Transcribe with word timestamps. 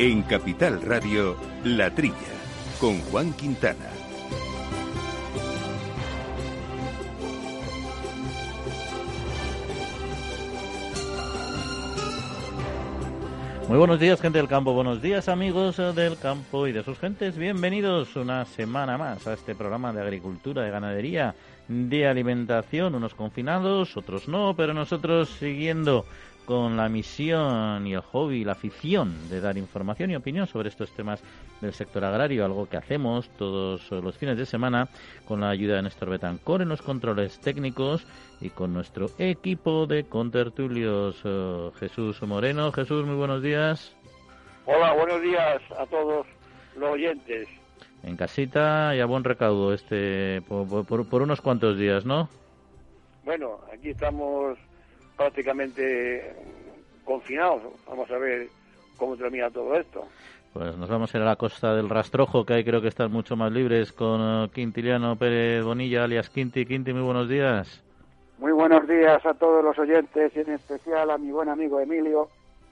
En 0.00 0.22
Capital 0.22 0.80
Radio, 0.82 1.36
La 1.64 1.92
Trilla, 1.92 2.14
con 2.78 3.00
Juan 3.00 3.32
Quintana. 3.32 3.90
Muy 13.68 13.76
buenos 13.76 13.98
días, 13.98 14.20
gente 14.20 14.38
del 14.38 14.46
campo. 14.46 14.72
Buenos 14.72 15.02
días, 15.02 15.28
amigos 15.28 15.78
del 15.96 16.16
campo 16.16 16.68
y 16.68 16.72
de 16.72 16.84
sus 16.84 16.96
gentes. 17.00 17.36
Bienvenidos 17.36 18.14
una 18.14 18.44
semana 18.44 18.96
más 18.96 19.26
a 19.26 19.34
este 19.34 19.56
programa 19.56 19.92
de 19.92 20.00
agricultura, 20.00 20.62
de 20.62 20.70
ganadería, 20.70 21.34
de 21.66 22.06
alimentación. 22.06 22.94
Unos 22.94 23.14
confinados, 23.14 23.96
otros 23.96 24.28
no, 24.28 24.54
pero 24.56 24.74
nosotros 24.74 25.28
siguiendo 25.40 26.06
con 26.48 26.78
la 26.78 26.88
misión 26.88 27.86
y 27.86 27.92
el 27.92 28.00
hobby, 28.00 28.42
la 28.42 28.52
afición 28.52 29.28
de 29.28 29.38
dar 29.38 29.58
información 29.58 30.10
y 30.10 30.16
opinión 30.16 30.46
sobre 30.46 30.70
estos 30.70 30.90
temas 30.92 31.22
del 31.60 31.74
sector 31.74 32.02
agrario, 32.02 32.42
algo 32.42 32.66
que 32.66 32.78
hacemos 32.78 33.28
todos 33.36 33.90
los 33.90 34.16
fines 34.16 34.38
de 34.38 34.46
semana 34.46 34.88
con 35.26 35.42
la 35.42 35.50
ayuda 35.50 35.76
de 35.76 35.82
Néstor 35.82 36.08
Betancor 36.08 36.62
en 36.62 36.70
los 36.70 36.80
controles 36.80 37.38
técnicos 37.40 38.06
y 38.40 38.48
con 38.48 38.72
nuestro 38.72 39.10
equipo 39.18 39.86
de 39.86 40.04
contertulios. 40.04 41.20
Eh, 41.22 41.70
Jesús 41.80 42.22
Moreno. 42.22 42.72
Jesús, 42.72 43.04
muy 43.04 43.16
buenos 43.16 43.42
días. 43.42 43.94
Hola, 44.64 44.94
buenos 44.94 45.20
días 45.20 45.60
a 45.78 45.84
todos 45.84 46.26
los 46.78 46.92
oyentes. 46.92 47.46
En 48.02 48.16
casita 48.16 48.96
y 48.96 49.00
a 49.00 49.04
buen 49.04 49.22
recaudo 49.22 49.74
este 49.74 50.40
por 50.40 51.22
unos 51.22 51.42
cuantos 51.42 51.76
días, 51.76 52.06
¿no? 52.06 52.30
Bueno, 53.26 53.60
aquí 53.70 53.90
estamos 53.90 54.56
prácticamente 55.18 56.32
confinados. 57.04 57.62
Vamos 57.86 58.10
a 58.10 58.18
ver 58.18 58.48
cómo 58.96 59.16
termina 59.16 59.50
todo 59.50 59.74
esto. 59.74 60.06
Pues 60.54 60.76
nos 60.78 60.88
vamos 60.88 61.14
a 61.14 61.18
ir 61.18 61.22
a 61.22 61.26
la 61.26 61.36
costa 61.36 61.74
del 61.74 61.90
Rastrojo, 61.90 62.46
que 62.46 62.54
ahí 62.54 62.64
creo 62.64 62.80
que 62.80 62.88
están 62.88 63.12
mucho 63.12 63.36
más 63.36 63.52
libres, 63.52 63.92
con 63.92 64.20
eh, 64.20 64.48
Quintiliano 64.54 65.16
Pérez 65.16 65.62
Bonilla, 65.62 66.04
alias 66.04 66.30
Quinti. 66.30 66.64
Quinti, 66.64 66.92
muy 66.92 67.02
buenos 67.02 67.28
días. 67.28 67.84
Muy 68.38 68.52
buenos 68.52 68.86
días 68.88 69.24
a 69.26 69.34
todos 69.34 69.62
los 69.62 69.78
oyentes 69.78 70.32
y 70.34 70.40
en 70.40 70.52
especial 70.52 71.10
a 71.10 71.18
mi 71.18 71.32
buen 71.32 71.48
amigo 71.48 71.80
Emilio 71.80 72.28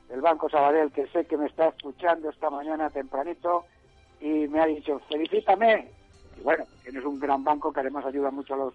del 0.08 0.20
Banco 0.20 0.48
Sabadell, 0.48 0.92
que 0.92 1.08
sé 1.08 1.26
que 1.26 1.36
me 1.36 1.46
está 1.46 1.68
escuchando 1.68 2.30
esta 2.30 2.48
mañana 2.48 2.88
tempranito 2.90 3.64
y 4.20 4.46
me 4.46 4.60
ha 4.60 4.66
dicho, 4.66 5.00
felicítame. 5.08 5.88
Y 6.38 6.42
bueno, 6.42 6.64
tienes 6.84 7.04
un 7.04 7.18
gran 7.18 7.42
banco 7.42 7.72
que 7.72 7.80
además 7.80 8.04
ayuda 8.06 8.30
mucho 8.30 8.54
a 8.54 8.58
los 8.58 8.74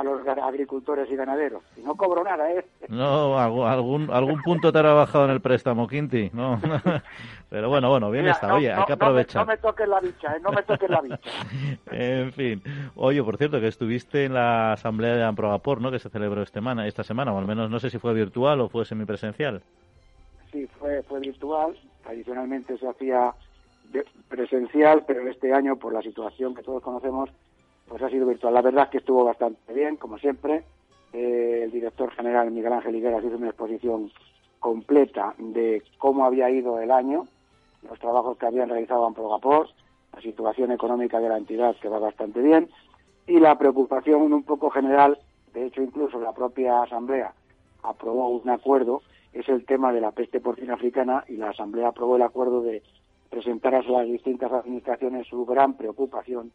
a 0.00 0.04
los 0.04 0.26
agricultores 0.26 1.10
y 1.10 1.16
ganaderos. 1.16 1.62
Y 1.76 1.82
no 1.82 1.94
cobro 1.94 2.24
nada, 2.24 2.50
¿eh? 2.52 2.64
No, 2.88 3.38
algún, 3.38 4.10
algún 4.10 4.42
punto 4.42 4.72
te 4.72 4.78
ha 4.78 4.82
bajado 4.82 5.26
en 5.26 5.30
el 5.30 5.40
préstamo, 5.40 5.86
Quinti. 5.86 6.30
No. 6.32 6.60
Pero 7.50 7.68
bueno, 7.68 7.90
bueno, 7.90 8.10
bien 8.10 8.26
está. 8.28 8.54
Oye, 8.54 8.72
hay 8.72 8.84
que 8.84 8.92
aprovechar. 8.94 9.46
No 9.46 9.52
me, 9.52 9.58
toques 9.58 9.88
la 9.88 10.00
bicha, 10.00 10.36
¿eh? 10.36 10.40
No 10.40 10.50
me 10.50 10.62
toques 10.62 10.88
la 10.88 11.00
bicha. 11.00 11.18
en 11.90 12.32
fin. 12.32 12.62
Oye, 12.96 13.22
por 13.22 13.36
cierto, 13.36 13.60
que 13.60 13.68
estuviste 13.68 14.24
en 14.24 14.34
la 14.34 14.72
asamblea 14.72 15.14
de 15.16 15.24
Amprobapor, 15.24 15.80
¿no? 15.80 15.90
Que 15.90 15.98
se 15.98 16.08
celebró 16.08 16.42
esta 16.42 16.54
semana, 16.54 16.86
esta 16.86 17.04
semana, 17.04 17.32
o 17.32 17.38
al 17.38 17.46
menos 17.46 17.70
no 17.70 17.78
sé 17.78 17.90
si 17.90 17.98
fue 17.98 18.14
virtual 18.14 18.60
o 18.60 18.68
fue 18.68 18.84
semipresencial. 18.84 19.62
Sí, 20.52 20.66
fue, 20.78 21.02
fue 21.02 21.20
virtual. 21.20 21.76
Tradicionalmente 22.02 22.78
se 22.78 22.88
hacía 22.88 23.34
presencial, 24.28 25.04
pero 25.06 25.28
este 25.28 25.52
año, 25.52 25.76
por 25.76 25.92
la 25.92 26.02
situación 26.02 26.54
que 26.54 26.62
todos 26.62 26.82
conocemos, 26.82 27.30
pues 27.90 28.02
ha 28.04 28.08
sido 28.08 28.26
virtual. 28.26 28.54
La 28.54 28.62
verdad 28.62 28.84
es 28.84 28.90
que 28.90 28.98
estuvo 28.98 29.24
bastante 29.24 29.74
bien, 29.74 29.96
como 29.96 30.16
siempre. 30.16 30.62
Eh, 31.12 31.62
el 31.64 31.72
director 31.72 32.12
general 32.12 32.52
Miguel 32.52 32.72
Ángel 32.72 32.94
Higueras 32.94 33.24
hizo 33.24 33.36
una 33.36 33.48
exposición 33.48 34.12
completa 34.60 35.34
de 35.38 35.82
cómo 35.98 36.24
había 36.24 36.48
ido 36.50 36.78
el 36.78 36.92
año, 36.92 37.26
los 37.88 37.98
trabajos 37.98 38.38
que 38.38 38.46
habían 38.46 38.68
realizado 38.68 39.08
en 39.08 39.14
Progapor, 39.14 39.68
la 40.12 40.20
situación 40.20 40.70
económica 40.70 41.18
de 41.18 41.28
la 41.28 41.38
entidad 41.38 41.74
que 41.82 41.88
va 41.88 41.98
bastante 41.98 42.40
bien 42.40 42.68
y 43.26 43.40
la 43.40 43.58
preocupación 43.58 44.32
un 44.32 44.44
poco 44.44 44.70
general, 44.70 45.18
de 45.52 45.66
hecho 45.66 45.82
incluso 45.82 46.20
la 46.20 46.32
propia 46.32 46.82
Asamblea 46.82 47.32
aprobó 47.82 48.28
un 48.28 48.50
acuerdo, 48.50 49.02
es 49.32 49.48
el 49.48 49.64
tema 49.64 49.92
de 49.92 50.00
la 50.00 50.12
peste 50.12 50.40
porcina 50.40 50.74
africana 50.74 51.24
y 51.26 51.36
la 51.36 51.50
Asamblea 51.50 51.88
aprobó 51.88 52.16
el 52.16 52.22
acuerdo 52.22 52.62
de 52.62 52.82
presentar 53.30 53.74
a 53.74 53.82
las 53.82 54.06
distintas 54.06 54.52
administraciones 54.52 55.26
su 55.26 55.44
gran 55.44 55.74
preocupación 55.74 56.52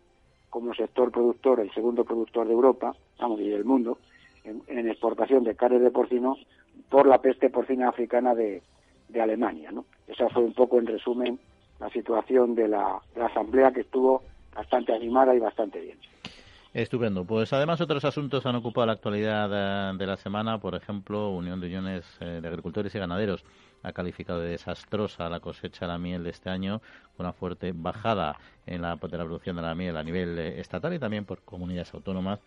como 0.55 0.73
sector 0.73 1.11
productor, 1.11 1.59
el 1.59 1.69
segundo 1.73 2.05
productor 2.05 2.47
de 2.47 2.53
Europa, 2.53 2.95
vamos, 3.19 3.41
y 3.41 3.49
del 3.49 3.65
mundo, 3.65 3.97
en, 4.45 4.87
exportación 4.87 5.43
de 5.43 5.53
carne 5.53 5.79
de 5.79 5.91
porcino 5.91 6.37
por 6.89 7.07
la 7.07 7.17
peste 7.17 7.49
porcina 7.49 7.89
africana 7.89 8.33
de, 8.33 8.61
Alemania. 9.21 9.69
¿no? 9.73 9.83
Esa 10.07 10.29
fue 10.29 10.43
un 10.43 10.53
poco, 10.53 10.79
en 10.79 10.87
resumen, 10.87 11.37
la 11.81 11.89
situación 11.89 12.55
de 12.55 12.69
la, 12.69 13.01
Asamblea 13.21 13.73
que 13.73 13.81
estuvo 13.81 14.23
bastante 14.55 14.93
animada 14.93 15.35
y 15.35 15.39
bastante 15.39 15.81
bien. 15.81 15.97
Estupendo. 16.75 17.23
Pues 17.23 17.53
además 17.53 17.79
otros 17.79 18.03
asuntos 18.03 18.45
han 18.45 18.57
ocupado 18.57 18.87
la 18.87 18.91
actualidad 18.91 19.93
de, 19.93 20.05
la 20.05 20.17
semana, 20.17 20.57
por 20.57 20.75
ejemplo, 20.75 21.29
Unión 21.29 21.61
de 21.61 21.67
Uniones 21.67 22.03
eh, 22.19 22.39
de 22.41 22.47
Agricultores 22.49 22.93
y 22.93 22.99
Ganaderos 22.99 23.45
ha 23.81 23.93
calificado 23.93 24.41
de 24.41 24.49
desastrosa 24.49 25.29
la 25.29 25.39
cosecha 25.39 25.85
de 25.85 25.93
la 25.93 25.97
miel 25.97 26.25
de 26.25 26.31
este 26.31 26.49
año, 26.49 26.81
con 27.15 27.27
una 27.27 27.31
fuerte 27.31 27.71
bajada 27.73 28.35
en 28.65 28.81
la, 28.81 28.97
producción 28.97 29.55
de 29.55 29.61
la 29.61 29.73
miel 29.73 29.95
a 29.95 30.03
nivel 30.03 30.37
eh, 30.37 30.59
estatal 30.59 30.93
y 30.93 30.99
también 30.99 31.23
por 31.23 31.39
comunidades 31.43 31.93
autónomas 31.93 32.41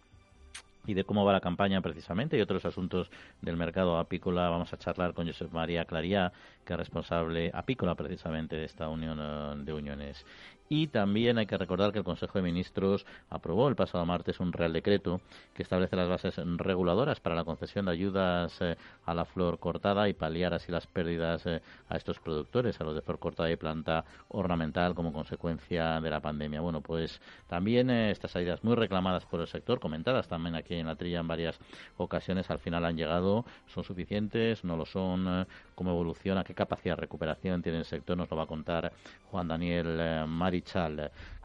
y 0.87 0.93
de 0.93 1.05
cómo 1.05 1.25
va 1.25 1.33
la 1.33 1.41
campaña 1.41 1.81
precisamente 1.81 2.37
y 2.37 2.43
otros 2.43 2.67
asuntos 2.67 3.11
del 3.41 3.57
mercado 3.57 3.99
apícola. 3.99 4.51
Vamos 4.51 4.73
a 4.75 4.79
charlar 4.79 5.15
con 5.15 5.27
Josep 5.27 5.53
María 5.53 5.87
Claría, 5.87 6.33
que 6.67 6.75
es 6.75 6.79
responsable 6.79 7.51
apícola 7.55 7.95
precisamente 7.95 8.57
de 8.57 8.65
esta 8.65 8.89
unión 8.89 9.19
eh, 9.21 9.65
de 9.65 9.73
uniones. 9.73 10.27
Y 10.69 10.89
también 10.89 11.39
hay 11.39 11.47
que 11.47 11.57
recordar 11.57 11.93
que 11.93 11.99
el 11.99 12.05
Consejo 12.05 12.39
de 12.39 12.43
Ministros 12.43 13.07
aprobó 13.31 13.69
el 13.69 13.77
pasado 13.77 14.05
martes 14.05 14.39
un 14.39 14.53
Real 14.53 14.73
Decreto 14.73 15.21
que 15.55 15.63
establece 15.63 15.97
las 15.97 16.09
bases 16.09 16.37
reguladoras 16.57 17.21
para 17.21 17.35
la 17.35 17.45
concesión 17.45 17.87
de 17.87 17.93
ayudas 17.93 18.55
eh, 18.61 18.77
a 19.07 19.15
la 19.15 19.25
flor 19.25 19.59
cortada 19.59 20.09
y 20.09 20.13
paliar 20.13 20.53
así 20.53 20.71
las 20.71 20.87
pérdidas 20.87 21.47
eh, 21.47 21.63
a 21.89 21.97
estos 21.97 22.19
productores, 22.21 22.79
a 22.81 22.85
los 22.85 22.95
de 22.95 23.01
flor 23.01 23.19
cortada 23.19 23.51
y 23.51 23.57
planta 23.57 24.05
ornamental 24.29 24.95
como 24.95 25.13
consecuencia 25.13 26.01
de 26.03 26.11
la 26.11 26.21
pandemia. 26.21 26.61
Bueno, 26.61 26.83
pues 26.83 27.21
también 27.47 27.89
eh, 27.89 28.11
estas 28.11 28.37
ayudas 28.37 28.63
muy 28.63 28.75
reclamadas 28.75 29.25
por 29.25 29.41
el 29.41 29.47
sector, 29.47 29.81
comentadas 29.81 30.29
también 30.29 30.55
aquí 30.55 30.75
en 30.75 30.87
la 30.87 30.97
trilla 30.97 31.21
en 31.21 31.29
varias 31.29 31.59
ocasiones, 31.97 32.51
al 32.51 32.59
final 32.59 32.85
han 32.85 32.97
llegado, 32.97 33.47
son 33.69 33.85
suficientes, 33.85 34.65
no 34.65 34.77
lo 34.77 34.85
son, 34.85 35.47
cómo 35.75 35.93
evoluciona, 35.93 36.45
qué 36.45 36.55
capacidad 36.55 36.97
de 36.97 37.01
recuperación 37.01 37.63
tiene 37.63 37.79
el 37.79 37.85
sector, 37.87 38.17
nos 38.19 38.31
lo 38.31 38.37
va 38.37 38.43
a 38.43 38.47
contar 38.47 38.93
Juan 39.31 39.49
Daniel 39.49 40.27
Mari 40.27 40.58
ሪቻ 40.59 40.73
አለ 40.87 40.99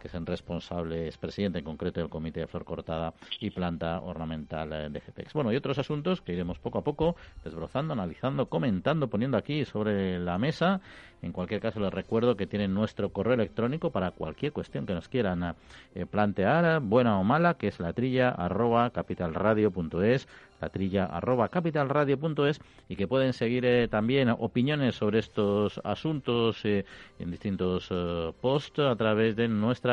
que 0.03 0.09
es 0.09 0.15
el 0.15 0.25
responsable, 0.25 1.07
es 1.07 1.17
presidente 1.17 1.59
en 1.59 1.63
concreto 1.63 2.01
del 2.01 2.09
Comité 2.09 2.41
de 2.41 2.47
Flor 2.47 2.65
Cortada 2.65 3.13
y 3.39 3.51
Planta 3.51 4.01
Ornamental 4.01 4.73
eh, 4.73 4.89
de 4.89 4.99
GPEX. 4.99 5.31
Bueno, 5.31 5.53
y 5.53 5.55
otros 5.55 5.79
asuntos 5.79 6.19
que 6.19 6.33
iremos 6.33 6.59
poco 6.59 6.79
a 6.79 6.83
poco 6.83 7.15
desbrozando, 7.41 7.93
analizando, 7.93 8.47
comentando, 8.49 9.07
poniendo 9.07 9.37
aquí 9.37 9.63
sobre 9.63 10.19
la 10.19 10.37
mesa. 10.37 10.81
En 11.21 11.31
cualquier 11.31 11.61
caso, 11.61 11.79
les 11.79 11.93
recuerdo 11.93 12.35
que 12.35 12.47
tienen 12.47 12.73
nuestro 12.73 13.13
correo 13.13 13.35
electrónico 13.35 13.91
para 13.91 14.11
cualquier 14.11 14.51
cuestión 14.51 14.85
que 14.85 14.93
nos 14.93 15.07
quieran 15.07 15.55
eh, 15.95 16.05
plantear, 16.05 16.81
buena 16.81 17.17
o 17.17 17.23
mala, 17.23 17.53
que 17.53 17.67
es 17.69 17.79
la 17.79 17.93
trilla 17.93 18.27
arroba 18.27 18.89
capitalradio.es 18.89 20.27
trilla 20.69 21.05
arroba 21.05 21.49
capitalradio.es 21.49 22.61
y 22.87 22.95
que 22.95 23.05
pueden 23.05 23.33
seguir 23.33 23.65
eh, 23.65 23.89
también 23.89 24.29
opiniones 24.29 24.95
sobre 24.95 25.19
estos 25.19 25.79
asuntos 25.83 26.63
en 26.63 26.85
distintos 27.31 27.89
posts 28.39 28.79
a 28.79 28.95
través 28.95 29.35
de 29.35 29.49
nuestra 29.49 29.92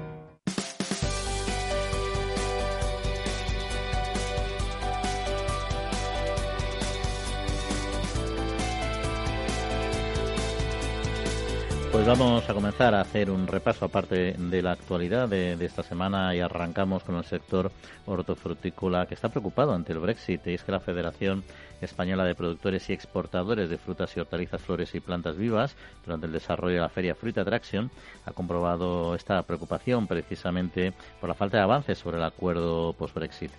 Pues 11.91 12.07
vamos 12.07 12.49
a 12.49 12.53
comenzar 12.53 12.95
a 12.95 13.01
hacer 13.01 13.29
un 13.29 13.47
repaso 13.47 13.83
aparte 13.83 14.33
de 14.37 14.61
la 14.61 14.71
actualidad 14.71 15.27
de, 15.27 15.53
esta 15.59 15.83
semana 15.83 16.33
y 16.33 16.39
arrancamos 16.39 17.03
con 17.03 17.15
el 17.15 17.25
sector 17.25 17.69
hortofrutícola 18.05 19.05
que 19.07 19.15
está 19.15 19.27
preocupado 19.27 19.73
ante 19.73 19.91
el 19.91 19.99
Brexit. 19.99 20.47
Y 20.47 20.53
es 20.53 20.63
que 20.63 20.71
la 20.71 20.79
Federación 20.79 21.43
Española 21.81 22.23
de 22.23 22.35
Productores 22.35 22.89
y 22.89 22.93
Exportadores 22.93 23.69
de 23.69 23.77
Frutas 23.77 24.15
y 24.15 24.19
Hortalizas, 24.19 24.61
Flores 24.61 24.93
y 24.95 24.99
Plantas 24.99 25.37
Vivas 25.37 25.75
durante 26.05 26.27
el 26.27 26.33
desarrollo 26.33 26.75
de 26.75 26.81
la 26.81 26.89
feria 26.89 27.15
Fruit 27.15 27.37
Attraction 27.37 27.91
ha 28.25 28.31
comprobado 28.31 29.15
esta 29.15 29.41
preocupación 29.43 30.07
precisamente 30.07 30.93
por 31.19 31.29
la 31.29 31.35
falta 31.35 31.57
de 31.57 31.63
avances 31.63 31.97
sobre 31.97 32.17
el 32.17 32.23
acuerdo 32.23 32.93
post-Brexit. 32.93 33.51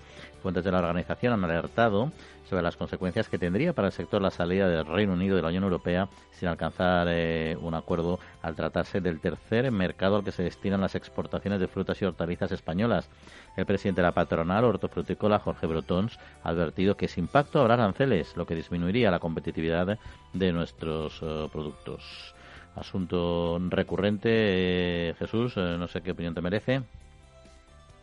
Fuentes 0.43 0.65
de 0.65 0.73
la 0.73 0.79
organización 0.79 1.35
han 1.35 1.45
alertado 1.45 2.11
sobre 2.49 2.63
las 2.63 2.77
consecuencias 2.77 3.29
que 3.29 3.39
tendría 3.39 3.73
para 3.73 3.89
el 3.89 3.93
sector 3.93 4.21
la 4.21 4.31
salida 4.31 4.69
del 4.69 4.85
Reino 4.85 5.15
Unido 5.15 5.37
de 5.37 5.43
la 5.43 5.49
Unión 5.49 5.65
Europea 5.65 6.09
sin 6.33 6.49
alcanzar 6.49 7.07
eh, 7.09 7.57
un 7.61 7.75
acuerdo 7.75 8.19
al 8.43 8.57
tratarse 8.57 9.01
del 9.01 9.21
tercer 9.21 9.71
mercado 9.71 10.17
al 10.17 10.25
que 10.25 10.33
se 10.33 10.43
destinan 10.43 10.81
las 10.81 10.95
exportaciones 10.95 11.61
de 11.61 11.69
frutas 11.69 12.03
y 12.03 12.05
hortalizas 12.05 12.53
españolas. 12.53 13.09
El 13.57 13.65
presidente 13.65 14.01
de 14.01 14.09
la 14.09 14.13
patronal 14.13 14.65
hortofrutícola, 14.65 15.39
Jorge 15.39 15.67
Brotons, 15.67 16.19
ha 16.43 16.51
advertido 16.51 16.97
que 16.97 17.09
sin 17.09 17.25
impacto 17.25 17.61
habrá 17.61 17.75
aranceles, 17.75 18.12
lo 18.37 18.47
que 18.47 18.55
disminuiría 18.55 19.11
la 19.11 19.19
competitividad 19.19 19.99
de 20.33 20.53
nuestros 20.53 21.21
eh, 21.23 21.49
productos. 21.53 22.35
Asunto 22.75 23.61
recurrente, 23.69 24.31
eh, 24.31 25.15
Jesús, 25.19 25.57
no 25.57 25.87
sé 25.89 26.01
qué 26.01 26.13
opinión 26.13 26.35
te 26.35 26.41
merece 26.41 26.83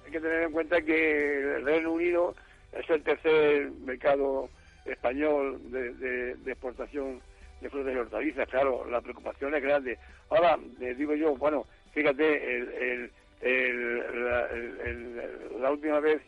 hay 0.09 0.13
que 0.13 0.21
tener 0.21 0.41
en 0.41 0.51
cuenta 0.51 0.81
que 0.81 1.57
el 1.57 1.65
Reino 1.65 1.91
Unido 1.91 2.33
es 2.73 2.89
el 2.89 3.03
tercer 3.03 3.69
mercado 3.85 4.49
español 4.85 5.59
de, 5.71 6.31
exportación 6.47 7.21
de 7.61 7.69
frutas 7.69 7.93
y 7.93 7.97
hortalizas. 7.97 8.49
Claro, 8.49 8.89
la 8.89 9.01
preocupación 9.01 9.53
es 9.53 9.61
grande. 9.61 9.99
Ahora, 10.31 10.57
les 10.79 10.97
digo 10.97 11.13
yo, 11.13 11.35
bueno, 11.35 11.67
fíjate, 11.93 13.11
la, 15.61 15.71
última 15.71 15.99
vez 15.99 16.23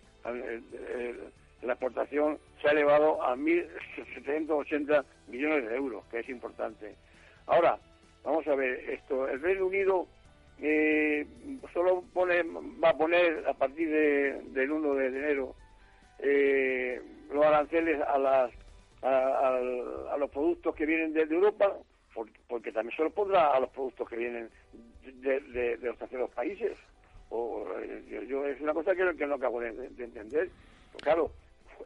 la 1.61 1.73
exportación 1.73 2.39
se 2.61 2.67
ha 2.67 2.71
elevado 2.71 3.21
a 3.21 3.35
1.780 3.35 5.03
millones 5.27 5.69
de 5.69 5.75
euros, 5.75 6.03
que 6.11 6.19
es 6.19 6.29
importante. 6.29 6.95
Ahora, 7.47 7.77
vamos 8.23 8.47
a 8.47 8.55
ver, 8.55 8.89
esto, 8.89 9.27
el 9.27 9.41
Reino 9.41 9.67
Unido 9.67 10.07
eh, 10.61 11.25
solo 11.73 12.03
pone, 12.13 12.43
va 12.43 12.89
a 12.89 12.97
poner 12.97 13.43
a 13.47 13.53
partir 13.53 13.89
del 13.89 14.71
1 14.71 14.93
de 14.95 15.07
enero 15.07 15.55
eh, 16.19 17.01
los 17.31 17.45
aranceles 17.45 17.99
a, 18.01 18.17
las, 18.17 18.51
a, 19.01 20.17
los 20.17 20.29
productos 20.29 20.75
que 20.75 20.85
vienen 20.85 21.13
desde 21.13 21.33
Europa, 21.33 21.75
porque, 22.47 22.71
también 22.71 22.95
se 22.95 23.03
los 23.03 23.13
pondrá 23.13 23.53
a 23.53 23.59
los 23.59 23.69
productos 23.69 24.07
que 24.07 24.17
vienen 24.17 24.49
de, 25.03 25.77
los 25.81 25.97
terceros 25.97 26.29
países. 26.31 26.77
O, 27.29 27.65
eh, 27.79 28.25
yo, 28.27 28.45
es 28.45 28.59
una 28.61 28.73
cosa 28.73 28.93
que, 28.93 29.15
que 29.15 29.25
no 29.25 29.35
acabo 29.35 29.61
de, 29.61 29.69
entender. 29.69 30.49
Pues 30.91 31.03
claro, 31.03 31.31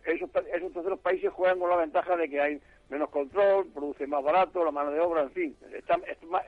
esos, 0.06 0.30
esos 0.53 0.74
terceros 0.74 1.00
países 1.00 1.31
juegan 1.31 1.59
con 1.59 1.69
la 1.69 1.77
ventaja 1.77 2.15
de 2.18 2.30
que 2.30 2.42
hay 2.42 2.62
menos 2.89 3.09
control, 3.09 3.68
produce 3.74 4.07
más 4.07 4.24
barato, 4.24 4.63
la 4.63 4.71
mano 4.71 4.92
de 4.92 5.00
obra, 5.00 5.24
en 5.24 5.31
fin, 5.31 5.57
está, 5.74 6.00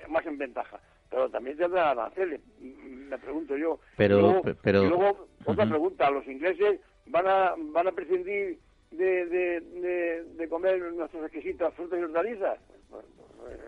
más 0.08 0.26
en 0.26 0.38
ventaja 0.38 0.80
pero 1.10 1.30
también 1.30 1.58
tendrá 1.58 1.92
aranceles, 1.92 2.42
me 2.60 3.18
pregunto 3.18 3.56
yo. 3.58 3.80
Pero, 3.96 4.20
luego, 4.20 4.42
pero... 4.62 4.84
Y 4.84 4.88
luego 4.88 5.28
otra 5.46 5.68
pregunta, 5.68 6.10
¿los 6.12 6.28
ingleses 6.28 6.80
van 7.08 7.28
a, 7.28 7.54
van 7.58 7.88
a 7.88 7.92
prescindir 7.92 8.60
de, 8.92 9.26
de, 9.26 10.24
de, 10.24 10.50
comer 10.50 10.80
nuestros 10.94 11.24
exquisitas 11.24 11.74
frutas 11.74 12.00
y 12.00 12.04
hortalizas? 12.04 12.60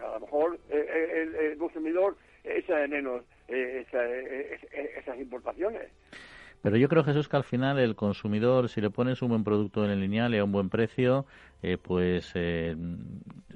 A 0.03 0.13
lo 0.15 0.19
mejor 0.21 0.59
eh, 0.69 0.85
eh, 0.89 1.51
el, 1.51 1.57
consumidor 1.57 2.17
echa 2.43 2.77
de 2.77 2.87
menos 2.87 3.23
eh, 3.47 3.85
esas 4.97 5.19
importaciones. 5.19 5.89
Pero 6.61 6.75
yo 6.75 6.89
creo, 6.89 7.03
Jesús, 7.03 7.29
que 7.29 7.37
al 7.37 7.43
final 7.43 7.79
el 7.79 7.95
consumidor, 7.95 8.67
si 8.67 8.81
le 8.81 8.89
pones 8.89 9.21
un 9.21 9.29
buen 9.29 9.43
producto 9.43 9.85
en 9.85 9.91
el 9.91 10.01
lineal 10.01 10.35
y 10.35 10.39
a 10.39 10.43
un 10.43 10.51
buen 10.51 10.69
precio, 10.69 11.25
eh, 11.63 11.77
pues 11.81 12.31
eh, 12.35 12.75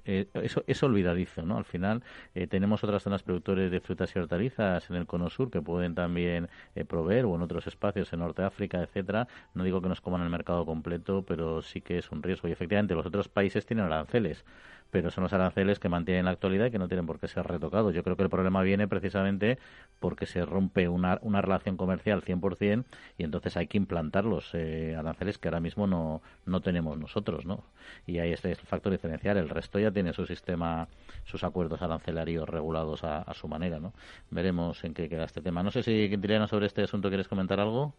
eh, 0.06 0.28
eso 0.34 0.64
es 0.68 0.84
olvidadizo, 0.84 1.44
¿no? 1.44 1.58
Al 1.58 1.66
final 1.66 2.02
tenemos 2.50 2.84
otras 2.84 3.04
zonas 3.04 3.24
productores 3.24 3.72
de 3.72 3.80
frutas 3.82 4.16
y 4.16 4.20
hortalizas 4.20 4.90
en 4.90 4.96
el 4.96 5.06
Cono 5.06 5.30
Sur 5.30 5.52
que 5.52 5.62
pueden 5.62 5.96
también 5.96 6.50
proveer 6.88 7.26
o 7.26 7.36
en 7.36 7.42
otros 7.42 7.68
espacios 7.68 8.12
en 8.14 8.20
Norte 8.20 8.44
África, 8.44 8.82
etcétera. 8.82 9.28
No 9.54 9.64
digo 9.64 9.82
que 9.82 9.90
nos 9.90 10.02
coman 10.02 10.22
el 10.22 10.30
mercado 10.30 10.66
completo, 10.66 11.24
pero 11.28 11.62
sí 11.62 11.82
que 11.82 11.98
es 11.98 12.12
un 12.12 12.24
riesgo. 12.24 12.48
Y 12.48 12.52
efectivamente 12.52 12.96
los 12.96 13.06
otros 13.06 13.28
países 13.30 13.66
tienen 13.66 13.86
aranceles 13.86 14.46
pero 14.94 15.10
son 15.10 15.24
los 15.24 15.34
aranceles 15.34 15.80
que 15.80 15.90
mantienen 15.90 16.26
la 16.26 16.32
actualidad 16.32 16.68
y 16.68 16.72
que 16.72 16.78
no 16.78 16.88
tienen 16.88 17.08
por 17.08 17.20
qué 17.20 17.28
ser 17.28 17.48
retocados. 17.48 17.96
Yo 17.96 18.04
creo 18.04 18.16
que 18.16 18.22
el 18.22 18.30
problema 18.30 18.62
viene 18.62 18.88
precisamente 18.88 19.58
porque 20.00 20.28
se 20.28 20.46
rompe 20.46 20.88
una, 20.88 21.18
una 21.24 21.42
relación 21.42 21.78
comercial 21.78 22.22
100% 22.22 22.86
y 23.18 23.24
entonces 23.24 23.58
hay 23.58 23.66
que 23.66 23.78
implantar 23.78 24.24
los 24.24 24.54
eh, 24.54 24.96
aranceles 24.96 25.40
que 25.40 25.48
ahora 25.48 25.62
mismo 25.62 25.88
no, 25.88 26.22
no 26.46 26.62
tenemos 26.62 26.96
nosotros, 27.00 27.44
¿no? 27.44 27.64
Y 28.06 28.20
ahí 28.20 28.34
es 28.34 28.46
el 28.46 28.56
factor 28.56 28.92
diferencial. 28.92 29.36
El 29.38 29.50
resto 29.50 29.80
ya 29.80 29.90
tiene 29.90 30.14
su 30.14 30.28
sistema, 30.28 30.88
sus 31.24 31.44
acuerdos 31.44 31.82
arancelarios 31.82 32.48
regulados 32.48 33.04
a, 33.04 33.34
su 33.34 33.48
manera, 33.48 33.80
¿no? 33.80 33.94
Veremos 34.30 34.84
en 34.84 34.94
qué 34.94 35.10
queda 35.10 35.24
este 35.24 35.42
tema. 35.42 35.64
No 35.64 35.72
sé 35.72 35.82
si, 35.82 36.08
Quintiliano, 36.08 36.48
sobre 36.48 36.68
este 36.68 36.84
asunto 36.84 37.10
quieres 37.10 37.28
comentar 37.28 37.60
algo. 37.60 37.94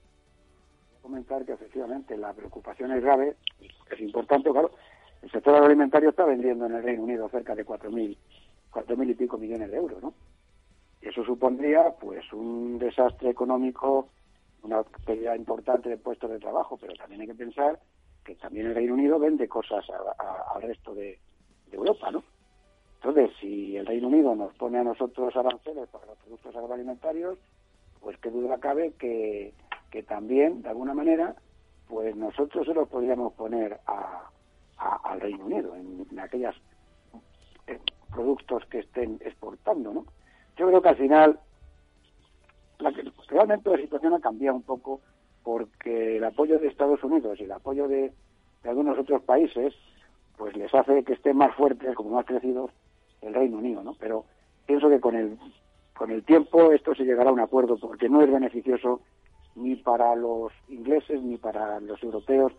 Comentar 1.03 1.45
que 1.45 1.55
efectivamente 1.55 2.17
la 2.17 2.33
preocupación 2.33 2.93
es 2.93 3.03
grave, 3.03 3.35
es 3.91 4.01
importante, 4.01 4.53
claro, 4.53 4.71
el 5.25 5.31
sector 5.31 5.55
agroalimentario 5.55 6.11
está 6.11 6.25
vendiendo 6.25 6.67
en 6.67 6.75
el 6.75 6.83
Reino 6.83 7.03
Unido 7.03 7.29
cerca 7.31 7.55
de 7.55 7.65
4.000 7.65 8.17
cuatro 8.75 8.97
mil 8.97 9.09
y 9.09 9.15
pico 9.15 9.39
millones 9.39 9.71
de 9.71 9.77
euros, 9.77 10.03
¿no? 10.03 10.13
Y 11.01 11.09
eso 11.09 11.25
supondría, 11.25 11.95
pues, 12.01 12.31
un 12.33 12.79
desastre 12.79 13.31
económico, 13.31 14.09
una 14.63 14.83
pérdida 15.07 15.37
importante 15.37 15.89
de 15.89 15.97
puestos 15.97 16.31
de 16.31 16.41
trabajo, 16.41 16.77
pero 16.77 16.93
también 16.95 17.21
hay 17.21 17.29
que 17.29 17.35
pensar 17.35 17.79
que 18.25 18.35
también 18.35 18.67
el 18.67 18.75
Reino 18.75 18.95
Unido 18.95 19.19
vende 19.19 19.47
cosas 19.49 19.85
al 19.89 20.63
resto 20.63 20.95
de, 20.95 21.19
Europa, 21.73 22.09
¿no? 22.13 22.23
Entonces, 22.97 23.31
si 23.41 23.77
el 23.77 23.85
Reino 23.85 24.07
Unido 24.07 24.37
nos 24.37 24.55
pone 24.55 24.79
a 24.79 24.85
nosotros 24.85 25.35
aranceles 25.35 25.89
para 25.89 26.07
los 26.07 26.17
productos 26.19 26.55
agroalimentarios, 26.55 27.37
pues 28.01 28.17
qué 28.19 28.31
duda 28.31 28.59
cabe 28.59 28.93
que, 28.93 29.53
que 29.91 30.05
también, 30.05 30.63
de 30.63 30.69
alguna 30.69 30.95
manera, 30.95 31.35
pues 31.89 32.15
nosotros 32.15 32.65
se 32.65 32.75
los 32.75 32.89
podríamos 32.89 33.33
poner 33.33 33.81
a, 33.89 34.31
al 35.03 35.21
Reino 35.21 35.47
Unido, 35.47 35.75
en, 35.75 36.19
aquellos 36.19 36.55
eh, 37.67 37.79
productos 38.13 38.65
que 38.67 38.81
estén 38.81 39.19
exportando, 39.25 39.93
¿no? 39.93 40.07
Yo 40.57 40.69
creo 40.69 40.83
que 40.83 40.89
al 40.89 40.97
final 40.97 41.41
la, 42.79 42.93
realmente 43.29 43.71
la 43.71 43.77
situación 43.77 44.15
ha 44.15 44.21
cambiado 44.21 44.57
un 44.57 44.63
poco 44.63 45.01
porque 45.43 46.17
el 46.17 46.25
apoyo 46.25 46.59
de 46.59 46.69
Estados 46.69 47.03
Unidos 47.05 47.39
y 47.41 47.45
el 47.45 47.53
apoyo 47.53 47.89
de, 47.89 48.13
algunos 48.65 48.99
otros 48.99 49.23
países 49.23 49.75
pues 50.39 50.57
les 50.57 50.75
hace 50.75 51.05
que 51.05 51.13
estén 51.13 51.37
más 51.37 51.55
fuertes, 51.55 51.95
como 51.95 52.11
más 52.11 52.25
crecidos 52.25 52.71
el 53.21 53.35
Reino 53.35 53.59
Unido, 53.59 53.83
¿no? 53.83 53.95
Pero 54.01 54.25
pienso 54.67 54.89
que 54.89 55.01
con 55.01 55.15
el 55.15 55.39
con 55.95 56.11
el 56.11 56.25
tiempo 56.25 56.73
esto 56.73 56.95
se 56.95 57.05
llegará 57.05 57.31
a 57.31 57.33
un 57.33 57.41
acuerdo 57.41 57.79
porque 57.79 58.09
no 58.09 58.21
es 58.23 58.31
beneficioso 58.31 59.01
ni 59.55 59.77
para 59.77 60.17
los 60.17 60.53
ingleses 60.69 61.23
ni 61.23 61.37
para 61.37 61.79
los 61.79 62.03
europeos 62.03 62.53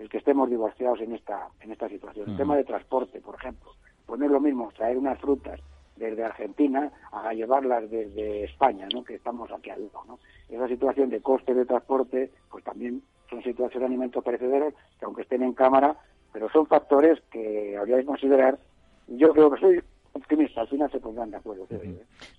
el 0.00 0.08
que 0.08 0.18
estemos 0.18 0.48
divorciados 0.48 1.00
en 1.02 1.14
esta, 1.14 1.48
en 1.60 1.72
esta 1.72 1.88
situación. 1.88 2.30
El 2.30 2.36
tema 2.38 2.56
de 2.56 2.64
transporte, 2.64 3.20
por 3.20 3.34
ejemplo. 3.34 3.72
Pues 4.06 4.18
no 4.18 4.26
es 4.26 4.32
lo 4.32 4.40
mismo 4.40 4.72
traer 4.74 4.96
unas 4.96 5.20
frutas 5.20 5.60
desde 5.96 6.24
Argentina 6.24 6.90
a 7.12 7.34
llevarlas 7.34 7.88
desde 7.90 8.44
España, 8.44 8.88
¿no? 8.94 9.04
que 9.04 9.16
estamos 9.16 9.52
aquí 9.52 9.68
al 9.68 9.82
lado. 9.82 10.04
¿no? 10.08 10.18
Esa 10.48 10.66
situación 10.68 11.10
de 11.10 11.20
coste 11.20 11.52
de 11.52 11.66
transporte, 11.66 12.30
pues 12.50 12.64
también 12.64 13.02
son 13.28 13.42
situaciones 13.42 13.80
de 13.80 13.86
alimentos 13.86 14.24
perecederos 14.24 14.72
que 14.98 15.04
aunque 15.04 15.22
estén 15.22 15.42
en 15.42 15.52
cámara, 15.52 15.94
pero 16.32 16.48
son 16.48 16.66
factores 16.66 17.20
que 17.30 17.76
habría 17.76 17.98
que 17.98 18.06
considerar. 18.06 18.58
Yo 19.06 19.32
creo 19.32 19.50
que 19.50 19.60
soy 19.60 19.82
optimista, 20.12 20.62
al 20.62 20.68
final 20.68 20.90
se 20.90 20.98
pondrán 20.98 21.30
de 21.30 21.36
acuerdo. 21.36 21.66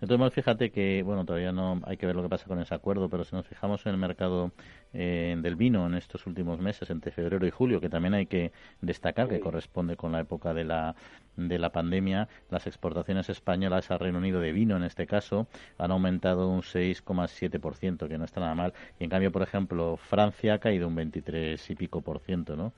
Entonces, 0.02 0.34
fíjate 0.34 0.72
que, 0.72 1.04
bueno, 1.04 1.26
todavía 1.26 1.52
no 1.52 1.82
hay 1.86 1.98
que 1.98 2.06
ver 2.06 2.16
lo 2.16 2.24
que 2.24 2.30
pasa 2.30 2.46
con 2.46 2.60
ese 2.60 2.74
acuerdo, 2.76 3.10
pero 3.10 3.24
si 3.24 3.36
nos 3.36 3.48
fijamos 3.48 3.86
en 3.86 3.94
el 3.94 3.98
mercado 3.98 4.52
eh, 4.94 5.36
del 5.42 5.56
vino 5.56 5.86
en 5.86 5.96
estos 5.96 6.28
últimos 6.28 6.60
meses, 6.60 6.90
entre 6.90 7.12
febrero 7.12 7.46
y 7.46 7.52
julio, 7.52 7.80
que 7.80 7.90
también 7.90 8.14
hay 8.14 8.26
que 8.26 8.52
destacar 8.82 9.30
que 9.30 9.40
corresponde 9.40 9.96
con 9.96 10.12
la 10.12 10.20
época 10.20 10.54
de 10.54 10.66
la, 10.66 10.96
de 11.38 11.60
la 11.60 11.72
pandemia, 11.72 12.28
las 12.50 12.68
exportaciones 12.68 13.30
españolas 13.30 13.90
al 13.92 14.00
Reino 14.00 14.18
Unido 14.18 14.40
de 14.40 14.52
vino, 14.52 14.76
en 14.76 14.84
este 14.84 15.08
caso, 15.08 15.48
han 15.78 15.92
aumentado 15.92 16.50
un 16.50 16.62
6,7%, 16.62 18.08
que 18.08 18.18
no 18.18 18.26
está 18.26 18.42
nada 18.42 18.56
mal. 18.56 18.74
Y 19.00 19.06
en 19.06 19.10
cambio, 19.10 19.32
por 19.32 19.42
ejemplo, 19.42 19.98
Francia 19.98 20.56
ha 20.56 20.60
caído 20.60 20.88
un 20.88 20.96
23 20.96 21.70
y 21.70 21.76
pico 21.76 22.02
por 22.02 22.20
ciento, 22.20 22.56
¿no? 22.56 22.74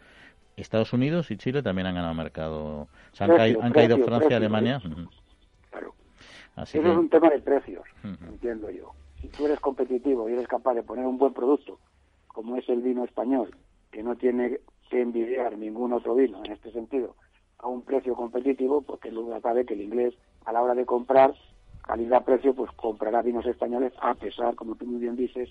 Estados 0.55 0.93
Unidos 0.93 1.31
y 1.31 1.37
Chile 1.37 1.63
también 1.63 1.87
han 1.87 1.95
ganado 1.95 2.13
mercado. 2.13 2.87
han, 3.19 3.71
caído, 3.71 3.97
Francia 3.99 4.29
y 4.31 4.33
Alemania. 4.33 4.81
Claro. 5.71 5.93
Eso 6.57 6.79
es 6.79 6.97
un 6.97 7.09
tema 7.09 7.29
de 7.29 7.39
precios, 7.39 7.83
entiendo 8.03 8.69
yo. 8.69 8.91
Si 9.21 9.27
tú 9.29 9.45
eres 9.45 9.59
competitivo 9.59 10.29
y 10.29 10.33
eres 10.33 10.47
capaz 10.47 10.73
de 10.73 10.83
poner 10.83 11.05
un 11.05 11.17
buen 11.17 11.33
producto, 11.33 11.79
como 12.27 12.57
es 12.57 12.67
el 12.69 12.81
vino 12.81 13.03
español, 13.03 13.55
que 13.91 14.03
no 14.03 14.15
tiene 14.15 14.59
que 14.89 15.01
envidiar 15.01 15.57
ningún 15.57 15.93
otro 15.93 16.15
vino 16.15 16.43
en 16.43 16.51
este 16.51 16.71
sentido, 16.71 17.15
a 17.59 17.67
un 17.67 17.81
precio 17.83 18.15
competitivo, 18.15 18.81
porque 18.81 19.11
luego 19.11 19.39
cabe 19.41 19.65
que 19.65 19.73
el 19.73 19.81
inglés, 19.81 20.13
a 20.45 20.51
la 20.51 20.61
hora 20.61 20.75
de 20.75 20.85
comprar, 20.85 21.33
calidad-precio, 21.83 22.53
pues 22.53 22.71
comprará 22.71 23.21
vinos 23.21 23.45
españoles 23.45 23.93
a 24.01 24.13
pesar, 24.13 24.55
como 24.55 24.75
tú 24.75 24.85
muy 24.85 24.99
bien 24.99 25.15
dices, 25.15 25.49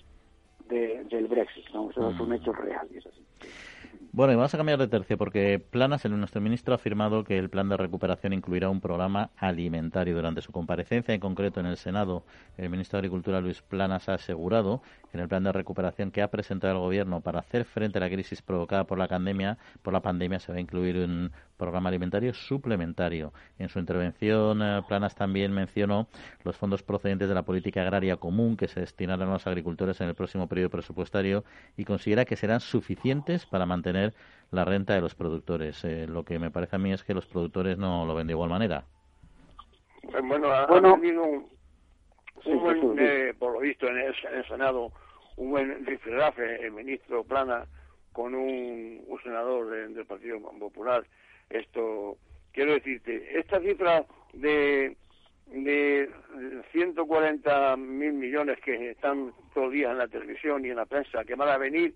del 0.69 1.27
Brexit. 1.27 1.69
¿no? 1.73 1.89
Eso 1.89 2.09
es 2.09 2.19
un 2.19 2.33
hecho 2.33 2.53
real 2.53 2.87
y 2.93 2.97
es 2.97 3.07
así. 3.07 3.25
Bueno, 4.11 4.33
y 4.33 4.35
vamos 4.35 4.53
a 4.53 4.57
cambiar 4.57 4.77
de 4.79 4.87
tercio 4.87 5.17
porque 5.17 5.59
Planas, 5.59 6.05
el, 6.05 6.17
nuestro 6.19 6.39
ministro, 6.41 6.73
ha 6.73 6.75
afirmado 6.75 7.23
que 7.23 7.37
el 7.37 7.49
plan 7.49 7.69
de 7.69 7.77
recuperación 7.77 8.33
incluirá 8.33 8.69
un 8.69 8.79
programa 8.81 9.31
alimentario. 9.37 10.15
Durante 10.15 10.41
su 10.41 10.51
comparecencia, 10.51 11.13
en 11.15 11.19
concreto 11.19 11.59
en 11.59 11.65
el 11.65 11.77
Senado, 11.77 12.23
el 12.57 12.69
ministro 12.69 12.97
de 12.97 13.01
Agricultura, 13.01 13.41
Luis 13.41 13.61
Planas, 13.61 14.09
ha 14.09 14.15
asegurado 14.15 14.81
que 15.13 15.17
en 15.19 15.21
el 15.21 15.29
plan 15.29 15.43
de 15.43 15.51
recuperación 15.51 16.09
que 16.09 16.23
ha 16.23 16.31
presentado 16.31 16.73
el 16.73 16.79
Gobierno 16.79 17.21
para 17.21 17.37
hacer 17.37 17.65
frente 17.65 17.99
a 17.99 18.01
la 18.01 18.09
crisis 18.09 18.41
provocada 18.41 18.85
por 18.85 18.97
la 18.97 19.07
pandemia, 19.07 19.59
por 19.83 19.93
la 19.93 19.99
pandemia 19.99 20.39
se 20.39 20.51
va 20.51 20.57
a 20.57 20.61
incluir 20.61 20.97
un 20.97 21.31
programa 21.55 21.89
alimentario 21.89 22.33
suplementario. 22.33 23.31
En 23.59 23.69
su 23.69 23.77
intervención, 23.77 24.63
eh, 24.63 24.81
Planas 24.87 25.13
también 25.13 25.51
mencionó 25.53 26.07
los 26.43 26.57
fondos 26.57 26.81
procedentes 26.81 27.29
de 27.29 27.35
la 27.35 27.43
política 27.43 27.83
agraria 27.83 28.17
común 28.17 28.57
que 28.57 28.67
se 28.67 28.79
destinarán 28.79 29.29
a 29.29 29.33
los 29.33 29.45
agricultores 29.45 30.01
en 30.01 30.07
el 30.07 30.15
próximo 30.15 30.47
periodo 30.47 30.71
presupuestario 30.71 31.43
y 31.77 31.85
considera 31.85 32.25
que 32.25 32.35
serán 32.35 32.59
suficientes 32.59 33.45
para 33.45 33.67
mantener 33.67 34.15
la 34.49 34.65
renta 34.65 34.95
de 34.95 35.01
los 35.01 35.13
productores. 35.13 35.85
Eh, 35.85 36.07
lo 36.07 36.23
que 36.23 36.39
me 36.39 36.49
parece 36.49 36.77
a 36.77 36.79
mí 36.79 36.91
es 36.91 37.03
que 37.03 37.13
los 37.13 37.27
productores 37.27 37.77
no 37.77 38.03
lo 38.07 38.15
ven 38.15 38.25
de 38.25 38.33
igual 38.33 38.49
manera. 38.49 38.85
Bueno, 40.27 40.51
ha, 40.51 40.65
bueno 40.65 40.95
un, 40.95 41.52
por 42.43 43.53
lo 43.53 43.59
visto 43.59 43.87
en 43.87 43.97
el, 43.97 44.47
Senado, 44.47 44.91
un 45.37 45.51
buen 45.51 45.85
rifirrafe, 45.85 46.65
el 46.65 46.71
ministro 46.71 47.23
Plana, 47.23 47.65
con 48.11 48.35
un, 48.35 49.03
senador 49.23 49.69
del 49.69 50.05
Partido 50.05 50.39
Popular 50.39 51.03
esto, 51.53 52.17
quiero 52.51 52.73
decirte, 52.73 53.39
esta 53.39 53.59
cifra 53.59 54.05
de, 54.33 54.95
de 55.47 56.09
140 56.71 57.77
mil 57.77 58.13
millones 58.13 58.59
que 58.61 58.91
están 58.91 59.31
todos 59.53 59.67
los 59.67 59.73
días 59.73 59.91
en 59.91 59.97
la 59.99 60.07
televisión 60.07 60.65
y 60.65 60.69
en 60.69 60.77
la 60.77 60.85
prensa 60.85 61.23
que 61.23 61.35
van 61.35 61.49
a 61.49 61.57
venir, 61.57 61.93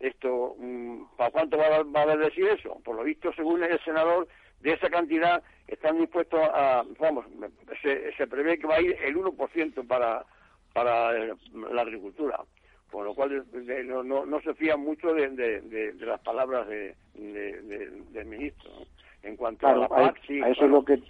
esto, 0.00 0.56
mm, 0.58 1.16
¿para 1.16 1.30
cuánto 1.30 1.56
va 1.56 1.66
a, 1.66 1.82
va 1.82 2.02
a 2.02 2.16
decir 2.16 2.46
eso? 2.48 2.80
Por 2.84 2.96
lo 2.96 3.04
visto, 3.04 3.32
según 3.32 3.62
el 3.62 3.80
senador, 3.84 4.28
de 4.60 4.72
esa 4.72 4.88
cantidad 4.90 5.42
están 5.66 5.98
dispuestos 5.98 6.40
a, 6.40 6.82
vamos, 6.98 7.26
se, 7.82 8.12
se 8.14 8.26
prevé 8.26 8.58
que 8.58 8.66
va 8.66 8.76
a 8.76 8.80
ir 8.80 8.96
el 9.02 9.16
1% 9.16 9.86
para, 9.86 10.24
para 10.72 11.12
la 11.12 11.82
agricultura 11.82 12.40
con 12.90 13.04
lo 13.04 13.14
cual 13.14 13.44
no, 13.84 14.24
no, 14.24 14.40
se 14.40 14.54
fía 14.54 14.76
mucho 14.76 15.12
de, 15.12 15.28
de, 15.28 16.06
las 16.06 16.20
palabras 16.20 16.66
de, 16.68 16.94
del 17.14 18.26
ministro. 18.26 18.70
En 19.22 19.36
cuanto 19.36 19.66
a 19.66 19.76
la 19.76 19.88
PAC, 19.88 20.18
sí. 20.26 20.40
A 20.40 20.50
eso 20.50 20.64
es 20.64 20.70
lo 20.70 20.84
que 20.84 21.02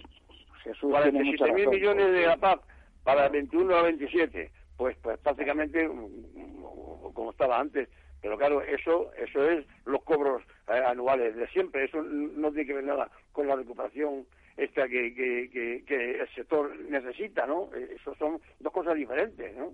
Jesús 0.63 0.89
47 0.89 1.53
mil 1.53 1.69
millones 1.69 2.11
de 2.11 2.25
la 2.25 2.37
PAC 2.37 2.61
para 3.03 3.27
el 3.27 3.31
21 3.31 3.75
a 3.75 3.83
27, 3.83 4.51
pues, 4.75 4.97
pues 5.01 5.19
prácticamente 5.19 5.87
como 7.13 7.31
estaba 7.31 7.59
antes. 7.59 7.87
Pero 8.21 8.37
claro, 8.37 8.61
eso 8.61 9.13
eso 9.13 9.49
es 9.49 9.65
los 9.85 10.03
cobros 10.03 10.43
eh, 10.67 10.81
anuales 10.85 11.35
de 11.35 11.47
siempre. 11.47 11.85
Eso 11.85 12.01
no 12.01 12.51
tiene 12.51 12.65
que 12.67 12.73
ver 12.73 12.83
nada 12.83 13.09
con 13.31 13.47
la 13.47 13.55
recuperación 13.55 14.25
esta 14.57 14.87
que, 14.87 15.13
que, 15.13 15.83
que, 15.85 16.21
el 16.21 16.27
sector 16.33 16.75
necesita, 16.89 17.45
¿no? 17.45 17.69
Eh, 17.75 17.95
eso 17.95 18.15
son 18.15 18.41
dos 18.59 18.73
cosas 18.73 18.95
diferentes, 18.95 19.55
¿no? 19.55 19.71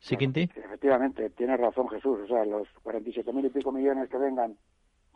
¿Sí, 0.00 0.16
Quinti? 0.16 0.42
Efectivamente, 0.42 1.30
tiene 1.30 1.56
razón 1.56 1.88
Jesús. 1.88 2.20
O 2.24 2.26
sea, 2.26 2.44
los 2.44 2.68
47 2.82 3.32
mil 3.32 3.46
y 3.46 3.50
pico 3.50 3.72
millones 3.72 4.10
que 4.10 4.18
vengan, 4.18 4.56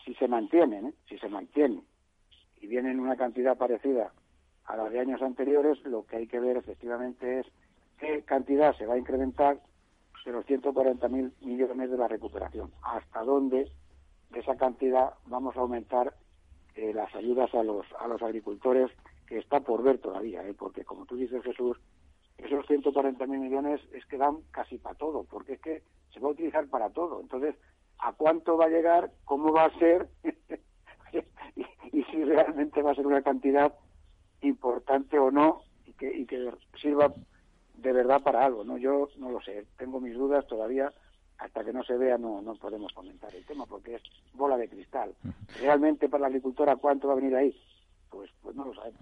si 0.04 0.14
se 0.14 0.28
mantienen, 0.28 0.86
¿eh? 0.86 0.94
si 1.08 1.18
se 1.18 1.28
mantienen, 1.28 1.82
y 2.60 2.66
vienen 2.68 3.00
una 3.00 3.16
cantidad 3.16 3.56
parecida 3.58 4.12
a 4.64 4.76
la 4.76 4.88
de 4.88 5.00
años 5.00 5.20
anteriores, 5.20 5.82
lo 5.84 6.06
que 6.06 6.16
hay 6.16 6.26
que 6.26 6.40
ver 6.40 6.56
efectivamente 6.56 7.40
es 7.40 7.46
qué 7.98 8.22
cantidad 8.22 8.74
se 8.76 8.86
va 8.86 8.94
a 8.94 8.98
incrementar 8.98 9.58
de 10.28 10.34
los 10.34 10.44
140 10.44 11.08
mil 11.08 11.32
millones 11.40 11.90
de 11.90 11.96
la 11.96 12.06
recuperación. 12.06 12.70
Hasta 12.82 13.22
dónde 13.24 13.72
de 14.30 14.40
esa 14.40 14.56
cantidad 14.56 15.14
vamos 15.26 15.56
a 15.56 15.60
aumentar 15.60 16.12
eh, 16.74 16.92
las 16.92 17.14
ayudas 17.14 17.52
a 17.54 17.62
los, 17.62 17.86
a 17.98 18.06
los 18.06 18.22
agricultores, 18.22 18.90
que 19.26 19.38
está 19.38 19.60
por 19.60 19.82
ver 19.82 19.98
todavía, 19.98 20.46
¿eh? 20.46 20.52
porque 20.52 20.84
como 20.84 21.06
tú 21.06 21.16
dices 21.16 21.42
Jesús, 21.42 21.78
esos 22.36 22.66
140.000 22.66 23.26
millones 23.26 23.80
es 23.92 24.04
que 24.04 24.18
dan 24.18 24.36
casi 24.50 24.76
para 24.76 24.96
todo, 24.96 25.24
porque 25.24 25.54
es 25.54 25.60
que 25.60 25.82
se 26.12 26.20
va 26.20 26.28
a 26.28 26.32
utilizar 26.32 26.68
para 26.68 26.90
todo. 26.90 27.20
Entonces, 27.22 27.54
¿a 27.98 28.12
cuánto 28.12 28.58
va 28.58 28.66
a 28.66 28.68
llegar? 28.68 29.10
¿Cómo 29.24 29.50
va 29.50 29.64
a 29.64 29.78
ser? 29.78 30.08
y, 31.92 32.02
si 32.04 32.24
realmente 32.24 32.82
va 32.82 32.92
a 32.92 32.94
ser 32.94 33.06
una 33.06 33.22
cantidad 33.22 33.74
importante 34.42 35.18
o 35.18 35.30
no 35.30 35.62
y 35.86 35.94
que, 35.94 36.14
y 36.14 36.26
que 36.26 36.52
sirva 36.80 37.14
de 37.78 37.92
verdad 37.92 38.20
para 38.22 38.44
algo. 38.44 38.64
no 38.64 38.76
Yo 38.76 39.08
no 39.18 39.30
lo 39.30 39.40
sé, 39.40 39.64
tengo 39.76 40.00
mis 40.00 40.14
dudas 40.14 40.46
todavía. 40.46 40.92
Hasta 41.38 41.62
que 41.64 41.72
no 41.72 41.84
se 41.84 41.96
vea 41.96 42.18
no, 42.18 42.42
no 42.42 42.56
podemos 42.56 42.92
comentar 42.92 43.32
el 43.32 43.46
tema 43.46 43.64
porque 43.64 43.94
es 43.94 44.02
bola 44.34 44.56
de 44.56 44.68
cristal. 44.68 45.14
Realmente 45.60 46.08
para 46.08 46.22
la 46.22 46.26
agricultora, 46.26 46.74
¿cuánto 46.74 47.06
va 47.06 47.12
a 47.12 47.16
venir 47.16 47.36
ahí? 47.36 47.54
pues, 48.10 48.30
pues 48.42 48.56
no 48.56 48.64
lo 48.64 48.74
sabemos. 48.74 49.00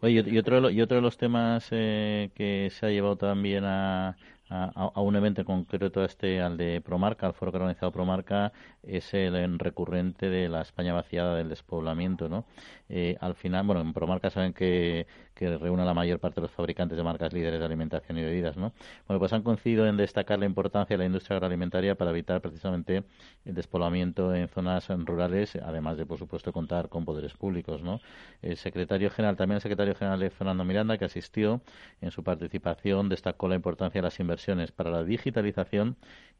Oye, 0.00 0.24
y 0.26 0.38
otro, 0.38 0.70
y 0.70 0.80
otro 0.80 0.96
de 0.96 1.02
los 1.02 1.16
temas 1.16 1.68
eh, 1.70 2.30
que 2.34 2.70
se 2.70 2.86
ha 2.86 2.90
llevado 2.90 3.16
también 3.16 3.64
a, 3.64 4.16
a, 4.48 5.00
un 5.00 5.16
evento 5.16 5.44
concreto, 5.44 6.04
este, 6.04 6.40
al 6.40 6.56
de 6.56 6.80
Promarca, 6.80 7.26
al 7.26 7.34
foro 7.34 7.50
que 7.50 7.58
ha 7.58 7.60
organizado 7.60 7.92
Promarca, 7.92 8.52
es 8.82 9.12
el 9.14 9.58
recurrente 9.58 10.30
de 10.30 10.48
la 10.48 10.62
España 10.62 10.92
vaciada 10.94 11.34
del 11.36 11.48
despoblamiento, 11.48 12.28
¿no? 12.28 12.44
Eh, 12.88 13.16
al 13.20 13.34
final, 13.34 13.66
bueno, 13.66 13.80
en 13.80 13.92
Promarca 13.92 14.30
saben 14.30 14.52
que, 14.52 15.08
que 15.34 15.58
reúne 15.58 15.82
a 15.82 15.84
la 15.84 15.94
mayor 15.94 16.20
parte 16.20 16.36
de 16.36 16.42
los 16.42 16.52
fabricantes 16.52 16.96
de 16.96 17.02
marcas 17.02 17.32
líderes 17.32 17.58
de 17.58 17.66
alimentación 17.66 18.18
y 18.18 18.22
bebidas, 18.22 18.56
¿no? 18.56 18.72
Bueno, 19.08 19.18
pues 19.18 19.32
han 19.32 19.42
coincidido 19.42 19.86
en 19.88 19.96
destacar 19.96 20.38
la 20.38 20.46
importancia 20.46 20.94
de 20.94 20.98
la 20.98 21.06
industria 21.06 21.36
agroalimentaria 21.36 21.96
para 21.96 22.12
evitar 22.12 22.40
precisamente 22.40 23.02
el 23.44 23.54
despoblamiento 23.54 24.32
en 24.32 24.48
zonas 24.48 24.88
rurales, 24.88 25.56
además 25.56 25.96
de, 25.96 26.06
por 26.06 26.18
supuesto, 26.18 26.52
contar 26.52 26.88
con 26.88 27.04
poderes 27.04 27.34
públicos, 27.34 27.82
¿no? 27.82 28.00
El 28.42 28.56
secretario 28.56 29.10
general, 29.10 29.36
también 29.36 29.56
el 29.56 29.62
secretario 29.62 29.94
general 29.96 30.20
de 30.20 30.30
Fernando 30.30 30.64
Miranda, 30.64 30.98
que 30.98 31.04
asistió 31.04 31.60
en 32.00 32.12
su 32.12 32.22
participación, 32.22 33.08
destacó 33.08 33.48
la 33.48 33.56
importancia 33.56 34.00
de 34.00 34.04
las 34.04 34.20
inversiones 34.20 34.35
para 34.74 34.90
la 34.90 35.04
digitalización 35.04 35.96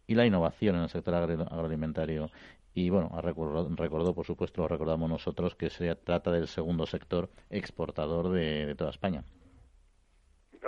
y 0.06 0.14
la 0.14 0.26
innovación 0.26 0.76
en 0.76 0.82
el 0.82 0.88
sector 0.88 1.14
agroalimentario. 1.14 2.30
Y 2.74 2.90
bueno, 2.90 3.10
recordó, 3.22 4.14
por 4.14 4.26
supuesto, 4.26 4.60
lo 4.60 4.68
recordamos 4.68 5.08
nosotros, 5.08 5.54
que 5.54 5.70
se 5.70 5.94
trata 5.96 6.30
del 6.30 6.46
segundo 6.46 6.86
sector 6.86 7.30
exportador 7.48 8.28
de, 8.30 8.74
toda 8.76 8.90
España. 8.90 9.24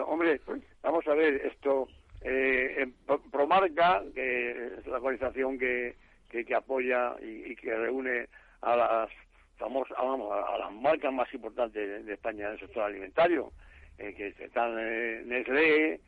Hombre, 0.07 0.41
vamos 0.83 1.07
a 1.07 1.15
ver, 1.15 1.35
esto, 1.47 1.87
eh, 2.23 2.91
Promarca, 3.31 4.03
que 4.15 4.79
es 4.79 4.87
la 4.87 4.97
organización 4.97 5.59
que, 5.59 5.97
que, 6.31 6.55
apoya 6.55 7.15
y, 7.21 7.55
que 7.57 7.77
reúne 7.77 8.27
a 8.63 8.75
las 8.75 9.11
famosas, 9.59 9.97
vamos, 9.99 10.33
a, 10.33 10.59
las 10.59 10.73
marcas 10.73 11.13
más 11.13 11.33
importantes 11.35 12.07
de, 12.07 12.13
España 12.15 12.47
en 12.47 12.53
el 12.53 12.61
sector 12.61 12.85
alimentario, 12.85 13.53
eh, 13.99 14.15
que 14.15 14.29
están 14.45 14.77
eh, 14.79 15.23
Nestlé, 15.27 16.01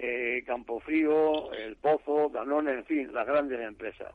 eh, 0.00 0.44
Campofrío, 0.46 1.52
El 1.52 1.76
Pozo, 1.76 2.28
Danone, 2.32 2.72
en 2.72 2.84
fin, 2.84 3.12
las 3.12 3.26
grandes 3.26 3.60
empresas. 3.60 4.12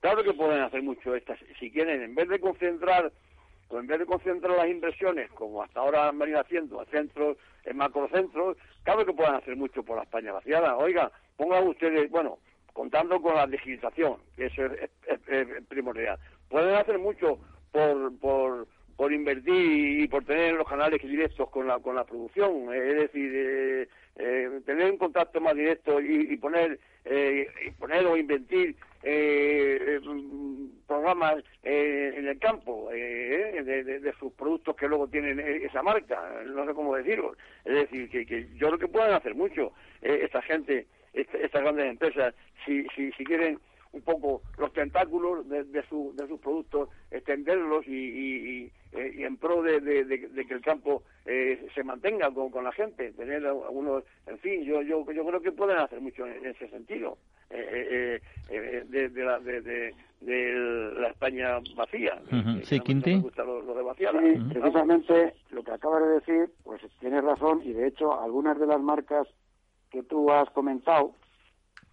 Claro 0.00 0.22
que 0.22 0.34
pueden 0.34 0.60
hacer 0.60 0.82
mucho 0.82 1.14
estas, 1.14 1.38
si 1.58 1.70
quieren, 1.70 2.02
en 2.02 2.14
vez 2.14 2.28
de 2.28 2.38
concentrar, 2.38 3.10
o 3.68 3.78
en 3.78 3.86
vez 3.86 4.00
de 4.00 4.06
concentrar 4.06 4.54
las 4.54 4.68
inversiones, 4.68 5.30
como 5.30 5.62
hasta 5.62 5.80
ahora 5.80 6.08
han 6.08 6.18
venido 6.18 6.40
haciendo, 6.40 6.80
a 6.80 6.84
centros, 6.86 7.38
en 7.64 7.78
macrocentros, 7.78 8.58
claro 8.82 9.06
que 9.06 9.14
pueden 9.14 9.34
hacer 9.34 9.56
mucho 9.56 9.82
por 9.82 9.96
la 9.96 10.02
España 10.02 10.32
vaciada. 10.32 10.76
Oiga, 10.76 11.10
pongan 11.38 11.66
ustedes, 11.68 12.10
bueno, 12.10 12.38
contando 12.74 13.22
con 13.22 13.34
la 13.34 13.46
digitalización, 13.46 14.18
que 14.36 14.46
eso 14.46 14.66
es, 14.66 15.66
primordial. 15.68 16.18
Pueden 16.50 16.74
hacer 16.74 16.98
mucho 16.98 17.38
por, 17.72 18.18
por, 18.18 18.68
por 18.96 19.10
invertir 19.10 20.02
y 20.02 20.06
por 20.08 20.24
tener 20.26 20.52
los 20.52 20.68
canales 20.68 21.00
directos 21.00 21.48
con 21.48 21.66
la, 21.66 21.78
con 21.78 21.96
la 21.96 22.04
producción, 22.04 22.74
es 22.74 22.96
decir, 22.96 23.32
eh, 23.34 23.88
eh, 24.16 24.60
tener 24.64 24.90
un 24.90 24.98
contacto 24.98 25.40
más 25.40 25.54
directo 25.54 26.00
y, 26.00 26.36
poner 26.36 26.78
eh, 27.04 27.48
y 27.66 27.70
poner 27.72 28.06
o 28.06 28.16
invertir 28.16 28.76
eh, 29.02 30.00
programas 30.86 31.42
en 31.62 32.28
el 32.28 32.38
campo 32.38 32.90
de, 32.90 34.12
sus 34.18 34.32
productos 34.34 34.76
que 34.76 34.88
luego 34.88 35.08
tienen 35.08 35.40
esa 35.40 35.82
marca, 35.82 36.42
no 36.46 36.64
sé 36.66 36.74
cómo 36.74 36.94
decirlo. 36.94 37.36
Es 37.64 37.74
decir, 37.74 38.08
que, 38.08 38.48
yo 38.54 38.68
creo 38.68 38.78
que 38.78 38.88
pueden 38.88 39.12
hacer 39.12 39.34
mucho 39.34 39.72
esta 40.00 40.40
gente, 40.42 40.86
estas 41.12 41.62
grandes 41.62 41.86
empresas, 41.86 42.34
si, 42.64 42.86
si, 42.94 43.10
si 43.12 43.24
quieren 43.24 43.58
un 43.94 44.02
poco 44.02 44.42
los 44.58 44.72
tentáculos 44.72 45.48
de, 45.48 45.64
de, 45.64 45.82
sus 45.88 46.40
productos, 46.40 46.88
extenderlos 47.10 47.86
y, 47.86 47.92
eh, 47.92 48.43
de, 49.64 50.44
que 50.46 50.54
el 50.54 50.60
campo 50.60 51.02
eh, 51.24 51.66
se 51.74 51.82
mantenga 51.82 52.30
con, 52.30 52.64
la 52.64 52.72
gente, 52.72 53.12
tener 53.12 53.46
algunos, 53.46 54.04
en 54.26 54.38
fin, 54.38 54.62
yo, 54.64 54.82
yo, 54.82 55.10
yo 55.12 55.26
creo 55.26 55.40
que 55.40 55.52
pueden 55.52 55.78
hacer 55.78 56.00
mucho 56.00 56.26
en, 56.26 56.46
ese 56.46 56.68
sentido. 56.68 57.18
Eh, 57.50 58.20
de, 58.48 59.24
la, 59.24 59.38
de, 59.38 59.94
la 60.98 61.08
España 61.08 61.58
vacía. 61.76 62.20
Sí, 62.64 62.80
Quinti. 62.80 63.22
lo, 63.36 63.74
de 63.74 64.40
precisamente 64.52 65.34
lo 65.50 65.62
que 65.62 65.70
acabas 65.70 66.02
de 66.02 66.08
decir, 66.08 66.50
pues 66.64 66.80
tienes 66.98 67.22
razón 67.22 67.62
y 67.62 67.72
de 67.72 67.88
hecho 67.88 68.18
algunas 68.18 68.58
de 68.58 68.66
las 68.66 68.80
marcas 68.80 69.28
que 69.90 70.02
tú 70.02 70.32
has 70.32 70.50
comentado, 70.50 71.12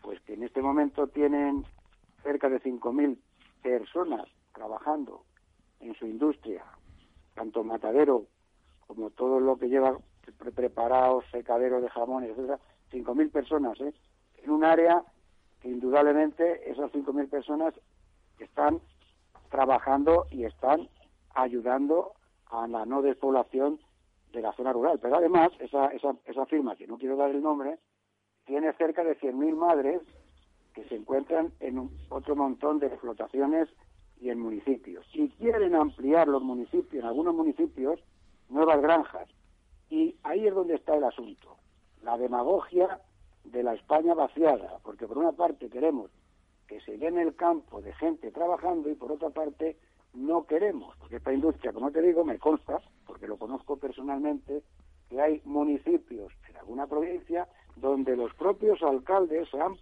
pues 0.02 0.20
que 0.22 0.34
en 0.34 0.44
este 0.44 0.62
momento 0.62 1.08
tienen 1.08 1.64
cerca 2.24 2.50
de 2.50 2.60
5.000 2.60 3.18
personas 3.62 4.28
trabajando 4.54 5.24
en 5.80 5.94
su 5.96 6.06
industria, 6.06 6.64
tanto 7.34 7.64
matadero 7.64 8.26
como 8.88 9.10
todo 9.10 9.40
lo 9.40 9.58
que 9.58 9.70
lleva 9.70 9.98
preparados, 10.54 11.24
secadero 11.32 11.82
de 11.82 11.90
jamones, 11.90 12.32
etcétera, 12.32 12.60
5.000 12.92 13.32
personas, 13.32 13.80
¿eh? 13.82 13.94
en 14.44 14.50
un 14.50 14.64
área 14.64 15.04
que 15.62 15.70
indudablemente 15.70 16.70
esas 16.70 16.92
5.000 16.92 17.30
personas 17.30 17.74
están 18.40 18.82
trabajando 19.50 20.26
y 20.32 20.46
están 20.46 20.90
ayudando 21.36 22.14
a 22.48 22.68
la 22.68 22.86
no 22.86 23.02
despoblación 23.02 23.80
de 24.34 24.42
la 24.42 24.54
zona 24.54 24.74
rural. 24.74 25.00
Pero 25.02 25.18
además, 25.18 25.52
esa, 25.60 25.88
esa, 25.88 26.16
esa 26.26 26.46
firma, 26.46 26.76
que 26.76 26.88
no 26.88 26.98
quiero 26.98 27.16
dar 27.16 27.30
el 27.30 27.42
nombre, 27.42 27.78
tiene 28.46 28.74
cerca 28.74 29.04
de 29.04 29.18
100.000 29.20 29.56
madres 29.56 30.02
que 30.74 30.84
se 30.86 30.96
encuentran 30.96 31.52
en 31.60 31.90
otro 32.10 32.36
montón 32.36 32.80
de 32.80 32.88
explotaciones 32.88 33.70
y 34.22 34.30
en 34.30 34.40
municipios. 34.40 35.06
Si 35.12 35.30
quieren 35.30 35.76
ampliar 35.76 36.28
los 36.28 36.44
municipios, 36.44 37.04
en 37.04 37.06
algunos 37.06 37.34
municipios, 37.34 38.00
nuevas 38.50 38.80
granjas. 38.82 39.28
Y 39.90 40.16
ahí 40.24 40.48
es 40.48 40.54
donde 40.54 40.76
está 40.76 40.96
el 40.96 41.04
asunto. 41.04 41.58
La 42.04 42.18
demagogia 42.18 43.02
de 43.44 43.64
la 43.64 43.74
España 43.74 44.14
vaciada, 44.14 44.78
porque 44.84 45.08
por 45.08 45.18
una 45.18 45.32
parte 45.32 45.70
queremos 45.70 46.12
que 46.68 46.80
se 46.82 46.98
llene 46.98 47.24
el 47.24 47.36
campo 47.36 47.82
de 47.82 47.94
gente 47.94 48.32
trabajando 48.32 48.90
y 48.90 48.96
por 48.96 49.12
otra 49.12 49.32
parte 49.32 49.78
no 50.14 50.46
queremos, 50.46 50.96
porque 50.98 51.18
esta 51.18 51.34
industria, 51.34 51.74
como 51.74 51.92
te 51.92 52.02
digo, 52.02 52.24
me 52.24 52.38
consta, 52.38 52.80
porque 53.06 53.28
lo 53.28 53.38
conozco 53.38 53.78
personalmente, 53.78 54.62
que 55.10 55.20
hay 55.20 55.42
municipios 55.46 56.32
en 56.50 56.58
alguna 56.58 56.88
provincia 56.88 57.48
donde 57.76 58.16
los 58.16 58.34
propios 58.36 58.82
alcaldes 58.84 59.50
se 59.50 59.60
han 59.60 59.74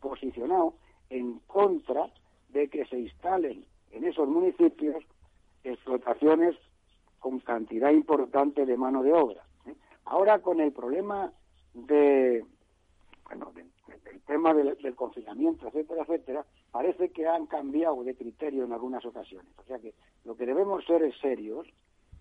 posicionado 0.00 0.74
en 1.10 1.40
contra 1.40 2.10
de 2.50 2.68
que 2.68 2.86
se 2.86 2.98
instalen 2.98 3.66
en 3.92 4.04
esos 4.04 4.28
municipios 4.28 5.04
explotaciones 5.64 6.56
con 7.18 7.38
cantidad 7.40 7.90
importante 7.90 8.66
de 8.66 8.76
mano 8.76 9.02
de 9.02 9.12
obra. 9.12 9.44
¿eh? 9.66 9.74
Ahora 10.04 10.40
con 10.40 10.60
el 10.60 10.72
problema 10.72 11.32
de, 11.74 12.44
bueno, 13.24 13.52
del 13.52 14.20
tema 14.26 14.52
del, 14.54 14.76
del, 14.78 14.94
confinamiento, 14.94 15.68
etcétera, 15.68 16.02
etcétera, 16.02 16.44
parece 16.70 17.10
que 17.10 17.26
han 17.26 17.46
cambiado 17.46 18.02
de 18.02 18.16
criterio 18.16 18.64
en 18.64 18.72
algunas 18.72 19.04
ocasiones. 19.04 19.52
O 19.58 19.64
sea 19.64 19.78
que 19.78 19.94
lo 20.24 20.36
que 20.36 20.46
debemos 20.46 20.84
ser 20.84 21.02
es 21.02 21.16
serios, 21.20 21.68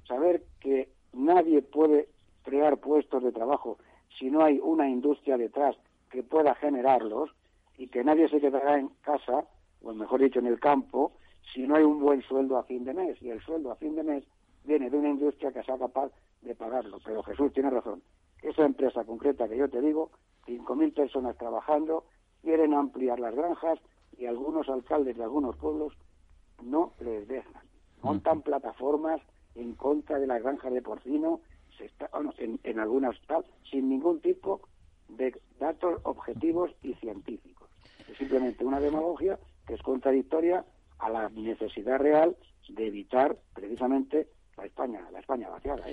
saber 0.08 0.44
que 0.60 0.90
nadie 1.13 1.62
puede 1.62 2.10
crear 2.44 2.78
puestos 2.78 3.24
de 3.24 3.32
trabajo 3.32 3.78
si 4.18 4.30
no 4.30 4.44
hay 4.44 4.60
una 4.60 4.90
industria 4.90 5.38
detrás 5.38 5.75
que 6.10 6.24
pueda 6.24 6.54
generarlos 6.56 7.32
y 7.78 7.88
que 7.88 8.04
nadie 8.04 8.30
se 8.30 8.40
quedará 8.40 8.78
en 8.78 8.90
casa, 9.01 9.46
o 9.82 9.94
mejor 9.94 10.22
dicho, 10.22 10.40
en 10.40 10.48
el 10.48 10.60
campo, 10.60 11.13
si 11.53 11.67
no 11.67 11.75
hay 11.75 11.83
un 11.83 12.00
buen 12.00 12.21
sueldo 12.24 12.57
a 12.57 12.63
fin 12.63 12.83
de 12.83 12.93
mes. 12.93 13.21
Y 13.21 13.29
el 13.29 13.41
sueldo 13.41 13.71
a 13.71 13.75
fin 13.75 13.95
de 13.95 14.03
mes 14.03 14.24
viene 14.63 14.89
de 14.89 14.98
una 14.98 15.10
industria 15.10 15.51
que 15.51 15.63
sea 15.63 15.77
capaz 15.77 16.12
de 16.41 16.55
pagarlo. 16.55 16.98
Pero 17.03 17.24
Jesús 17.24 17.51
tiene 17.53 17.69
razón. 17.69 18.01
Esa 18.41 18.65
empresa 18.65 19.03
concreta 19.03 19.47
que 19.47 19.58
yo 19.58 19.69
te 19.69 19.82
digo, 19.82 20.12
5.000 20.47 20.93
personas 20.93 21.38
trabajando, 21.38 22.06
quieren 22.41 22.73
ampliar 22.73 23.19
las 23.19 23.36
granjas 23.36 23.80
y 24.17 24.25
algunos 24.25 24.67
alcaldes 24.69 25.17
de 25.17 25.23
algunos 25.23 25.56
pueblos 25.58 25.93
no 26.63 26.93
les 26.99 27.27
dejan. 27.27 27.62
Montan 28.01 28.41
plataformas 28.41 29.21
en 29.56 29.75
contra 29.75 30.19
de 30.19 30.27
las 30.27 30.41
granjas 30.41 30.73
de 30.73 30.82
porcino, 30.82 31.41
se 31.77 31.86
está, 31.86 32.10
bueno, 32.13 32.34
en, 32.38 32.60
en 32.63 32.80
algunas 32.80 33.15
tal, 33.27 33.45
sin 33.69 33.89
ningún 33.89 34.21
tipo 34.21 34.62
de 35.10 35.39
datos 35.60 35.99
objetivos 36.04 36.71
y 36.82 36.93
científicos. 36.95 37.69
Es 38.10 38.17
simplemente 38.17 38.65
una 38.65 38.80
demagogia 38.80 39.39
que 39.67 39.75
es 39.75 39.82
contradictoria 39.82 40.65
a 41.02 41.10
la 41.10 41.30
necesidad 41.30 42.00
real 42.00 42.36
de 42.70 42.88
evitar 42.88 43.36
precisamente 43.54 44.28
la 44.58 44.66
España, 44.66 45.02
la 45.12 45.20
España 45.20 45.50
vaciada. 45.50 45.84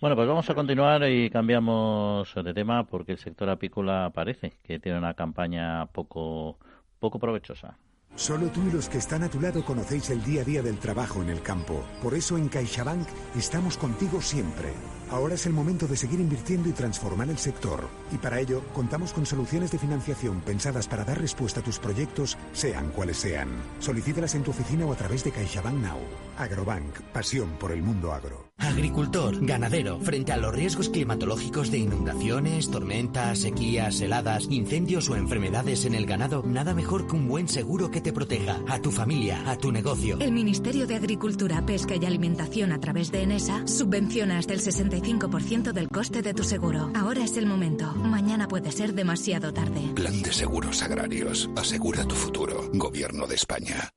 Bueno, 0.00 0.16
pues 0.16 0.28
vamos 0.28 0.48
a 0.48 0.54
continuar 0.54 1.02
y 1.08 1.30
cambiamos 1.30 2.34
de 2.34 2.54
tema 2.54 2.84
porque 2.84 3.12
el 3.12 3.18
sector 3.18 3.48
apícola 3.48 4.10
parece 4.14 4.52
que 4.62 4.78
tiene 4.78 4.98
una 4.98 5.14
campaña 5.14 5.86
poco, 5.86 6.58
poco 6.98 7.18
provechosa. 7.18 7.76
Solo 8.14 8.48
tú 8.48 8.60
y 8.68 8.72
los 8.72 8.90
que 8.90 8.98
están 8.98 9.22
a 9.22 9.30
tu 9.30 9.40
lado 9.40 9.64
conocéis 9.64 10.10
el 10.10 10.22
día 10.22 10.42
a 10.42 10.44
día 10.44 10.62
del 10.62 10.78
trabajo 10.78 11.22
en 11.22 11.30
el 11.30 11.40
campo. 11.42 11.82
Por 12.02 12.12
eso 12.14 12.36
en 12.36 12.48
CaixaBank 12.48 13.08
estamos 13.34 13.78
contigo 13.78 14.20
siempre. 14.20 14.68
Ahora 15.12 15.34
es 15.34 15.44
el 15.44 15.52
momento 15.52 15.86
de 15.86 15.94
seguir 15.94 16.20
invirtiendo 16.20 16.70
y 16.70 16.72
transformar 16.72 17.28
el 17.28 17.36
sector. 17.36 17.86
Y 18.12 18.16
para 18.16 18.40
ello, 18.40 18.62
contamos 18.72 19.12
con 19.12 19.26
soluciones 19.26 19.70
de 19.70 19.78
financiación 19.78 20.40
pensadas 20.40 20.88
para 20.88 21.04
dar 21.04 21.20
respuesta 21.20 21.60
a 21.60 21.62
tus 21.62 21.78
proyectos, 21.78 22.38
sean 22.54 22.88
cuales 22.92 23.18
sean. 23.18 23.50
Solicítalas 23.78 24.34
en 24.36 24.42
tu 24.42 24.52
oficina 24.52 24.86
o 24.86 24.92
a 24.92 24.96
través 24.96 25.22
de 25.22 25.30
CaixaBank 25.30 25.76
Now. 25.76 25.98
Agrobank, 26.38 26.98
pasión 27.12 27.50
por 27.60 27.72
el 27.72 27.82
mundo 27.82 28.14
agro. 28.14 28.52
Agricultor, 28.56 29.44
ganadero, 29.44 29.98
frente 30.00 30.32
a 30.32 30.36
los 30.36 30.54
riesgos 30.54 30.88
climatológicos 30.88 31.70
de 31.70 31.78
inundaciones, 31.78 32.70
tormentas, 32.70 33.40
sequías, 33.40 34.00
heladas, 34.00 34.46
incendios 34.48 35.10
o 35.10 35.16
enfermedades 35.16 35.84
en 35.84 35.94
el 35.94 36.06
ganado, 36.06 36.42
nada 36.46 36.72
mejor 36.72 37.06
que 37.06 37.16
un 37.16 37.28
buen 37.28 37.48
seguro 37.48 37.90
que 37.90 38.00
te 38.00 38.12
proteja 38.12 38.60
a 38.68 38.78
tu 38.78 38.90
familia, 38.90 39.42
a 39.50 39.56
tu 39.56 39.72
negocio. 39.72 40.16
El 40.20 40.32
Ministerio 40.32 40.86
de 40.86 40.94
Agricultura, 40.94 41.66
Pesca 41.66 41.96
y 41.96 42.06
Alimentación 42.06 42.72
a 42.72 42.80
través 42.80 43.10
de 43.10 43.22
ENESA 43.22 43.66
subvencionas 43.66 44.46
del 44.46 44.60
60 44.60 45.01
75% 45.02 45.72
del 45.72 45.88
coste 45.88 46.22
de 46.22 46.32
tu 46.32 46.44
seguro. 46.44 46.90
Ahora 46.94 47.24
es 47.24 47.36
el 47.36 47.46
momento. 47.46 47.92
Mañana 47.94 48.46
puede 48.46 48.70
ser 48.70 48.94
demasiado 48.94 49.52
tarde. 49.52 49.80
Plan 49.94 50.22
de 50.22 50.32
seguros 50.32 50.82
agrarios. 50.82 51.50
Asegura 51.56 52.04
tu 52.04 52.14
futuro. 52.14 52.70
Gobierno 52.72 53.26
de 53.26 53.34
España. 53.34 53.90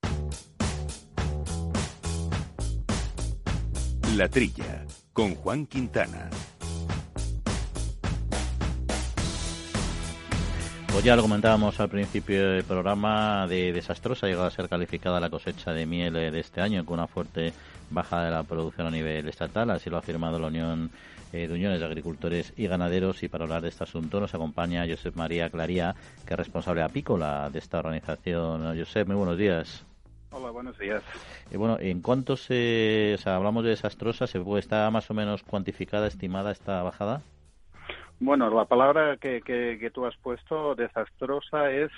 La 4.18 4.30
Trilla, 4.30 4.86
con 5.14 5.36
Juan 5.36 5.68
Quintana. 5.68 6.30
Pues 10.88 11.04
ya 11.04 11.18
lo 11.18 11.24
comentábamos 11.24 11.78
al 11.82 11.90
principio 11.90 12.52
del 12.52 12.64
programa 12.64 13.46
de 13.48 13.74
desastrosa, 13.74 14.28
llegado 14.28 14.48
a 14.48 14.52
ser 14.52 14.70
calificada 14.70 15.20
la 15.20 15.30
cosecha 15.30 15.74
de 15.74 15.86
miel 15.86 16.16
eh, 16.16 16.32
de 16.32 16.40
este 16.40 16.62
año 16.62 16.86
con 16.86 17.00
una 17.00 17.08
fuerte 17.08 17.52
baja 17.90 18.24
de 18.24 18.32
la 18.32 18.44
producción 18.44 18.88
a 18.88 18.92
nivel 18.92 19.28
estatal, 19.28 19.70
así 19.70 19.90
lo 19.90 19.98
ha 19.98 20.00
afirmado 20.00 20.40
la 20.40 20.48
Unión 20.48 20.90
eh, 21.34 21.48
de 21.48 21.54
Uniones 21.54 21.80
de 21.80 21.86
Agricultores 21.86 22.54
y 22.56 22.68
Ganaderos 22.68 23.24
y 23.24 23.28
para 23.28 23.44
hablar 23.44 23.62
de 23.62 23.70
este 23.70 23.84
asunto 23.84 24.20
nos 24.20 24.34
acompaña 24.34 24.86
Josep 24.88 25.16
María 25.16 25.50
Claría, 25.50 25.96
que 26.26 26.34
es 26.34 26.38
responsable 26.38 26.82
apícola 26.82 27.50
de 27.50 27.60
esta 27.60 27.80
organización. 27.80 28.78
Josep, 28.78 29.08
muy 29.08 29.18
buenos 29.18 29.38
días. 29.38 29.86
Hola, 30.32 30.52
buenos 30.52 30.78
días. 30.78 31.02
Y 31.50 31.58
bueno, 31.58 31.78
¿en 31.80 32.02
cuánto 32.02 32.36
se, 32.36 33.14
o 33.16 33.18
sea, 33.18 33.38
hablamos 33.38 33.64
de 33.64 33.70
desastrosa? 33.70 34.28
¿Se 34.28 34.40
puede, 34.40 34.60
¿Está 34.60 34.90
más 34.92 35.10
o 35.10 35.14
menos 35.14 35.44
cuantificada, 35.44 36.08
estimada 36.08 36.52
esta 36.52 36.84
bajada? 36.84 37.22
Bueno, 38.20 38.50
la 38.50 38.66
palabra 38.66 39.18
que, 39.18 39.42
que, 39.42 39.78
que 39.80 39.90
tú 39.92 40.06
has 40.06 40.16
puesto, 40.18 40.76
desastrosa, 40.76 41.72
es 41.72 41.92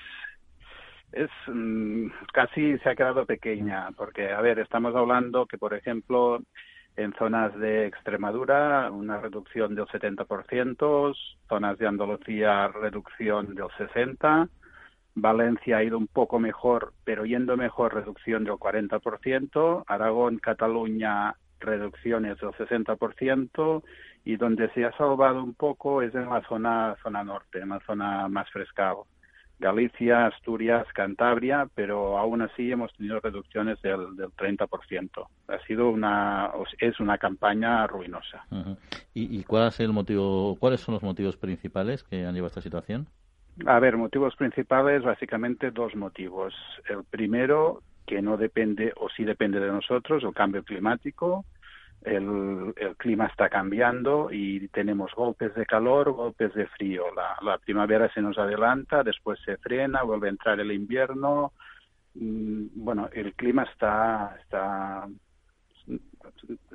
es 1.24 1.30
mmm, 1.48 2.08
casi 2.34 2.78
se 2.80 2.90
ha 2.90 2.96
quedado 2.96 3.26
pequeña, 3.26 3.90
porque, 3.96 4.32
a 4.32 4.42
ver, 4.42 4.60
estamos 4.60 4.96
hablando 4.96 5.46
que, 5.46 5.58
por 5.58 5.74
ejemplo, 5.74 6.42
en 6.96 7.14
zonas 7.14 7.58
de 7.60 7.86
Extremadura 7.88 8.90
una 8.92 9.20
reducción 9.20 9.76
del 9.76 9.86
70%, 9.86 11.16
zonas 11.48 11.78
de 11.78 11.88
Andalucía 11.88 12.68
reducción 12.70 13.54
del 13.56 13.66
60%, 13.66 14.50
Valencia 15.20 15.78
ha 15.78 15.84
ido 15.84 15.98
un 15.98 16.06
poco 16.06 16.40
mejor, 16.40 16.94
pero 17.04 17.26
yendo 17.26 17.58
mejor, 17.58 17.96
reducción 17.96 18.44
del 18.44 18.54
40%. 18.54 19.84
Aragón, 19.88 20.38
Cataluña, 20.38 21.34
reducciones 21.60 22.38
del 22.38 22.52
60%. 22.52 23.84
Y 24.26 24.36
donde 24.36 24.70
se 24.74 24.86
ha 24.86 24.96
salvado 24.96 25.44
un 25.44 25.56
poco 25.56 26.04
es 26.04 26.14
en 26.14 26.30
la 26.30 26.42
zona, 26.48 26.96
zona 27.02 27.24
norte, 27.24 27.60
en 27.60 27.70
la 27.70 27.80
zona 27.80 28.28
más 28.28 28.48
fresca. 28.52 28.94
Galicia, 29.60 30.28
Asturias, 30.28 30.86
Cantabria, 30.94 31.68
pero 31.74 32.18
aún 32.18 32.42
así 32.42 32.72
hemos 32.72 32.94
tenido 32.94 33.20
reducciones 33.20 33.82
del, 33.82 34.16
del 34.16 34.30
30%. 34.30 35.28
Ha 35.48 35.60
sido 35.66 35.90
una, 35.90 36.52
es 36.80 37.00
una 37.00 37.18
campaña 37.18 37.88
ruinosa. 37.88 38.46
Uh 38.52 38.56
-huh. 38.56 38.78
¿Y, 39.14 39.40
¿Y 39.40 39.44
cuál 39.44 39.70
es 39.70 39.80
el 39.80 39.94
motivo, 39.94 40.56
cuáles 40.60 40.82
son 40.82 40.94
los 40.94 41.04
motivos 41.04 41.38
principales 41.38 42.04
que 42.04 42.26
han 42.26 42.36
llevado 42.36 42.46
a 42.46 42.48
esta 42.50 42.62
situación? 42.62 43.08
A 43.66 43.80
ver, 43.80 43.98
motivos 43.98 44.36
principales, 44.36 45.04
básicamente 45.04 45.72
dos 45.72 45.96
motivos. 45.96 46.54
El 46.88 47.04
primero, 47.04 47.82
que 48.06 48.22
no 48.22 48.38
depende 48.38 48.94
o 48.96 49.10
sí 49.10 49.24
depende 49.24 49.60
de 49.60 49.72
nosotros, 49.72 50.24
el 50.24 50.34
cambio 50.34 50.64
climático. 50.64 51.46
El, 52.04 52.74
el 52.78 52.96
clima 52.96 53.26
está 53.26 53.50
cambiando 53.50 54.30
y 54.32 54.68
tenemos 54.70 55.14
golpes 55.14 55.54
de 55.56 55.66
calor, 55.66 56.12
golpes 56.12 56.54
de 56.54 56.68
frío. 56.68 57.06
La, 57.16 57.38
la 57.42 57.58
primavera 57.58 58.12
se 58.14 58.22
nos 58.22 58.38
adelanta, 58.38 59.04
después 59.04 59.40
se 59.44 59.58
frena, 59.58 60.04
vuelve 60.04 60.28
a 60.28 60.32
entrar 60.32 60.60
el 60.60 60.72
invierno. 60.72 61.54
Bueno, 62.14 63.10
el 63.12 63.34
clima 63.34 63.64
está, 63.64 64.38
está 64.42 65.08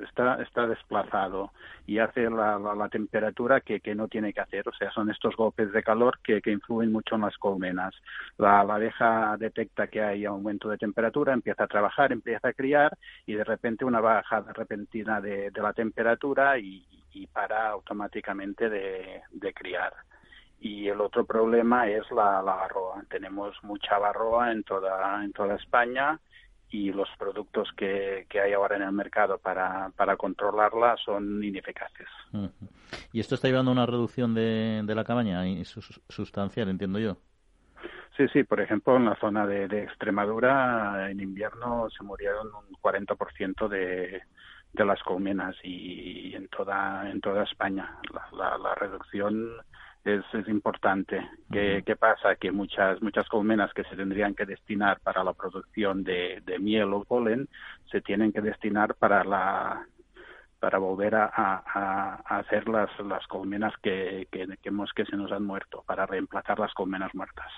está, 0.07 0.41
está 0.41 0.67
desplazado 0.67 1.51
y 1.85 1.99
hace 1.99 2.29
la, 2.29 2.57
la, 2.57 2.89
temperatura 2.89 3.61
que, 3.61 3.79
que, 3.79 3.95
no 3.95 4.07
tiene 4.07 4.33
que 4.33 4.41
hacer. 4.41 4.67
O 4.67 4.73
sea, 4.73 4.91
son 4.91 5.09
estos 5.09 5.35
golpes 5.35 5.71
de 5.71 5.83
calor 5.83 6.19
que, 6.23 6.41
que 6.41 6.51
influyen 6.51 6.91
mucho 6.91 7.15
en 7.15 7.21
las 7.21 7.37
colmenas. 7.37 7.93
La, 8.37 8.61
abeja 8.61 9.35
detecta 9.37 9.87
que 9.87 10.01
hay 10.01 10.25
aumento 10.25 10.69
de 10.69 10.77
temperatura, 10.77 11.33
empieza 11.33 11.65
a 11.65 11.67
trabajar, 11.67 12.11
empieza 12.11 12.49
a 12.49 12.53
criar 12.53 12.97
y 13.25 13.33
de 13.33 13.43
repente 13.43 13.85
una 13.85 13.99
bajada 13.99 14.53
repentina 14.53 15.21
de, 15.21 15.51
la 15.55 15.73
temperatura 15.73 16.57
y, 16.57 16.85
y 17.13 17.27
para 17.27 17.69
automáticamente 17.69 18.69
de, 18.69 19.21
de 19.31 19.53
criar 19.53 19.93
y 20.63 20.87
el 20.87 21.01
otro 21.01 21.25
problema 21.25 21.89
es 21.89 22.09
la, 22.09 22.41
la 22.41 22.55
barroa. 22.55 23.03
Tenemos 23.09 23.53
mucha 23.63 23.99
barroa 23.99 24.49
en 24.53 24.63
toda, 24.63 25.21
en 25.21 25.33
toda 25.33 25.55
España 25.55 26.17
y 26.73 26.91
los 26.91 27.07
productos 27.19 27.69
que, 27.77 28.25
que 28.27 28.39
hay 28.39 28.53
ahora 28.53 28.75
en 28.75 28.81
el 28.81 28.91
mercado 28.91 29.37
para, 29.37 29.91
para 29.95 30.17
controlarla 30.17 30.97
son 30.97 31.43
ineficaces. 31.43 32.07
¿Y 33.11 33.19
esto 33.19 33.35
está 33.35 33.47
llevando 33.47 33.69
a 33.69 33.75
una 33.75 33.85
reducción 33.85 34.33
de, 34.33 34.81
de 34.83 34.95
la 34.95 35.03
cabaña 35.03 35.43
sustancial, 36.09 36.69
entiendo 36.69 36.97
yo? 36.97 37.17
Sí, 38.17 38.27
sí, 38.33 38.43
por 38.43 38.59
ejemplo, 38.59 38.97
en 38.97 39.05
la 39.05 39.15
zona 39.17 39.45
de, 39.45 39.67
de 39.67 39.83
Extremadura 39.83 41.11
en 41.11 41.19
invierno 41.19 41.89
se 41.95 42.03
murieron 42.03 42.47
un 42.47 42.75
40% 42.81 43.67
de, 43.67 44.23
de 44.73 44.85
las 44.85 45.01
colmenas 45.03 45.55
y, 45.63 46.33
en 46.33 46.47
toda 46.47 47.07
en 47.07 47.21
toda 47.21 47.43
España 47.43 47.99
la, 48.35 48.57
la 48.57 48.73
reducción 48.73 49.47
es, 50.03 50.23
es 50.33 50.47
importante. 50.47 51.27
¿Qué, 51.51 51.83
¿Qué, 51.85 51.95
pasa? 51.95 52.35
Que 52.35 52.51
muchas, 52.51 53.01
muchas 53.01 53.27
colmenas 53.29 53.73
que 53.73 53.83
se 53.85 53.95
tendrían 53.95 54.35
que 54.35 54.45
destinar 54.45 54.99
para 54.99 55.23
la 55.23 55.33
producción 55.33 56.03
de, 56.03 56.41
de 56.45 56.59
miel 56.59 56.93
o 56.93 57.03
polen 57.03 57.47
se 57.91 58.01
tienen 58.01 58.31
que 58.31 58.41
destinar 58.41 58.95
para 58.95 59.23
la 59.23 59.87
para 60.63 60.77
volver 60.77 61.13
a, 61.13 61.29
a, 61.35 62.37
hacer 62.39 62.69
las, 62.69 62.89
las 63.05 63.27
colmenas 63.27 63.73
que, 63.83 64.29
hemos, 64.63 64.93
que 64.93 65.03
se 65.03 65.17
nos 65.17 65.29
han 65.33 65.43
muerto, 65.43 65.83
para 65.85 66.05
reemplazar 66.05 66.57
las 66.57 66.73
colmenas 66.73 67.13
muertas. 67.13 67.51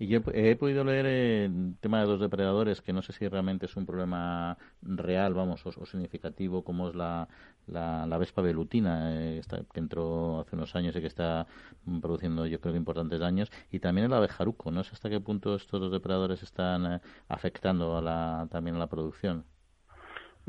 Y 0.00 0.08
yo 0.08 0.18
he 0.34 0.56
podido 0.56 0.82
leer 0.82 1.06
el 1.06 1.76
tema 1.80 2.00
de 2.00 2.08
los 2.08 2.18
depredadores, 2.18 2.82
que 2.82 2.92
no 2.92 3.02
sé 3.02 3.12
si 3.12 3.28
realmente 3.28 3.66
es 3.66 3.76
un 3.76 3.86
problema 3.86 4.58
real, 4.82 5.32
vamos, 5.32 5.64
o, 5.64 5.86
significativo, 5.86 6.64
como 6.64 6.88
es 6.88 6.96
la, 6.96 7.28
la, 7.68 8.18
vespa 8.18 8.42
velutina, 8.42 9.14
eh, 9.14 9.40
que 9.72 9.78
entró 9.78 10.40
hace 10.40 10.56
unos 10.56 10.74
años 10.74 10.96
y 10.96 11.00
que 11.00 11.06
está 11.06 11.46
produciendo, 12.02 12.46
yo 12.46 12.60
creo 12.60 12.74
importantes 12.74 13.20
daños, 13.20 13.48
y 13.70 13.78
también 13.78 14.08
el 14.08 14.12
abejaruco. 14.12 14.72
No 14.72 14.82
sé 14.82 14.90
hasta 14.94 15.08
qué 15.08 15.20
punto 15.20 15.54
estos 15.54 15.92
depredadores 15.92 16.42
están 16.42 16.94
eh, 16.94 17.00
afectando 17.28 17.96
a 17.96 18.02
la, 18.02 18.48
también 18.50 18.74
a 18.74 18.80
la 18.80 18.88
producción. 18.88 19.44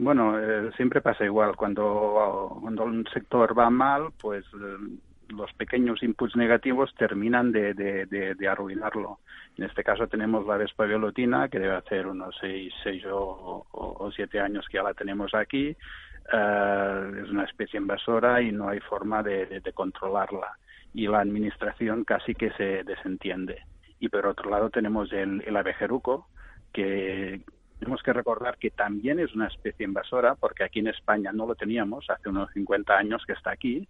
Bueno, 0.02 0.40
eh, 0.40 0.72
siempre 0.78 1.02
pasa 1.02 1.26
igual. 1.26 1.58
Cuando, 1.58 2.58
cuando 2.62 2.86
un 2.86 3.06
sector 3.14 3.58
va 3.58 3.70
mal, 3.70 4.14
pues 4.18 4.46
eh, 4.46 4.98
los 5.28 5.52
pequeños 5.54 6.02
inputs 6.02 6.38
negativos 6.38 6.96
terminan 6.96 7.52
de, 7.52 7.74
de, 7.74 8.06
de, 8.06 8.48
arruinarlo. 8.48 9.20
En 9.58 9.66
este 9.66 9.84
caso 9.84 10.08
tenemos 10.08 10.48
la 10.48 10.56
Vespa 10.56 10.86
Violetina, 10.86 11.50
que 11.50 11.60
debe 11.60 11.76
hacer 11.76 12.08
unos 12.08 12.34
seis, 12.40 12.74
seis 12.82 13.04
o, 13.12 14.10
siete 14.16 14.40
años 14.40 14.66
que 14.70 14.78
ya 14.78 14.84
la 14.84 14.94
tenemos 14.94 15.34
aquí. 15.36 15.76
Uh, 16.32 17.16
es 17.22 17.30
una 17.30 17.44
especie 17.44 17.78
invasora 17.78 18.42
y 18.42 18.54
no 18.54 18.70
hay 18.70 18.80
forma 18.80 19.22
de, 19.22 19.60
de, 19.60 19.74
controlarla. 19.74 20.58
Y 20.94 21.08
la 21.08 21.20
administración 21.20 22.06
casi 22.06 22.36
que 22.36 22.52
se 22.52 22.86
desentiende. 22.86 23.64
Y 24.00 24.08
por 24.08 24.26
otro 24.28 24.50
lado 24.50 24.70
tenemos 24.70 25.12
el, 25.12 25.44
el 25.46 25.58
abejeruco, 25.58 26.30
que 26.72 27.42
tenemos 27.80 28.04
que 28.04 28.14
recordar 28.14 28.58
que 28.58 28.72
también 28.72 29.20
es 29.20 29.34
una 29.34 29.48
especie 29.48 29.86
invasora, 29.86 30.36
porque 30.36 30.64
aquí 30.66 30.80
en 30.80 30.88
España 30.88 31.32
no 31.32 31.48
lo 31.48 31.56
teníamos, 31.56 32.10
hace 32.10 32.30
unos 32.30 32.52
50 32.52 32.98
años 32.98 33.24
que 33.26 33.34
está 33.34 33.52
aquí, 33.52 33.88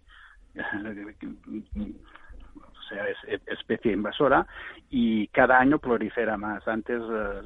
o 2.54 2.82
sea, 2.88 3.08
es 3.08 3.40
especie 3.46 3.92
invasora, 3.92 4.46
y 4.88 5.26
cada 5.28 5.58
año 5.58 5.78
prolifera 5.78 6.36
más. 6.36 6.66
Antes, 6.68 7.00
eh, 7.02 7.42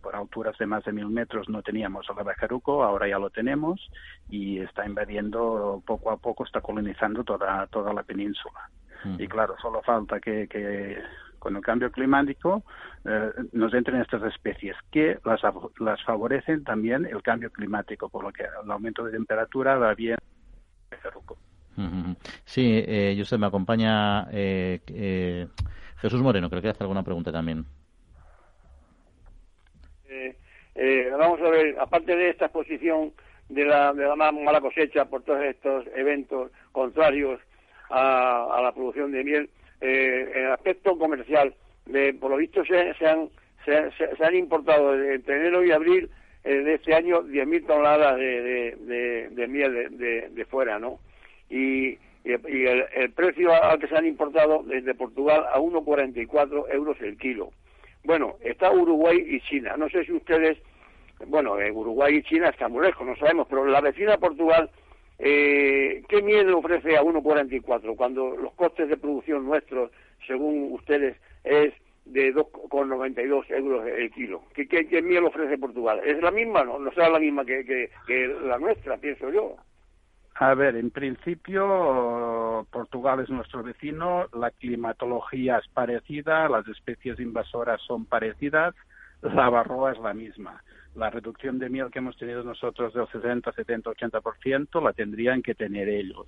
por 0.00 0.14
alturas 0.14 0.56
de 0.58 0.66
más 0.66 0.84
de 0.84 0.92
mil 0.92 1.08
metros, 1.08 1.48
no 1.48 1.62
teníamos 1.62 2.08
el 2.10 2.18
abejaruco, 2.18 2.84
ahora 2.84 3.08
ya 3.08 3.18
lo 3.18 3.30
tenemos, 3.30 3.90
y 4.28 4.58
está 4.60 4.86
invadiendo 4.86 5.82
poco 5.84 6.12
a 6.12 6.16
poco, 6.16 6.44
está 6.44 6.60
colonizando 6.60 7.24
toda, 7.24 7.66
toda 7.68 7.92
la 7.92 8.02
península. 8.04 8.70
Y 9.18 9.26
claro, 9.26 9.56
solo 9.60 9.82
falta 9.82 10.20
que, 10.20 10.46
que 10.46 10.96
con 11.42 11.56
el 11.56 11.62
cambio 11.62 11.90
climático 11.90 12.62
eh, 13.04 13.32
nos 13.50 13.74
entren 13.74 14.00
estas 14.00 14.22
especies 14.22 14.76
que 14.92 15.18
las, 15.24 15.40
las 15.80 16.00
favorecen 16.04 16.62
también 16.62 17.04
el 17.04 17.20
cambio 17.20 17.50
climático, 17.50 18.08
por 18.08 18.22
lo 18.22 18.32
que 18.32 18.44
el 18.44 18.70
aumento 18.70 19.02
de 19.02 19.10
temperatura 19.10 19.76
va 19.76 19.92
bien. 19.92 20.18
Sí, 22.44 22.84
eh, 22.86 23.24
me 23.40 23.46
acompaña 23.46 24.28
eh, 24.30 24.82
eh, 24.86 25.48
Jesús 25.96 26.22
Moreno, 26.22 26.48
creo 26.48 26.62
que 26.62 26.68
hace 26.68 26.84
alguna 26.84 27.02
pregunta 27.02 27.32
también. 27.32 27.64
Eh, 30.76 31.10
vamos 31.18 31.40
a 31.40 31.50
ver, 31.50 31.76
aparte 31.80 32.14
de 32.14 32.30
esta 32.30 32.44
exposición 32.44 33.12
de 33.48 33.64
la, 33.64 33.92
de 33.92 34.06
la 34.06 34.14
mala 34.14 34.60
cosecha 34.60 35.06
por 35.06 35.22
todos 35.24 35.42
estos 35.42 35.86
eventos 35.96 36.52
contrarios 36.70 37.40
a 37.90 38.60
la 38.62 38.72
producción 38.72 39.10
de 39.10 39.24
miel, 39.24 39.50
eh, 39.82 40.32
el 40.36 40.52
aspecto 40.52 40.96
comercial, 40.96 41.54
por 42.20 42.30
lo 42.30 42.36
visto 42.36 42.64
se, 42.64 42.94
se, 42.94 43.06
han, 43.06 43.28
se, 43.64 44.24
han 44.24 44.36
importado 44.36 44.94
entre 44.94 45.36
enero 45.36 45.64
y 45.64 45.72
abril 45.72 46.08
eh, 46.44 46.54
de 46.54 46.74
este 46.74 46.94
año 46.94 47.22
10.000 47.24 47.66
toneladas 47.66 48.16
de, 48.16 48.76
de, 48.76 49.28
de, 49.30 49.48
miel 49.48 49.98
de, 49.98 50.28
de, 50.28 50.44
fuera, 50.44 50.78
¿no? 50.78 51.00
Y, 51.50 51.98
y, 52.24 52.64
el, 52.64 53.12
precio 53.14 53.52
al 53.52 53.80
que 53.80 53.88
se 53.88 53.96
han 53.96 54.06
importado 54.06 54.62
desde 54.62 54.94
Portugal 54.94 55.46
a 55.52 55.58
1,44 55.58 56.72
euros 56.72 56.96
el 57.00 57.18
kilo. 57.18 57.50
Bueno, 58.04 58.36
está 58.40 58.70
Uruguay 58.70 59.18
y 59.28 59.40
China. 59.40 59.76
No 59.76 59.88
sé 59.88 60.04
si 60.04 60.12
ustedes, 60.12 60.58
bueno, 61.26 61.60
eh, 61.60 61.72
Uruguay 61.72 62.16
y 62.16 62.22
China 62.22 62.50
están 62.50 62.70
muy 62.70 62.86
lejos, 62.86 63.04
no 63.04 63.16
sabemos, 63.16 63.48
pero 63.50 63.64
la 63.66 63.80
vecina 63.80 64.16
Portugal 64.16 64.70
eh, 65.18 66.02
¿Qué 66.08 66.22
miedo 66.22 66.58
ofrece 66.58 66.96
a 66.96 67.02
1,44 67.02 67.96
cuando 67.96 68.36
los 68.36 68.52
costes 68.54 68.88
de 68.88 68.96
producción 68.96 69.44
nuestros, 69.44 69.90
según 70.26 70.72
ustedes, 70.72 71.16
es 71.44 71.72
de 72.04 72.34
2,92 72.34 73.50
euros 73.50 73.86
el 73.86 74.10
kilo? 74.10 74.42
¿Qué, 74.54 74.66
qué, 74.66 74.86
qué 74.88 75.02
miel 75.02 75.24
ofrece 75.24 75.58
Portugal? 75.58 76.00
¿Es 76.04 76.20
la 76.22 76.30
misma? 76.30 76.64
No, 76.64 76.78
no 76.78 76.90
será 76.92 77.10
la 77.10 77.20
misma 77.20 77.44
que, 77.44 77.64
que, 77.64 78.28
la 78.44 78.58
nuestra, 78.58 78.96
pienso 78.96 79.30
yo. 79.30 79.56
A 80.34 80.54
ver, 80.54 80.76
en 80.76 80.90
principio 80.90 82.66
Portugal 82.70 83.20
es 83.20 83.28
nuestro 83.28 83.62
vecino, 83.62 84.26
la 84.32 84.50
climatología 84.50 85.58
es 85.58 85.68
parecida, 85.68 86.48
las 86.48 86.66
especies 86.66 87.20
invasoras 87.20 87.80
son 87.82 88.06
parecidas, 88.06 88.74
la 89.20 89.50
barroa 89.50 89.92
es 89.92 89.98
la 89.98 90.14
misma 90.14 90.62
la 90.94 91.10
reducción 91.10 91.58
de 91.58 91.68
miel 91.68 91.90
que 91.90 91.98
hemos 91.98 92.16
tenido 92.16 92.42
nosotros 92.42 92.92
del 92.92 93.08
60, 93.08 93.52
70, 93.52 93.90
80% 93.90 94.82
la 94.82 94.92
tendrían 94.92 95.42
que 95.42 95.54
tener 95.54 95.88
ellos. 95.88 96.26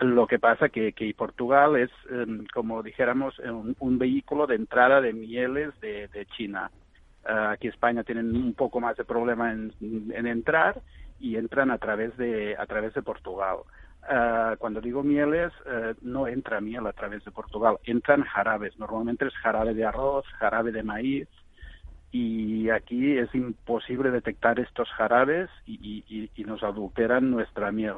Lo 0.00 0.26
que 0.26 0.40
pasa 0.40 0.68
que, 0.68 0.92
que 0.92 1.14
Portugal 1.14 1.76
es, 1.76 1.90
em, 2.10 2.44
como 2.52 2.82
dijéramos, 2.82 3.38
un, 3.78 3.98
vehículo 3.98 4.48
de 4.48 4.56
entrada 4.56 5.00
de 5.00 5.12
mieles 5.12 5.78
de, 5.80 6.08
de 6.08 6.26
China. 6.26 6.70
Uh, 7.24 7.52
aquí 7.52 7.68
España 7.68 8.02
tienen 8.02 8.34
un 8.34 8.54
poco 8.54 8.80
más 8.80 8.96
de 8.96 9.04
problema 9.04 9.52
en, 9.52 9.72
en, 9.80 10.26
entrar 10.26 10.80
y 11.20 11.36
entran 11.36 11.70
a 11.70 11.78
través 11.78 12.16
de, 12.16 12.56
a 12.58 12.66
través 12.66 12.94
de 12.94 13.02
Portugal. 13.02 13.58
Uh, 14.02 14.56
cuando 14.58 14.80
digo 14.80 15.04
mieles, 15.04 15.52
uh, 15.66 15.94
no 16.00 16.26
entra 16.26 16.60
miel 16.60 16.84
a 16.88 16.92
través 16.92 17.24
de 17.24 17.30
Portugal, 17.30 17.78
entran 17.84 18.24
jarabes. 18.24 18.76
Normalmente 18.80 19.24
es 19.26 19.34
jarabe 19.34 19.72
de 19.72 19.84
arroz, 19.84 20.26
jarabe 20.40 20.72
de 20.72 20.82
maíz, 20.82 21.28
y 22.12 22.68
aquí 22.68 23.16
es 23.16 23.34
imposible 23.34 24.10
detectar 24.10 24.60
estos 24.60 24.88
jarabes 24.90 25.48
y, 25.66 26.30
nos 26.46 26.62
adulteran 26.62 27.30
nuestra 27.30 27.72
miel. 27.72 27.96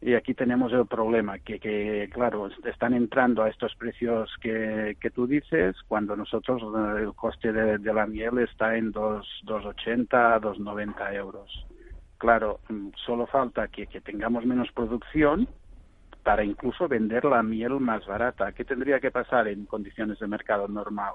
Y 0.00 0.14
aquí 0.14 0.34
tenemos 0.34 0.72
el 0.72 0.86
problema, 0.86 1.38
que, 1.38 2.10
claro, 2.12 2.50
están 2.64 2.92
entrando 2.92 3.44
a 3.44 3.48
estos 3.48 3.76
precios 3.76 4.34
que, 4.40 4.96
que 5.00 5.10
tú 5.10 5.28
dices, 5.28 5.76
cuando 5.86 6.16
nosotros 6.16 6.60
eh, 6.60 7.02
el 7.02 7.14
coste 7.14 7.52
de, 7.52 7.94
la 7.94 8.06
miel 8.08 8.38
está 8.38 8.76
en 8.76 8.92
2,80 8.92 10.40
2,90 10.40 11.14
euros. 11.14 11.66
Claro, 12.18 12.58
mm, 12.68 12.88
solo 13.06 13.28
falta 13.28 13.68
que, 13.68 13.86
que 13.86 14.00
tengamos 14.00 14.44
menos 14.44 14.72
producción 14.72 15.46
para 16.24 16.42
incluso 16.42 16.88
vender 16.88 17.24
la 17.24 17.44
miel 17.44 17.78
más 17.78 18.04
barata. 18.04 18.50
¿Qué 18.50 18.64
tendría 18.64 18.98
que 18.98 19.12
pasar 19.12 19.46
en 19.46 19.66
condiciones 19.66 20.18
de 20.18 20.26
mercado 20.26 20.66
normal? 20.66 21.14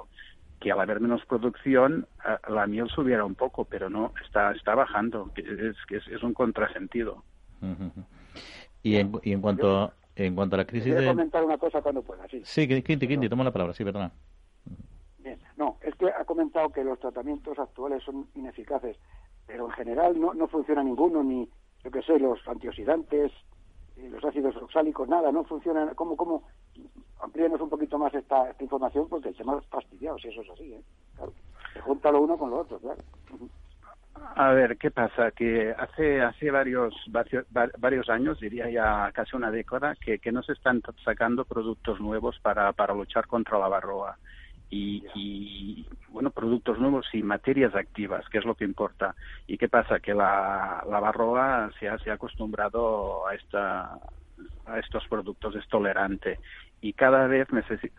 Que 0.59 0.71
al 0.71 0.79
haber 0.79 0.99
menos 0.99 1.23
producción 1.25 2.07
la 2.49 2.65
miel 2.67 2.89
subiera 2.89 3.23
un 3.23 3.35
poco, 3.35 3.65
pero 3.65 3.89
no, 3.89 4.13
está, 4.25 4.51
está 4.51 4.73
bajando, 4.75 5.31
es, 5.35 5.75
es, 5.89 6.07
es 6.07 6.23
un 6.23 6.33
contrasentido. 6.33 7.23
y, 8.83 8.95
en, 8.97 9.11
y 9.23 9.33
en 9.33 9.41
cuanto 9.41 9.77
a, 9.77 9.93
en 10.15 10.35
cuanto 10.35 10.55
a 10.55 10.59
la 10.59 10.65
crisis 10.65 10.95
de... 10.95 11.05
comentar 11.05 11.43
una 11.43 11.57
cosa 11.57 11.81
cuando 11.81 12.01
pueda, 12.01 12.27
sí. 12.27 12.41
Sí, 12.43 12.67
Quinti, 12.67 13.07
Quinti, 13.07 13.29
toma 13.29 13.43
la 13.43 13.51
palabra, 13.51 13.73
sí, 13.73 13.83
verdad. 13.83 14.11
Bien, 15.19 15.39
no, 15.57 15.77
es 15.81 15.93
que 15.95 16.07
ha 16.07 16.25
comentado 16.25 16.69
que 16.69 16.83
los 16.83 16.99
tratamientos 16.99 17.57
actuales 17.59 18.01
son 18.03 18.27
ineficaces. 18.35 18.97
pero 19.45 19.65
en 19.65 19.71
general 19.71 20.19
no, 20.19 20.33
no 20.33 20.47
funciona 20.47 20.83
ninguno, 20.83 21.23
ni, 21.23 21.49
yo 21.83 21.91
que 21.91 22.01
sé, 22.01 22.19
los 22.19 22.39
antioxidantes, 22.47 23.31
eh, 23.95 24.09
los 24.09 24.23
ácidos 24.23 24.55
oxálicos, 24.57 25.07
nada, 25.07 25.31
no 25.31 25.43
funcionan. 25.45 25.95
¿Cómo, 25.95 26.15
cómo? 26.17 26.43
Amplíenos 27.19 27.59
un 27.61 27.69
poquito 27.69 27.97
más 27.97 28.13
esta, 28.13 28.49
esta 28.49 28.63
información 28.63 29.07
porque 29.09 29.29
el 29.29 29.35
tema 29.35 29.57
es 29.57 29.67
fastidiado, 29.67 30.17
si 30.19 30.27
eso 30.27 30.41
es 30.41 30.49
así, 30.49 30.73
¿eh? 30.73 30.81
Claro, 31.15 31.33
se 31.73 31.81
junta 31.81 32.11
lo 32.11 32.21
uno 32.21 32.37
con 32.37 32.49
lo 32.49 32.59
otro, 32.59 32.79
claro. 32.79 33.01
A 34.35 34.51
ver, 34.51 34.77
¿qué 34.77 34.91
pasa? 34.91 35.31
Que 35.31 35.73
hace 35.77 36.21
hace 36.21 36.51
varios 36.51 36.93
varios 37.77 38.09
años, 38.09 38.39
diría 38.39 38.69
ya 38.69 39.11
casi 39.13 39.35
una 39.35 39.51
década, 39.51 39.95
que, 39.95 40.19
que 40.19 40.31
no 40.31 40.41
se 40.43 40.53
están 40.53 40.81
sacando 41.03 41.45
productos 41.45 41.99
nuevos 41.99 42.39
para, 42.41 42.71
para 42.73 42.93
luchar 42.93 43.27
contra 43.27 43.59
la 43.59 43.67
varroa. 43.67 44.17
Y, 44.69 45.05
y, 45.15 45.87
bueno, 46.09 46.29
productos 46.29 46.77
nuevos 46.77 47.07
y 47.13 47.23
materias 47.23 47.73
activas, 47.73 48.27
que 48.29 48.39
es 48.39 48.45
lo 48.45 48.55
que 48.55 48.65
importa. 48.65 49.15
¿Y 49.47 49.57
qué 49.57 49.69
pasa? 49.69 49.99
Que 49.99 50.13
la, 50.13 50.83
la 50.89 50.99
varroa 50.99 51.71
se 51.79 51.87
ha, 51.87 51.97
se 51.99 52.11
ha 52.11 52.15
acostumbrado 52.15 53.25
a, 53.27 53.33
esta, 53.33 53.97
a 54.65 54.79
estos 54.79 55.07
productos, 55.07 55.55
es 55.55 55.67
tolerante. 55.69 56.39
Y 56.79 56.93
cada 56.93 57.27
vez 57.27 57.47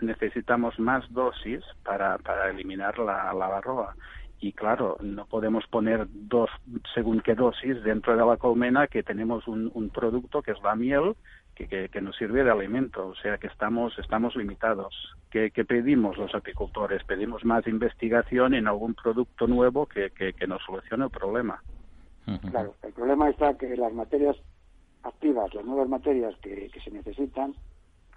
necesitamos 0.00 0.78
más 0.78 1.10
dosis 1.12 1.64
para, 1.84 2.18
para 2.18 2.50
eliminar 2.50 2.98
la, 2.98 3.32
la 3.32 3.48
varroa 3.48 3.94
y 4.40 4.52
claro, 4.52 4.96
no 5.00 5.26
podemos 5.26 5.66
poner 5.66 6.06
dos 6.08 6.48
según 6.94 7.20
qué 7.20 7.34
dosis 7.34 7.82
dentro 7.82 8.16
de 8.16 8.24
la 8.24 8.36
colmena 8.36 8.86
que 8.86 9.02
tenemos 9.02 9.48
un, 9.48 9.70
un 9.74 9.90
producto 9.90 10.42
que 10.42 10.52
es 10.52 10.62
la 10.62 10.76
miel 10.76 11.16
que, 11.56 11.88
que, 11.88 12.00
nos 12.00 12.16
sirve 12.16 12.44
de 12.44 12.52
alimento, 12.52 13.08
o 13.08 13.16
sea 13.16 13.36
que 13.38 13.48
estamos, 13.48 13.98
estamos 13.98 14.36
limitados. 14.36 14.94
¿Qué, 15.28 15.50
¿Qué, 15.50 15.64
pedimos 15.64 16.16
los 16.16 16.32
apicultores? 16.32 17.02
Pedimos 17.02 17.44
más 17.44 17.66
investigación 17.66 18.54
en 18.54 18.68
algún 18.68 18.94
producto 18.94 19.48
nuevo 19.48 19.86
que, 19.86 20.10
que, 20.10 20.34
que 20.34 20.46
nos 20.46 20.62
solucione 20.62 21.06
el 21.06 21.10
problema. 21.10 21.60
Claro, 22.52 22.76
el 22.84 22.92
problema 22.92 23.28
está 23.28 23.58
que 23.58 23.76
las 23.76 23.92
materias 23.92 24.36
activas, 25.02 25.52
las 25.52 25.64
nuevas 25.64 25.88
materias 25.88 26.36
que, 26.42 26.68
que 26.68 26.80
se 26.80 26.92
necesitan, 26.92 27.54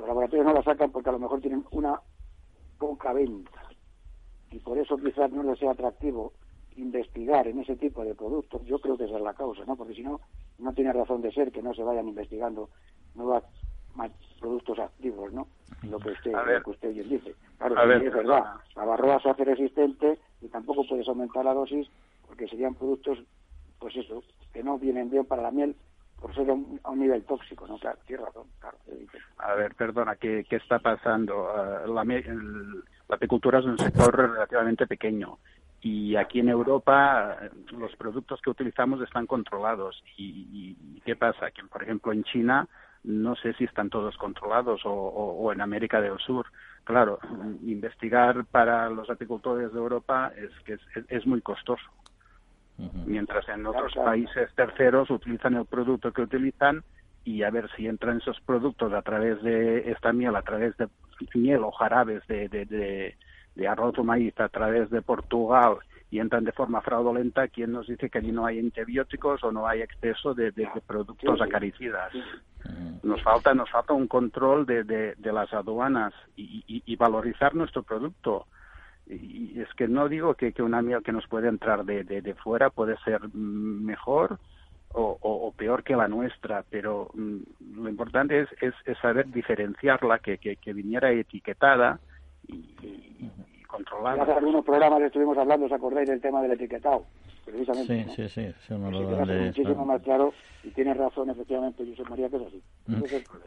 los 0.02 0.08
laboratorios 0.08 0.46
no 0.46 0.54
las 0.54 0.66
sacan 0.66 0.92
porque 0.92 1.10
a 1.10 1.14
lo 1.14 1.20
mejor 1.20 1.40
tienen 1.42 1.64
una 1.72 2.00
poca 2.78 3.14
venta 3.14 3.62
y 4.52 4.60
por 4.60 4.78
eso 4.78 4.98
quizás 4.98 5.32
no 5.32 5.44
les 5.44 5.60
sea 5.60 5.72
atractivo 5.72 6.34
investigar 6.76 7.48
en 7.48 7.60
ese 7.60 7.76
tipo 7.76 8.04
de 8.04 8.16
productos, 8.16 8.64
yo 8.66 8.80
creo 8.80 8.98
que 8.98 9.04
esa 9.06 9.18
es 9.18 9.22
la 9.22 9.34
causa, 9.34 9.64
¿no? 9.66 9.76
Porque 9.76 9.94
si 9.94 10.04
no, 10.04 10.22
no 10.58 10.74
tiene 10.74 10.92
razón 10.92 11.22
de 11.22 11.32
ser 11.32 11.52
que 11.52 11.62
no 11.62 11.74
se 11.74 11.84
vayan 11.84 12.08
investigando 12.08 12.70
nuevos 13.14 13.44
productos 14.40 14.80
activos, 14.80 15.32
¿no? 15.34 15.48
Lo 15.84 16.00
que 16.00 16.10
usted, 16.10 16.32
lo 16.32 16.64
que 16.64 16.70
usted 16.70 16.94
bien 16.94 17.10
dice. 17.10 17.36
Claro, 17.58 17.94
es 17.94 18.14
verdad, 18.14 18.56
la 18.76 18.86
barroa 18.86 19.22
se 19.22 19.30
hace 19.30 19.46
resistente 19.46 20.20
y 20.42 20.48
tampoco 20.48 20.88
puedes 20.88 21.08
aumentar 21.08 21.46
la 21.46 21.54
dosis 21.54 21.88
porque 22.26 22.48
serían 22.48 22.74
productos, 22.74 23.20
pues 23.80 23.96
eso, 23.98 24.24
que 24.54 24.64
no 24.64 24.80
vienen 24.80 25.10
bien 25.10 25.26
para 25.26 25.44
la 25.44 25.52
miel 25.52 25.76
por 26.22 26.36
ser 26.36 26.50
a 26.50 26.54
un, 26.54 27.00
nivel 27.00 27.24
tóxico, 27.24 27.68
¿no? 27.68 27.80
Claro, 27.80 27.98
tiene 28.06 28.24
razón, 28.24 28.46
claro. 28.60 28.78
A 29.40 29.56
ver, 29.56 29.74
perdona, 29.74 30.16
¿qué, 30.16 30.46
qué 30.48 30.58
está 30.58 30.78
pasando? 30.78 31.50
Uh, 31.86 31.92
la, 31.92 33.16
apicultura 33.16 33.60
es 33.60 33.66
un 33.66 33.78
sector 33.78 34.16
relativamente 34.16 34.86
pequeño 34.88 35.40
y 35.82 36.16
aquí 36.16 36.40
en 36.40 36.50
Europa 36.50 37.38
los 37.72 37.96
productos 37.96 38.40
que 38.42 38.52
utilizamos 38.52 39.02
están 39.02 39.26
controlados. 39.26 40.04
¿Y, 40.16 41.02
qué 41.04 41.16
pasa? 41.16 41.50
Que, 41.50 41.64
por 41.64 41.82
ejemplo, 41.82 42.14
en 42.14 42.24
China 42.24 42.68
no 43.04 43.36
sé 43.36 43.54
si 43.54 43.64
están 43.64 43.90
todos 43.90 44.16
controlados 44.18 44.82
o, 44.86 45.52
en 45.52 45.60
América 45.60 46.00
del 46.00 46.20
Sur. 46.20 46.46
Claro, 46.84 47.20
investigar 47.64 48.46
para 48.46 48.90
los 48.92 49.10
apicultores 49.10 49.74
de 49.74 49.80
Europa 49.80 50.32
es 50.38 50.52
es, 50.68 50.80
es 51.10 51.26
muy 51.26 51.42
costoso. 51.42 51.84
Mientras 53.06 53.48
en 53.50 53.66
otros 53.66 53.94
países 53.94 54.50
terceros 54.56 55.10
utilizan 55.10 55.56
el 55.56 55.66
producto 55.66 56.12
que 56.12 56.22
utilizan 56.22 56.84
y 57.24 57.44
a 57.44 57.52
ver 57.52 57.70
si 57.76 57.88
entran 57.88 58.18
esos 58.18 58.40
productos 58.42 58.94
a 58.94 59.02
través 59.02 59.42
de 59.44 59.92
esta 59.92 60.12
miel, 60.12 60.36
a 60.36 60.42
través 60.42 60.76
de 60.78 60.88
miel 61.36 61.64
o 61.64 61.72
jarabes 61.72 62.26
de, 62.28 62.50
de, 62.50 62.66
de, 63.56 63.68
arroz 63.68 63.98
o 64.00 64.04
maíz 64.04 64.34
a 64.40 64.50
través 64.50 64.90
de 64.90 65.02
Portugal 65.02 65.78
y 66.10 66.20
entran 66.20 66.44
de 66.44 66.52
forma 66.52 66.82
fraudulenta, 66.82 67.48
¿quién 67.48 67.72
nos 67.72 67.88
dice 67.88 68.10
que 68.10 68.18
allí 68.18 68.32
no 68.32 68.46
hay 68.46 68.60
antibióticos 68.60 69.44
o 69.44 69.52
no 69.52 69.68
hay 69.68 69.82
exceso 69.82 70.34
de, 70.34 70.52
de 70.52 70.68
productos 70.86 71.40
acaricidas? 71.40 72.12
Nos 73.04 73.22
falta, 73.24 73.54
nos 73.54 73.70
falta 73.70 73.94
un 73.94 74.08
control 74.08 74.66
de, 74.66 74.84
de, 74.84 75.16
de 75.16 75.32
las 75.32 75.54
aduanas 75.54 76.14
y, 76.36 76.64
y, 76.68 76.84
y, 76.86 76.96
valorizar 76.96 77.56
nuestro 77.56 77.84
producto. 77.84 78.48
Y 79.08 79.60
es 79.60 79.68
que 79.76 79.88
no 79.88 80.08
digo 80.08 80.36
que, 80.36 80.54
que 80.54 80.64
una 80.64 80.82
miel 80.82 81.04
que 81.04 81.12
nos 81.12 81.28
puede 81.28 81.50
entrar 81.50 81.84
de, 81.84 82.04
de, 82.04 82.34
fuera 82.36 82.70
puede 82.70 82.98
ser 83.04 83.22
mejor, 83.34 84.40
o, 84.94 85.54
peor 85.56 85.84
que 85.84 85.96
la 85.96 86.08
nuestra, 86.08 86.64
pero 86.70 87.10
mm, 87.14 87.38
lo 87.82 87.90
importante 87.90 88.42
es, 88.42 88.50
es, 88.62 88.98
saber 89.02 89.28
diferenciarla, 89.32 90.20
que, 90.20 90.38
que, 90.38 90.74
viniera 90.74 91.12
etiquetada 91.12 92.00
y, 92.48 92.76
y 93.72 93.76
controlada. 93.84 94.24
Hace 94.24 94.34
algunos 94.34 94.66
programas 94.66 95.02
estuvimos 95.02 95.38
hablando, 95.38 95.66
¿os 95.66 95.72
acordáis 95.72 96.10
del 96.10 96.22
tema 96.22 96.42
del 96.42 96.52
etiquetado? 96.52 97.06
Precisamente, 97.46 98.06
sí, 98.16 98.28
sí, 98.28 98.30
sí, 98.30 98.54
sí, 98.68 98.74
uno 98.74 98.92
lo 98.92 99.26
de... 99.26 99.46
muchísimo 99.48 99.86
más 99.86 100.02
claro 100.04 100.32
y 100.64 100.70
tienes 100.70 100.96
razón, 100.96 101.30
efectivamente, 101.30 101.84
José 101.90 102.08
María, 102.08 102.30
que 102.30 102.36
es 102.38 102.44
así. 102.44 102.64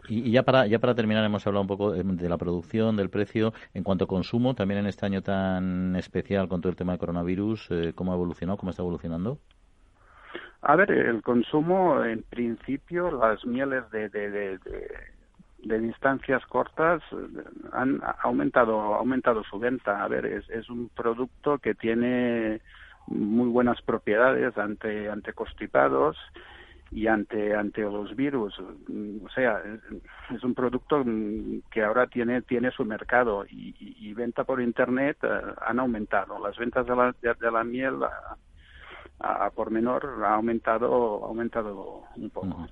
Y, 0.09 0.29
y, 0.29 0.33
ya 0.33 0.43
para 0.43 0.67
ya 0.67 0.81
para 0.81 0.95
terminar 0.97 1.25
hemos 1.25 1.47
hablado 1.47 1.63
un 1.63 1.69
poco 1.69 1.93
de, 1.93 2.03
de, 2.03 2.29
la 2.29 2.37
producción, 2.37 2.97
del 2.97 3.09
precio, 3.09 3.53
en 3.73 3.85
cuanto 3.85 4.05
a 4.05 4.09
consumo, 4.09 4.55
también 4.55 4.81
en 4.81 4.87
este 4.87 5.07
año 5.07 5.23
tan 5.23 5.95
especial 5.95 6.49
con 6.49 6.61
todo 6.61 6.71
el 6.71 6.77
tema 6.77 6.93
del 6.93 6.99
coronavirus, 6.99 7.69
eh, 7.71 7.93
¿cómo 7.95 8.13
ha 8.13 8.17
evolucionado, 8.17 8.59
cómo 8.59 8.71
está 8.71 8.83
evolucionando? 8.83 9.39
A 10.67 10.77
ver, 10.77 10.91
el 10.91 11.23
consumo, 11.23 12.03
en 12.05 12.23
principio, 12.23 13.11
las 13.11 13.45
mieles 13.45 13.89
de, 13.91 14.09
de, 14.09 14.31
de, 14.31 14.59
de, 14.59 14.89
de 15.65 15.79
distancias 15.81 16.45
cortas 16.47 17.03
han 17.73 18.01
aumentado, 18.23 18.95
aumentado 18.95 19.43
su 19.45 19.59
venta. 19.59 20.03
A 20.03 20.09
ver, 20.09 20.27
es, 20.27 20.71
un 20.71 20.89
producto 20.91 21.59
que 21.59 21.75
tiene 21.75 22.61
muy 23.07 23.49
buenas 23.49 23.81
propiedades 23.83 24.57
ante, 24.57 25.11
ante 25.11 25.33
constipados 25.33 26.17
y 26.91 27.07
ante 27.07 27.55
ante 27.57 27.81
los 27.83 28.15
virus 28.15 28.57
o 28.59 29.29
sea 29.35 29.61
es, 30.31 30.45
un 30.45 30.55
producto 30.55 31.03
que 31.71 31.83
ahora 31.83 32.07
tiene 32.07 32.43
tiene 32.43 32.71
su 32.71 32.85
mercado 32.85 33.45
y, 33.47 33.75
y, 33.79 34.13
venta 34.15 34.45
por 34.45 34.61
internet 34.61 35.17
uh, 35.25 35.61
han 35.67 35.81
aumentado 35.81 36.39
las 36.39 36.57
ventas 36.57 36.87
de 36.87 36.95
la 36.95 37.15
de, 37.21 37.51
la 37.51 37.65
miel 37.65 37.97
a, 39.19 39.51
por 39.51 39.71
menor 39.71 40.23
ha 40.25 40.35
aumentado 40.35 41.25
ha 41.25 41.29
aumentado 41.29 42.05
un 42.17 42.31
poco. 42.31 42.69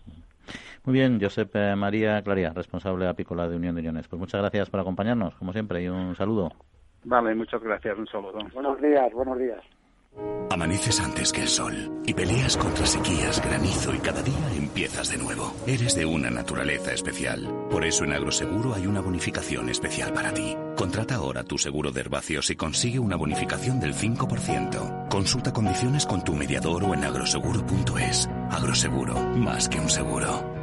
Muy 0.84 0.94
bien, 0.94 1.20
Josep 1.20 1.54
eh, 1.54 1.76
María 1.76 2.22
Claría, 2.22 2.50
responsable 2.50 3.06
apícola 3.06 3.48
de 3.48 3.56
Unión 3.56 3.74
de 3.74 3.80
Uniones. 3.80 4.08
Pues 4.08 4.18
muchas 4.18 4.40
gracias 4.40 4.68
por 4.68 4.80
acompañarnos, 4.80 5.34
como 5.36 5.52
siempre, 5.52 5.82
y 5.82 5.88
un 5.88 6.16
saludo. 6.16 6.50
Vale, 7.04 7.34
muchas 7.34 7.62
gracias, 7.62 7.96
un 7.98 8.06
saludo. 8.06 8.38
Buenos 8.52 8.80
días, 8.80 9.12
buenos 9.12 9.38
días. 9.38 9.62
Amaneces 10.50 11.00
antes 11.00 11.32
que 11.32 11.40
el 11.40 11.48
sol 11.48 12.02
y 12.04 12.12
peleas 12.12 12.58
contra 12.58 12.84
sequías, 12.84 13.42
granizo 13.42 13.94
y 13.94 13.98
cada 13.98 14.22
día 14.22 14.54
empiezas 14.56 15.10
de 15.10 15.16
nuevo. 15.16 15.54
Eres 15.66 15.94
de 15.94 16.04
una 16.04 16.30
naturaleza 16.30 16.92
especial. 16.92 17.48
Por 17.70 17.84
eso 17.84 18.04
en 18.04 18.12
Agroseguro 18.12 18.74
hay 18.74 18.86
una 18.86 19.00
bonificación 19.00 19.70
especial 19.70 20.12
para 20.12 20.34
ti. 20.34 20.54
Contrata 20.76 21.14
ahora 21.14 21.44
tu 21.44 21.56
seguro 21.56 21.90
de 21.90 22.00
herbáceos 22.00 22.50
y 22.50 22.56
consigue 22.56 22.98
una 22.98 23.16
bonificación 23.16 23.80
del 23.80 23.94
5%. 23.94 25.08
Consulta 25.08 25.52
condiciones 25.52 26.04
con 26.04 26.22
tu 26.22 26.34
mediador 26.34 26.84
o 26.84 26.92
en 26.92 27.04
agroseguro.es. 27.04 28.28
Agroseguro, 28.50 29.14
más 29.36 29.70
que 29.70 29.80
un 29.80 29.88
seguro. 29.88 30.61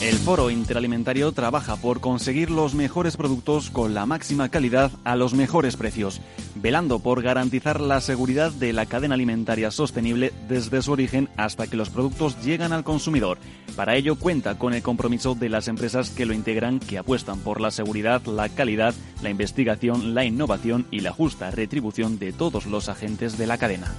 El 0.00 0.16
Foro 0.16 0.48
Interalimentario 0.48 1.30
trabaja 1.32 1.76
por 1.76 2.00
conseguir 2.00 2.50
los 2.50 2.74
mejores 2.74 3.18
productos 3.18 3.68
con 3.68 3.92
la 3.92 4.06
máxima 4.06 4.48
calidad 4.48 4.90
a 5.04 5.14
los 5.14 5.34
mejores 5.34 5.76
precios, 5.76 6.22
velando 6.54 7.00
por 7.00 7.20
garantizar 7.20 7.82
la 7.82 8.00
seguridad 8.00 8.50
de 8.50 8.72
la 8.72 8.86
cadena 8.86 9.14
alimentaria 9.14 9.70
sostenible 9.70 10.32
desde 10.48 10.80
su 10.80 10.92
origen 10.92 11.28
hasta 11.36 11.66
que 11.66 11.76
los 11.76 11.90
productos 11.90 12.42
llegan 12.42 12.72
al 12.72 12.82
consumidor. 12.82 13.36
Para 13.76 13.94
ello 13.94 14.16
cuenta 14.16 14.56
con 14.56 14.72
el 14.72 14.82
compromiso 14.82 15.34
de 15.34 15.50
las 15.50 15.68
empresas 15.68 16.08
que 16.08 16.24
lo 16.24 16.32
integran, 16.32 16.80
que 16.80 16.96
apuestan 16.96 17.40
por 17.40 17.60
la 17.60 17.70
seguridad, 17.70 18.24
la 18.24 18.48
calidad, 18.48 18.94
la 19.22 19.28
investigación, 19.28 20.14
la 20.14 20.24
innovación 20.24 20.86
y 20.90 21.00
la 21.00 21.12
justa 21.12 21.50
retribución 21.50 22.18
de 22.18 22.32
todos 22.32 22.64
los 22.64 22.88
agentes 22.88 23.36
de 23.36 23.46
la 23.46 23.58
cadena. 23.58 23.94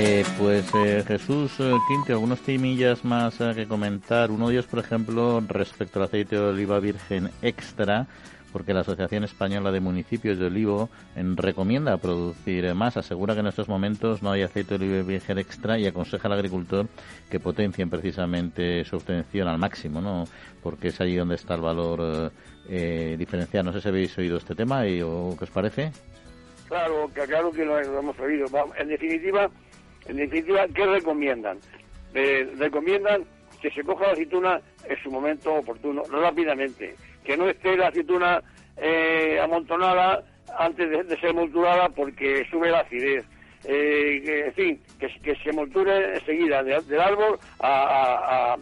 Eh, 0.00 0.24
pues 0.38 0.72
eh, 0.76 1.02
Jesús 1.04 1.58
eh, 1.58 1.72
Quinte, 1.88 2.12
algunos 2.12 2.38
temillas 2.42 3.04
más 3.04 3.40
eh, 3.40 3.50
que 3.56 3.66
comentar. 3.66 4.30
Uno 4.30 4.46
de 4.46 4.54
ellos, 4.54 4.68
por 4.68 4.78
ejemplo, 4.78 5.42
respecto 5.48 5.98
al 5.98 6.04
aceite 6.04 6.36
de 6.36 6.42
oliva 6.42 6.78
virgen 6.78 7.30
extra, 7.42 8.06
porque 8.52 8.72
la 8.72 8.82
Asociación 8.82 9.24
Española 9.24 9.72
de 9.72 9.80
Municipios 9.80 10.38
de 10.38 10.46
Olivo 10.46 10.88
recomienda 11.16 11.96
producir 11.96 12.72
más, 12.76 12.96
asegura 12.96 13.34
que 13.34 13.40
en 13.40 13.48
estos 13.48 13.68
momentos 13.68 14.22
no 14.22 14.30
hay 14.30 14.42
aceite 14.42 14.78
de 14.78 14.84
oliva 14.84 15.02
virgen 15.02 15.38
extra 15.38 15.80
y 15.80 15.88
aconseja 15.88 16.28
al 16.28 16.34
agricultor 16.34 16.86
que 17.28 17.40
potencien 17.40 17.90
precisamente 17.90 18.84
su 18.84 18.98
obtención 18.98 19.48
al 19.48 19.58
máximo, 19.58 20.00
¿no? 20.00 20.26
Porque 20.62 20.88
es 20.88 21.00
allí 21.00 21.16
donde 21.16 21.34
está 21.34 21.56
el 21.56 21.62
valor 21.62 22.30
eh, 22.68 23.16
diferencial. 23.18 23.64
No 23.64 23.72
sé 23.72 23.80
si 23.80 23.88
habéis 23.88 24.16
oído 24.16 24.36
este 24.36 24.54
tema 24.54 24.86
y, 24.86 25.02
o 25.02 25.34
qué 25.36 25.42
os 25.42 25.50
parece. 25.50 25.90
Claro, 26.68 27.10
claro 27.12 27.50
que 27.50 27.64
lo, 27.64 27.80
hemos 27.80 28.18
oído. 28.20 28.46
En 28.78 28.88
definitiva, 28.88 29.50
en 30.08 30.16
definitiva, 30.16 30.66
¿qué 30.74 30.86
recomiendan? 30.86 31.58
Eh, 32.14 32.50
recomiendan 32.58 33.24
que 33.60 33.70
se 33.70 33.84
coja 33.84 34.06
la 34.06 34.12
aceituna 34.12 34.60
en 34.88 35.02
su 35.02 35.10
momento 35.10 35.54
oportuno, 35.54 36.02
rápidamente, 36.04 36.94
que 37.24 37.36
no 37.36 37.48
esté 37.48 37.76
la 37.76 37.88
aceituna 37.88 38.42
eh, 38.76 39.38
amontonada 39.42 40.24
antes 40.58 41.08
de, 41.08 41.20
ser 41.20 41.34
molturada 41.34 41.88
porque 41.90 42.46
sube 42.50 42.70
la 42.70 42.80
acidez. 42.80 43.24
Eh, 43.64 44.22
que, 44.24 44.46
en 44.46 44.54
fin, 44.54 44.82
que, 44.98 45.34
se 45.36 45.52
molture 45.52 46.14
enseguida 46.14 46.62
del 46.62 47.00
árbol 47.00 47.38
a, 47.58 48.56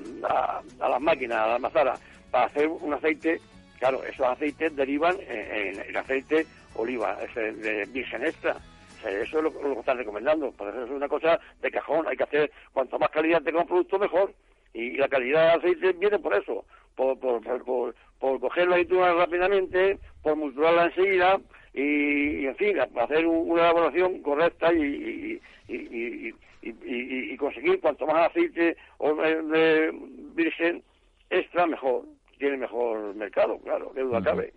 a, 0.80 0.88
las 0.88 1.00
máquinas, 1.00 1.38
a 1.38 1.46
la 1.48 1.58
mazara, 1.58 1.94
para 2.30 2.46
hacer 2.46 2.66
un 2.66 2.94
aceite. 2.94 3.40
Claro, 3.78 4.02
esos 4.04 4.26
aceites 4.26 4.74
derivan 4.74 5.16
en, 5.28 5.78
el 5.78 5.96
aceite 5.96 6.46
oliva, 6.74 7.18
ese 7.22 7.52
de 7.52 7.84
virgen 7.84 8.24
extra. 8.24 8.56
Eso 9.04 9.38
es 9.38 9.44
lo, 9.44 9.52
que 9.52 9.80
están 9.80 9.98
recomendando. 9.98 10.52
Por 10.52 10.68
eso 10.68 10.84
es 10.84 10.90
una 10.90 11.08
cosa 11.08 11.38
de 11.60 11.70
cajón. 11.70 12.06
Hay 12.06 12.16
que 12.16 12.24
hacer, 12.24 12.50
cuanto 12.72 12.98
más 12.98 13.10
calidad 13.10 13.42
tenga 13.42 13.60
un 13.60 13.66
producto, 13.66 13.98
mejor. 13.98 14.32
Y, 14.74 14.96
la 14.96 15.08
calidad 15.08 15.52
del 15.52 15.58
aceite 15.60 15.92
viene 15.92 16.18
por 16.18 16.34
eso, 16.34 16.64
por, 16.94 17.18
por, 17.18 17.42
por, 17.64 17.94
por, 18.18 18.40
coger 18.40 18.68
la 18.68 18.76
aceituna 18.76 19.14
rápidamente, 19.14 19.98
por 20.22 20.36
multurarla 20.36 20.86
enseguida 20.86 21.40
y, 21.72 22.46
en 22.46 22.56
fin, 22.56 22.78
hacer 22.78 23.26
una 23.26 23.62
elaboración 23.62 24.20
correcta 24.22 24.72
y, 24.72 25.40
y, 25.68 27.36
conseguir 27.36 27.80
cuanto 27.80 28.06
más 28.06 28.30
aceite 28.30 28.76
de 28.98 29.94
virgen 30.34 30.82
extra, 31.30 31.66
mejor. 31.66 32.04
Tiene 32.38 32.58
mejor 32.58 33.14
mercado, 33.14 33.58
claro, 33.58 33.92
qué 33.94 34.02
duda 34.02 34.22
cabe. 34.22 34.52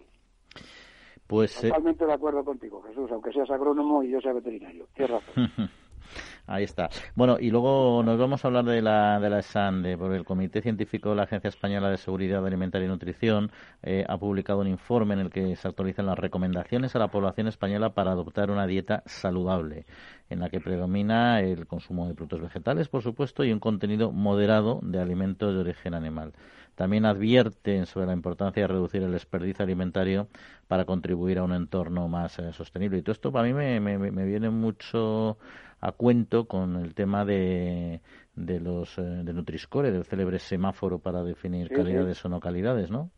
Pues, 1.30 1.64
eh, 1.64 1.68
Totalmente 1.68 2.08
de 2.08 2.14
acuerdo 2.14 2.44
contigo, 2.44 2.82
Jesús, 2.82 3.12
aunque 3.12 3.32
seas 3.32 3.52
agrónomo 3.52 4.02
y 4.02 4.10
yo 4.10 4.20
sea 4.20 4.34
veterinario. 4.34 4.88
Tienes 4.96 5.12
razón. 5.12 5.70
Ahí 6.48 6.64
está. 6.64 6.90
Bueno, 7.14 7.38
y 7.40 7.52
luego 7.52 8.02
nos 8.04 8.18
vamos 8.18 8.44
a 8.44 8.48
hablar 8.48 8.66
de 8.66 8.82
la, 8.82 9.20
de 9.20 9.30
la 9.30 9.38
ESAN, 9.38 9.86
porque 10.00 10.16
el 10.16 10.26
Comité 10.26 10.64
Científico 10.64 11.10
de 11.10 11.18
la 11.18 11.24
Agencia 11.24 11.50
Española 11.50 11.92
de 11.92 11.98
Seguridad 11.98 12.44
Alimentaria 12.44 12.88
y 12.88 12.90
Nutrición 12.90 13.52
eh, 13.84 14.04
ha 14.10 14.18
publicado 14.18 14.62
un 14.62 14.68
informe 14.68 15.14
en 15.14 15.20
el 15.20 15.30
que 15.30 15.56
se 15.56 15.68
actualizan 15.68 16.08
las 16.08 16.18
recomendaciones 16.18 16.96
a 16.96 17.00
la 17.00 17.10
población 17.10 17.48
española 17.48 17.94
para 17.94 18.14
adoptar 18.14 18.50
una 18.50 18.66
dieta 18.66 19.04
saludable, 19.06 19.86
en 20.32 20.40
la 20.40 20.50
que 20.50 20.60
predomina 20.60 21.42
el 21.42 21.68
consumo 21.68 22.08
de 22.08 22.16
productos 22.16 22.42
vegetales, 22.42 22.90
por 22.90 23.04
supuesto, 23.04 23.44
y 23.44 23.52
un 23.52 23.60
contenido 23.60 24.12
moderado 24.12 24.80
de 24.82 25.00
alimentos 25.00 25.54
de 25.54 25.60
origen 25.60 25.94
animal. 25.94 26.34
También 26.80 27.06
advierten 27.06 27.86
sobre 27.86 28.06
la 28.06 28.14
importancia 28.14 28.64
de 28.64 28.68
reducir 28.68 29.04
el 29.04 29.12
desperdicio 29.12 29.66
alimentario 29.66 30.30
para 30.70 30.86
contribuir 30.86 31.40
a 31.40 31.44
un 31.44 31.52
entorno 31.52 32.08
más 32.08 32.40
eh, 32.40 32.54
sostenible. 32.54 33.00
Y 33.00 33.02
todo 33.02 33.12
esto 33.12 33.34
para 33.34 33.46
mí 33.46 33.54
me, 33.54 33.82
me, 33.82 33.98
me 33.98 34.26
viene 34.26 34.50
mucho 34.50 35.38
a 35.82 35.92
cuento 35.92 36.48
con 36.48 36.78
el 36.78 36.96
tema 36.96 37.26
de, 37.26 38.00
de 38.34 38.62
los 38.62 38.98
eh, 38.98 39.02
de 39.02 39.34
Nutriscore, 39.34 39.92
del 39.92 40.06
célebre 40.06 40.40
semáforo 40.40 41.00
para 41.00 41.22
definir 41.22 41.68
calidades 41.68 42.24
o 42.24 42.30
no 42.30 42.40
calidades, 42.40 42.90
¿no? 42.90 43.10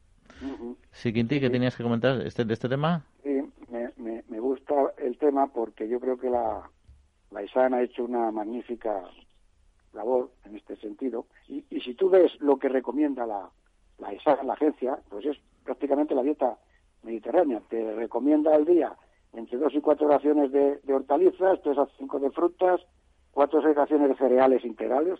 Sí, 0.89 1.13
Quinti, 1.13 1.39
¿qué 1.39 1.52
tenías 1.52 1.78
que 1.78 1.84
comentar 1.84 2.19
este, 2.26 2.45
de 2.45 2.56
este 2.56 2.67
tema? 2.67 3.06
Sí, 3.21 3.43
me, 3.97 4.24
me, 4.28 4.39
gusta 4.39 4.74
el 4.97 5.19
tema 5.19 5.45
porque 5.54 5.88
yo 5.88 6.00
creo 6.00 6.17
que 6.17 6.32
la, 6.32 6.67
la 7.30 7.43
ISAN 7.43 7.76
ha 7.76 7.84
hecho 7.84 8.06
una 8.06 8.32
magnífica 8.32 9.04
labor 9.93 10.32
en 10.45 10.56
este 10.56 10.75
sentido. 10.77 11.25
Y, 11.47 11.63
y 11.69 11.82
si 11.82 11.93
tú 11.93 12.10
ves 12.10 12.32
lo 12.39 12.58
que 12.58 12.69
recomienda 12.69 13.25
la, 13.25 13.49
la 13.99 14.54
agencia, 14.54 14.99
pues 15.10 15.25
es 15.25 15.38
prácticamente 15.63 16.15
la 16.15 16.23
dieta 16.23 16.58
mediterránea. 17.04 17.62
Te 17.69 17.95
recomienda 17.95 18.54
al 18.54 18.65
día 18.65 18.95
entre 19.34 19.58
dos 19.58 19.73
y 19.73 19.82
cuatro 19.82 20.08
raciones 20.08 20.51
de, 20.51 20.80
hortalizas, 20.93 21.62
tres 21.62 21.77
a 21.77 21.88
cinco 21.97 22.19
de 22.19 22.32
frutas, 22.32 22.82
cuatro 23.32 23.60
o 23.60 23.62
seis 23.62 23.75
raciones 23.75 24.10
de 24.10 24.15
cereales 24.15 24.65
integrales, 24.65 25.19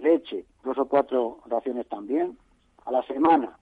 leche, 0.00 0.44
dos 0.62 0.78
o 0.78 0.86
cuatro 0.86 1.40
raciones 1.46 1.88
también, 1.88 2.38
a 2.84 2.92
la 2.92 3.02
semana, 3.04 3.58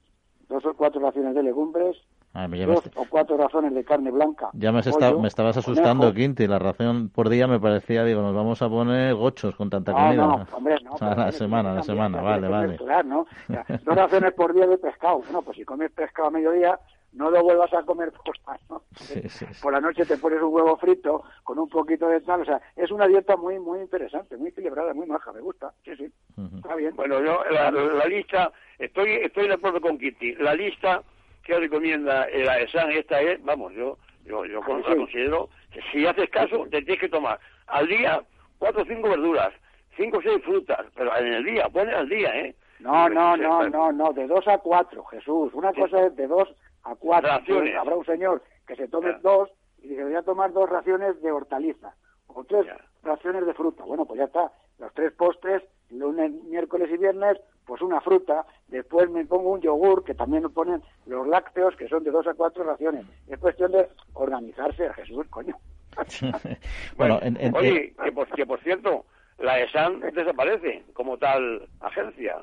dos 0.48 0.64
o 0.66 0.74
cuatro 0.74 1.00
raciones 1.00 1.34
de 1.34 1.42
legumbres, 1.42 1.96
ah, 2.34 2.48
dos 2.48 2.90
o 2.96 3.06
cuatro 3.08 3.36
raciones 3.36 3.74
de 3.74 3.84
carne 3.84 4.10
blanca. 4.10 4.50
Ya 4.54 4.72
me, 4.72 4.80
me 5.20 5.28
estabas 5.28 5.56
asustando, 5.56 6.12
Quinti, 6.12 6.46
la 6.46 6.58
ración 6.58 7.08
por 7.08 7.28
día 7.28 7.46
me 7.46 7.60
parecía, 7.60 8.04
digo, 8.04 8.22
nos 8.22 8.34
vamos 8.34 8.62
a 8.62 8.68
poner 8.68 9.14
gochos 9.14 9.54
con 9.56 9.70
tanta 9.70 9.92
comida. 9.92 10.14
No, 10.14 10.46
hombre, 10.52 10.76
no. 10.82 10.96
a 11.00 11.14
la 11.14 11.32
semana, 11.32 11.72
a 11.72 11.74
la 11.74 11.82
semana, 11.82 12.20
vale, 12.20 12.48
vale. 12.48 12.78
¿no? 13.04 13.26
dos 13.84 13.96
raciones 13.96 14.32
por 14.34 14.54
día 14.54 14.66
de 14.66 14.78
pescado. 14.78 15.18
Bueno, 15.18 15.42
pues 15.42 15.56
si 15.56 15.64
comes 15.64 15.90
pescado 15.92 16.28
a 16.28 16.30
mediodía, 16.30 16.78
no 17.12 17.30
lo 17.30 17.42
vuelvas 17.42 17.72
a 17.74 17.82
comer 17.82 18.12
por 18.24 18.34
la 18.46 18.58
noche. 18.68 19.28
Por 19.60 19.72
la 19.72 19.80
noche 19.80 20.04
te 20.04 20.16
pones 20.16 20.40
un 20.40 20.52
huevo 20.52 20.76
frito 20.76 21.24
con 21.44 21.58
un 21.58 21.68
poquito 21.68 22.08
de 22.08 22.20
tal, 22.20 22.42
o 22.42 22.44
sea, 22.44 22.60
es 22.76 22.90
una 22.90 23.06
dieta 23.06 23.36
muy 23.36 23.58
muy 23.58 23.80
interesante, 23.80 24.36
muy 24.36 24.48
equilibrada, 24.48 24.94
muy 24.94 25.06
maja, 25.06 25.32
me 25.32 25.40
gusta. 25.40 25.72
Sí, 25.84 25.94
sí. 25.96 26.12
Está 26.56 26.74
bien. 26.74 26.94
Bueno, 26.96 27.22
yo 27.22 27.42
la, 27.50 28.06
lista 28.06 28.52
estoy 28.78 29.10
estoy 29.22 29.48
de 29.48 29.54
acuerdo 29.54 29.80
con 29.80 29.98
Kitty. 29.98 30.36
La 30.36 30.54
lista 30.54 31.02
que 31.42 31.58
recomienda 31.58 32.26
la 32.28 32.60
ESAN 32.60 32.90
esta 32.92 33.20
es, 33.20 33.42
vamos, 33.42 33.72
yo 33.74 33.98
yo 34.24 34.44
yo 34.44 34.60
ah, 34.62 34.82
considero 34.84 35.48
que 35.72 35.80
si 35.90 36.06
haces 36.06 36.30
caso 36.30 36.64
te 36.70 36.82
tienes 36.82 37.00
que 37.00 37.08
tomar 37.08 37.38
al 37.66 37.88
día 37.88 38.22
cuatro 38.58 38.82
o 38.82 38.86
cinco 38.86 39.08
verduras, 39.08 39.52
cinco 39.96 40.18
o 40.18 40.22
seis 40.22 40.42
frutas, 40.44 40.86
pero 40.94 41.16
en 41.16 41.32
el 41.32 41.44
día, 41.44 41.68
pone 41.68 41.92
al 41.92 42.08
día, 42.08 42.34
¿eh? 42.36 42.54
No, 42.80 43.08
no, 43.08 43.36
no, 43.36 43.68
no, 43.68 43.92
no, 43.92 44.12
de 44.12 44.26
dos 44.26 44.46
a 44.48 44.58
cuatro, 44.58 45.04
Jesús. 45.04 45.54
Una 45.54 45.72
cosa 45.72 46.06
es 46.06 46.16
de 46.16 46.26
dos 46.26 46.48
a 46.82 46.94
cuatro. 46.96 47.30
Raciones. 47.30 47.76
Habrá 47.76 47.96
un 47.96 48.04
señor 48.04 48.42
que 48.66 48.74
se 48.74 48.88
tome 48.88 49.12
dos 49.22 49.50
y 49.82 49.88
dice, 49.88 50.04
voy 50.04 50.14
a 50.14 50.22
tomar 50.22 50.52
dos 50.52 50.68
raciones 50.68 51.20
de 51.22 51.30
hortaliza 51.30 51.94
o 52.26 52.44
tres 52.44 52.66
raciones 53.02 53.46
de 53.46 53.54
fruta. 53.54 53.84
Bueno, 53.84 54.04
pues 54.04 54.18
ya 54.18 54.24
está. 54.24 54.52
Los 54.78 54.92
tres 54.94 55.12
postres, 55.12 55.62
lunes, 55.90 56.32
miércoles 56.44 56.88
y 56.92 56.96
viernes, 56.96 57.38
pues 57.66 57.82
una 57.82 58.00
fruta. 58.00 58.44
Después 58.68 59.10
me 59.10 59.24
pongo 59.24 59.52
un 59.52 59.60
yogur, 59.60 60.04
que 60.04 60.14
también 60.14 60.42
nos 60.42 60.52
ponen 60.52 60.82
los 61.06 61.26
lácteos, 61.26 61.76
que 61.76 61.88
son 61.88 62.04
de 62.04 62.10
dos 62.10 62.26
a 62.26 62.34
cuatro 62.34 62.64
raciones. 62.64 63.06
Es 63.28 63.38
cuestión 63.38 63.72
de 63.72 63.88
organizarse, 64.14 64.92
Jesús, 64.94 65.26
coño. 65.28 65.56
bueno, 66.96 67.20
oye, 67.54 67.94
que 68.02 68.12
por, 68.12 68.28
que 68.28 68.46
por 68.46 68.60
cierto, 68.60 69.04
la 69.38 69.60
ESAN 69.60 70.00
desaparece 70.00 70.84
como 70.94 71.18
tal 71.18 71.68
agencia. 71.80 72.42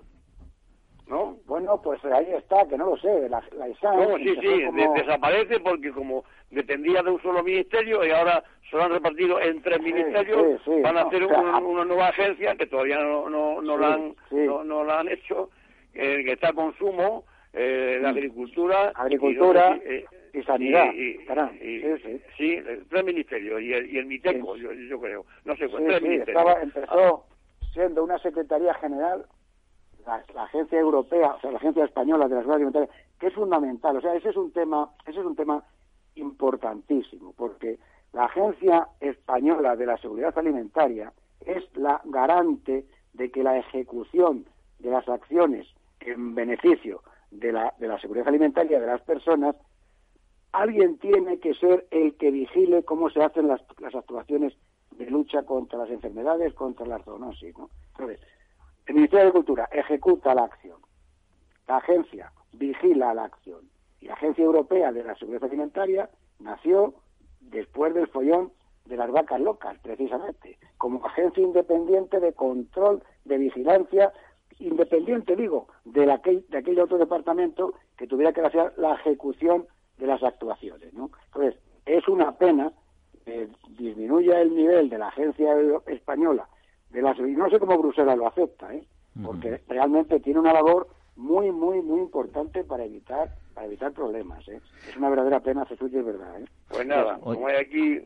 ¿No? 1.09 1.37
Bueno, 1.45 1.81
pues 1.81 2.03
ahí 2.05 2.27
está, 2.37 2.67
que 2.67 2.77
no 2.77 2.91
lo 2.91 2.97
sé, 2.97 3.27
la, 3.29 3.43
la 3.57 3.67
No, 3.95 4.17
sí, 4.17 4.35
sí, 4.39 4.63
desaparece 4.95 5.59
porque 5.59 5.91
como 5.91 6.23
dependía 6.51 7.01
de 7.01 7.09
un 7.09 7.21
solo 7.21 7.43
ministerio 7.43 8.05
y 8.05 8.11
ahora 8.11 8.43
se 8.69 8.77
lo 8.77 8.83
han 8.83 8.91
repartido 8.91 9.41
en 9.41 9.61
tres 9.61 9.81
ministerios, 9.81 10.61
van 10.83 10.97
a 10.97 11.01
hacer 11.01 11.25
una 11.25 11.85
nueva 11.85 12.09
agencia 12.09 12.55
que 12.55 12.67
todavía 12.67 12.99
no, 12.99 13.29
no, 13.29 13.61
no, 13.61 13.77
la, 13.77 13.93
han, 13.93 14.15
no, 14.31 14.83
la 14.83 14.99
han 14.99 15.09
hecho, 15.09 15.49
eh, 15.95 16.23
que 16.23 16.33
está 16.33 16.53
consumo, 16.53 17.25
eh, 17.53 17.97
la 17.99 18.09
agricultura, 18.09 18.91
agricultura 18.93 19.79
y, 20.31 20.43
sanidad. 20.43 20.91
sí, 22.37 22.61
tres 22.87 23.03
ministerios 23.03 23.59
y 23.61 23.73
el, 23.73 23.89
y 23.89 23.97
el 23.97 24.05
MITECO, 24.05 24.55
yo, 24.57 24.71
yo, 24.73 25.01
creo, 25.01 25.25
no 25.43 25.55
sé, 25.55 25.67
tres 25.67 26.01
ministerios. 26.03 26.27
Estaba, 26.27 26.61
empezó 26.61 27.25
siendo 27.73 28.03
una 28.03 28.19
secretaría 28.19 28.75
general 28.75 29.25
la, 30.05 30.43
agencia 30.43 30.79
europea, 30.79 31.33
o 31.35 31.39
sea, 31.39 31.51
la 31.51 31.57
agencia 31.57 31.85
española 31.85 32.27
de 32.27 32.35
la 32.35 32.41
seguridad 32.41 32.55
alimentaria, 32.55 32.89
que 33.19 33.27
es 33.27 33.33
fundamental. 33.33 33.97
O 33.97 34.01
sea, 34.01 34.15
ese 34.15 34.29
es 34.29 34.37
un 34.37 34.51
tema, 34.51 34.89
ese 35.05 35.19
es 35.19 35.25
un 35.25 35.35
tema 35.35 35.63
importantísimo, 36.15 37.33
porque 37.33 37.79
la 38.13 38.25
agencia 38.25 38.87
española 38.99 39.75
de 39.75 39.85
la 39.85 39.97
seguridad 39.97 40.37
alimentaria 40.37 41.13
es 41.45 41.63
la 41.75 42.01
garante 42.05 42.85
de 43.13 43.31
que 43.31 43.43
la 43.43 43.57
ejecución 43.57 44.45
de 44.79 44.91
las 44.91 45.07
acciones 45.07 45.67
en 45.99 46.35
beneficio 46.35 47.01
de 47.31 47.51
la, 47.51 47.73
de 47.77 47.87
la 47.87 47.99
seguridad 47.99 48.27
alimentaria 48.27 48.79
de 48.79 48.87
las 48.87 49.01
personas, 49.01 49.55
alguien 50.51 50.97
tiene 50.97 51.39
que 51.39 51.53
ser 51.53 51.87
el 51.91 52.15
que 52.15 52.31
vigile 52.31 52.83
cómo 52.83 53.09
se 53.09 53.21
hacen 53.21 53.47
las, 53.47 53.61
las 53.79 53.93
actuaciones 53.93 54.53
de 54.97 55.09
lucha 55.09 55.43
contra 55.43 55.79
las 55.79 55.89
enfermedades, 55.89 56.53
contra 56.53 56.85
la 56.85 56.99
zoonosis. 56.99 57.57
¿no? 57.57 57.69
Entonces, 57.91 58.19
el 58.89 58.95
Ministerio 58.95 59.25
de 59.25 59.29
Agricultura 59.29 59.69
ejecuta 59.71 60.33
la 60.33 60.45
acción. 60.45 60.77
La 61.67 61.77
agencia 61.77 62.33
vigila 62.53 63.13
la 63.13 63.25
acción. 63.25 63.69
Y 64.01 64.07
la 64.07 64.15
Agencia 64.15 64.43
Europea 64.43 64.91
de 64.91 65.03
la 65.03 65.15
Seguridad 65.15 65.43
Alimentaria 65.43 66.09
nació 66.39 66.95
después 67.39 67.93
del 67.93 68.07
follón 68.07 68.51
de 68.85 68.97
las 68.97 69.11
vacas 69.11 69.39
locas, 69.39 69.77
precisamente, 69.83 70.57
como 70.79 71.05
agencia 71.05 71.43
independiente 71.43 72.19
de 72.19 72.33
control, 72.33 73.03
de 73.25 73.37
vigilancia 73.37 74.11
independiente, 74.57 75.35
digo, 75.35 75.67
de, 75.85 76.11
aquel, 76.11 76.79
otro 76.79 76.97
departamento 76.97 77.75
que 77.95 78.07
tuviera 78.07 78.33
que 78.33 78.41
hacer 78.41 78.73
la 78.77 78.95
ejecución 78.95 79.67
de 79.99 80.07
las 80.07 80.23
actuaciones. 80.23 80.91
Entonces, 80.91 81.61
es 81.85 82.07
una 82.07 82.35
pena 82.39 82.73
que 83.23 83.49
disminuya 83.77 84.41
el 84.41 84.55
nivel 84.55 84.89
de 84.89 84.97
la 84.97 85.09
agencia 85.09 85.53
española 85.85 86.49
de 86.91 87.01
la 87.01 87.15
y 87.17 87.31
no 87.31 87.49
sé 87.49 87.59
cómo 87.59 87.77
Bruselas 87.77 88.17
lo 88.17 88.27
acepta, 88.27 88.73
¿eh? 88.73 88.83
porque 89.23 89.61
realmente 89.67 90.19
tiene 90.19 90.39
una 90.39 90.53
labor 90.53 90.87
muy, 91.15 91.51
muy, 91.51 91.81
muy 91.81 91.99
importante 91.99 92.63
para 92.63 92.85
evitar 92.85 93.29
para 93.53 93.67
evitar 93.67 93.91
problemas. 93.91 94.47
¿eh? 94.47 94.61
Es 94.87 94.95
una 94.95 95.09
verdadera 95.09 95.41
pena, 95.41 95.65
Jesús, 95.65 95.91
y 95.91 95.97
es 95.97 96.05
verdad. 96.05 96.39
¿eh? 96.39 96.45
Pues 96.69 96.87
nada, 96.87 97.19
como 97.19 97.47
hay 97.47 97.57
aquí 97.57 97.99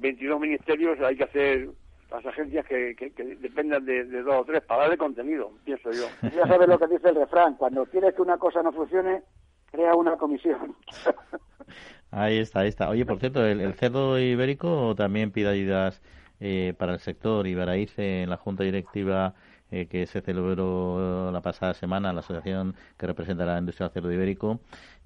22 0.00 0.40
ministerios, 0.40 0.98
hay 1.00 1.16
que 1.16 1.24
hacer 1.24 1.68
las 2.10 2.24
agencias 2.24 2.66
que, 2.66 2.96
que, 2.96 3.24
dependan 3.36 3.84
de, 3.84 4.04
dos 4.04 4.40
o 4.40 4.44
tres 4.44 4.62
para 4.62 4.82
darle 4.82 4.96
contenido, 4.96 5.52
pienso 5.64 5.90
yo. 5.92 6.06
Ya 6.34 6.46
sabes 6.46 6.68
lo 6.68 6.78
que 6.78 6.86
dice 6.86 7.10
el 7.10 7.16
refrán, 7.16 7.54
cuando 7.54 7.84
quieres 7.86 8.14
que 8.14 8.22
una 8.22 8.38
cosa 8.38 8.62
no 8.62 8.72
funcione, 8.72 9.22
crea 9.70 9.94
una 9.94 10.16
comisión. 10.16 10.74
ahí 12.10 12.38
está, 12.38 12.60
ahí 12.60 12.68
está. 12.68 12.88
Oye, 12.88 13.04
por 13.04 13.18
cierto, 13.18 13.44
¿el, 13.46 13.74
cerdo 13.74 14.18
ibérico 14.18 14.94
también 14.96 15.30
pide 15.30 15.48
ayudas 15.48 16.02
eh, 16.40 16.74
para 16.78 16.94
el 16.94 17.00
sector? 17.00 17.46
Iberaíce 17.46 18.22
en 18.22 18.30
la 18.30 18.36
Junta 18.36 18.64
Directiva 18.64 19.34
eh, 19.70 19.86
que 19.86 20.06
se 20.06 20.22
celebró 20.22 21.30
la 21.30 21.42
pasada 21.42 21.74
semana, 21.74 22.12
la 22.12 22.20
asociación 22.20 22.74
que 22.96 23.06
representa 23.06 23.44
la 23.44 23.58
industria 23.58 23.88
del 23.88 23.94
cerdo 23.94 24.12
ibérico, 24.12 24.60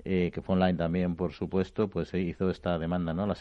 eh, 0.04 0.30
que 0.32 0.42
fue 0.42 0.54
online 0.54 0.76
también, 0.78 1.16
por 1.16 1.32
supuesto, 1.32 1.88
pues 1.88 2.08
se 2.08 2.20
hizo 2.20 2.50
esta 2.50 2.78
demanda, 2.78 3.14
¿no? 3.14 3.26
La 3.26 3.36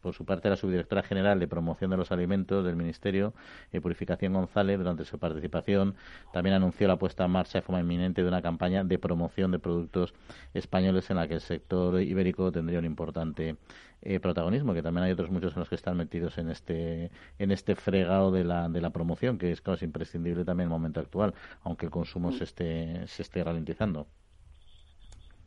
por 0.00 0.14
su 0.14 0.24
parte, 0.24 0.48
la 0.48 0.56
subdirectora 0.56 1.02
general 1.02 1.40
de 1.40 1.48
promoción 1.48 1.90
de 1.90 1.96
los 1.96 2.12
alimentos 2.12 2.64
del 2.64 2.76
Ministerio, 2.76 3.34
eh, 3.72 3.80
Purificación 3.80 4.32
González, 4.32 4.78
durante 4.78 5.04
su 5.04 5.18
participación, 5.18 5.94
también 6.32 6.54
anunció 6.54 6.88
la 6.88 6.96
puesta 6.98 7.24
en 7.24 7.30
marcha 7.32 7.58
de 7.58 7.62
forma 7.62 7.80
inminente 7.80 8.22
de 8.22 8.28
una 8.28 8.42
campaña 8.42 8.84
de 8.84 8.98
promoción 8.98 9.50
de 9.50 9.58
productos 9.58 10.14
españoles 10.54 11.10
en 11.10 11.16
la 11.16 11.28
que 11.28 11.34
el 11.34 11.40
sector 11.40 12.00
ibérico 12.00 12.52
tendría 12.52 12.78
un 12.78 12.84
importante 12.84 13.56
eh, 14.02 14.20
protagonismo, 14.20 14.74
que 14.74 14.82
también 14.82 15.04
hay 15.04 15.12
otros 15.12 15.30
muchos 15.30 15.54
en 15.54 15.60
los 15.60 15.68
que 15.68 15.74
están 15.76 15.96
metidos 15.96 16.38
en 16.38 16.50
este 16.50 17.10
en 17.38 17.50
este 17.50 17.74
fregado 17.74 18.30
de 18.30 18.44
la, 18.44 18.68
de 18.68 18.80
la 18.80 18.90
promoción, 18.90 19.38
que 19.38 19.50
es, 19.50 19.60
casi 19.62 19.84
imprescindible 19.86 20.44
también 20.44 20.68
en 20.68 20.72
el 20.72 20.78
momento 20.78 21.00
actual, 21.00 21.34
aunque 21.62 21.86
el 21.86 21.90
consumo 21.92 22.30
se 22.32 22.44
esté, 22.44 23.06
se 23.06 23.22
esté 23.22 23.42
ralentizando. 23.42 24.06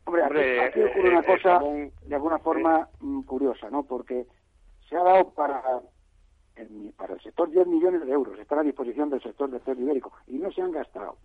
Hombre, 0.08 0.62
aquí, 0.62 0.80
ocurre 0.80 1.10
una 1.10 1.22
cosa 1.22 1.60
de 1.60 2.14
alguna 2.14 2.38
forma 2.38 2.88
mm, 3.00 3.20
curiosa, 3.24 3.68
¿no? 3.68 3.82
Porque 3.82 4.26
se 4.88 4.96
ha 4.96 5.02
dado 5.02 5.34
para 5.34 5.62
el, 6.56 6.94
para 6.96 7.12
el 7.12 7.20
sector 7.20 7.50
10 7.50 7.66
millones 7.66 8.06
de 8.06 8.12
euros, 8.12 8.38
están 8.38 8.60
a 8.60 8.62
disposición 8.62 9.10
del 9.10 9.22
sector 9.22 9.50
del 9.50 9.60
cerdo 9.60 9.82
ibérico 9.82 10.10
y 10.26 10.38
no 10.38 10.50
se 10.50 10.62
han 10.62 10.72
gastado. 10.72 11.18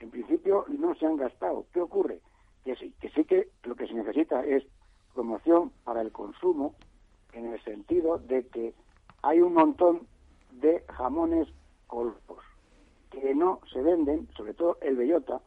En 0.00 0.10
principio 0.10 0.66
no 0.68 0.94
se 0.94 1.06
han 1.06 1.16
gastado. 1.16 1.64
¿Qué 1.72 1.80
ocurre? 1.80 2.20
Que 2.66 2.76
sí, 2.76 2.92
que 3.00 3.08
sí 3.08 3.24
que 3.24 3.48
lo 3.62 3.76
que 3.76 3.86
se 3.86 3.94
necesita 3.94 4.44
es 4.44 4.62
promoción 5.14 5.72
para 5.84 6.02
el 6.02 6.12
consumo 6.12 6.74
en 7.32 7.46
el 7.46 7.64
sentido 7.64 8.18
de 8.18 8.46
que 8.48 8.74
hay 9.22 9.40
un 9.40 9.54
montón 9.54 10.06
de 10.50 10.84
jamones 10.90 11.48
colpos 11.86 12.44
que 13.10 13.34
no 13.34 13.60
se 13.72 13.80
venden, 13.80 14.28
sobre 14.36 14.52
todo 14.52 14.76
el 14.82 14.96
bellota, 14.96 15.40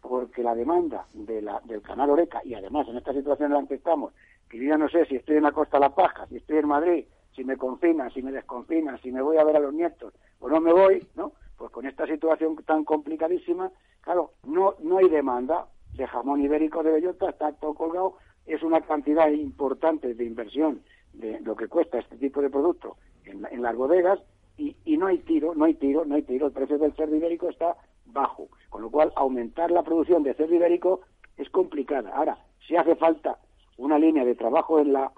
porque 0.00 0.42
la 0.42 0.54
demanda 0.54 1.06
de 1.12 1.42
la, 1.42 1.60
del 1.64 1.82
canal 1.82 2.10
Oreca, 2.10 2.40
y 2.44 2.54
además 2.54 2.86
en 2.88 2.96
esta 2.96 3.12
situación 3.12 3.52
en 3.52 3.62
la 3.62 3.68
que 3.68 3.74
estamos, 3.74 4.12
que 4.48 4.58
yo 4.58 4.64
ya 4.64 4.78
no 4.78 4.88
sé 4.88 5.04
si 5.06 5.16
estoy 5.16 5.36
en 5.36 5.42
la 5.42 5.52
Costa 5.52 5.76
de 5.76 5.82
la 5.82 5.94
Paja, 5.94 6.26
si 6.26 6.36
estoy 6.36 6.58
en 6.58 6.68
Madrid, 6.68 7.04
si 7.34 7.44
me 7.44 7.56
confinan, 7.56 8.10
si 8.12 8.22
me 8.22 8.32
desconfinan, 8.32 9.00
si 9.00 9.12
me 9.12 9.22
voy 9.22 9.36
a 9.36 9.44
ver 9.44 9.56
a 9.56 9.60
los 9.60 9.72
nietos 9.72 10.14
o 10.40 10.48
no 10.48 10.60
me 10.60 10.72
voy, 10.72 11.06
¿no? 11.14 11.32
Pues 11.56 11.70
con 11.70 11.86
esta 11.86 12.06
situación 12.06 12.56
tan 12.64 12.84
complicadísima, 12.84 13.70
claro, 14.00 14.32
no, 14.44 14.74
no 14.80 14.98
hay 14.98 15.08
demanda 15.08 15.66
de 15.94 16.06
jamón 16.06 16.40
ibérico 16.40 16.82
de 16.82 16.92
bellota, 16.92 17.30
está 17.30 17.52
todo 17.52 17.74
colgado, 17.74 18.14
es 18.46 18.62
una 18.62 18.80
cantidad 18.80 19.28
importante 19.28 20.14
de 20.14 20.24
inversión 20.24 20.82
de 21.12 21.40
lo 21.40 21.56
que 21.56 21.68
cuesta 21.68 21.98
este 21.98 22.16
tipo 22.16 22.40
de 22.40 22.50
producto 22.50 22.96
en, 23.24 23.46
en 23.50 23.62
las 23.62 23.76
bodegas 23.76 24.20
y, 24.56 24.76
y 24.84 24.96
no 24.96 25.06
hay 25.06 25.18
tiro, 25.18 25.54
no 25.54 25.64
hay 25.64 25.74
tiro, 25.74 26.04
no 26.04 26.14
hay 26.14 26.22
tiro, 26.22 26.46
el 26.46 26.52
precio 26.52 26.78
del 26.78 26.94
cerdo 26.94 27.16
ibérico 27.16 27.48
está 27.48 27.76
bajo, 28.12 28.48
con 28.68 28.82
lo 28.82 28.90
cual 28.90 29.12
aumentar 29.16 29.70
la 29.70 29.82
producción 29.82 30.22
de 30.22 30.34
cerdo 30.34 30.54
ibérico 30.54 31.00
es 31.36 31.48
complicada. 31.50 32.10
Ahora, 32.14 32.38
si 32.66 32.76
hace 32.76 32.96
falta 32.96 33.38
una 33.76 33.98
línea 33.98 34.24
de 34.24 34.34
trabajo 34.34 34.80
en 34.80 34.92
la 34.92 35.12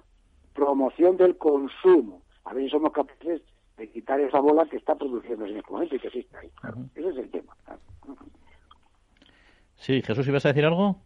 promoción 0.53 1.17
del 1.17 1.37
consumo, 1.37 2.21
a 2.45 2.53
ver 2.53 2.65
si 2.65 2.69
somos 2.69 2.91
capaces 2.91 3.41
de 3.77 3.89
quitar 3.89 4.19
esa 4.19 4.39
bola 4.39 4.65
que 4.65 4.77
está 4.77 4.95
produciendo 4.95 5.45
en 5.45 5.57
este 5.57 5.71
momento 5.71 5.95
y 5.95 5.99
que 5.99 6.07
existe 6.07 6.37
ahí. 6.37 6.51
Ese 6.95 7.09
es 7.09 7.17
el 7.17 7.31
tema. 7.31 7.55
Sí, 9.75 10.01
Jesús, 10.03 10.27
¿ibas 10.27 10.45
a 10.45 10.49
decir 10.49 10.65
algo? 10.65 10.97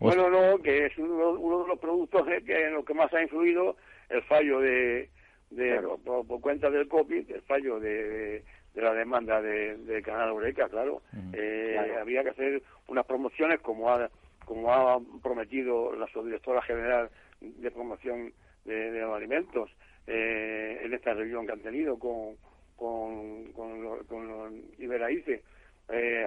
Bueno, 0.00 0.28
no, 0.28 0.58
que 0.58 0.86
es 0.86 0.98
uno, 0.98 1.62
de 1.62 1.68
los 1.68 1.78
productos 1.78 2.26
que 2.44 2.66
en 2.66 2.74
lo 2.74 2.84
que 2.84 2.94
más 2.94 3.12
ha 3.14 3.22
influido 3.22 3.76
el 4.08 4.20
fallo 4.22 4.58
de, 4.58 5.10
de 5.50 5.80
por, 6.04 6.40
cuenta 6.40 6.70
del 6.70 6.88
COVID, 6.88 7.30
el 7.30 7.42
fallo 7.42 7.78
de, 7.78 8.44
de 8.74 8.82
la 8.82 8.94
demanda 8.94 9.40
de, 9.40 9.76
de 9.76 10.02
Canal 10.02 10.30
Eureka, 10.30 10.68
claro. 10.68 11.02
Eh, 11.32 11.76
había 12.00 12.22
que 12.22 12.30
hacer 12.30 12.62
unas 12.88 13.04
promociones 13.06 13.60
como 13.60 13.90
ha, 13.90 14.10
como 14.44 14.72
ha 14.72 15.00
prometido 15.22 15.94
la 15.94 16.06
subdirectora 16.08 16.62
general 16.62 17.10
de 17.40 17.70
promoción 17.70 18.32
de, 18.64 19.00
los 19.00 19.14
alimentos 19.14 19.70
eh, 20.06 20.80
en 20.82 20.94
esta 20.94 21.12
reunión 21.12 21.46
que 21.46 21.52
han 21.52 21.60
tenido 21.60 21.98
con, 21.98 22.36
con, 22.76 23.52
con, 23.52 23.82
los, 23.82 24.06
con 24.06 24.62
Iberaíce, 24.78 25.42
eh, 25.90 26.26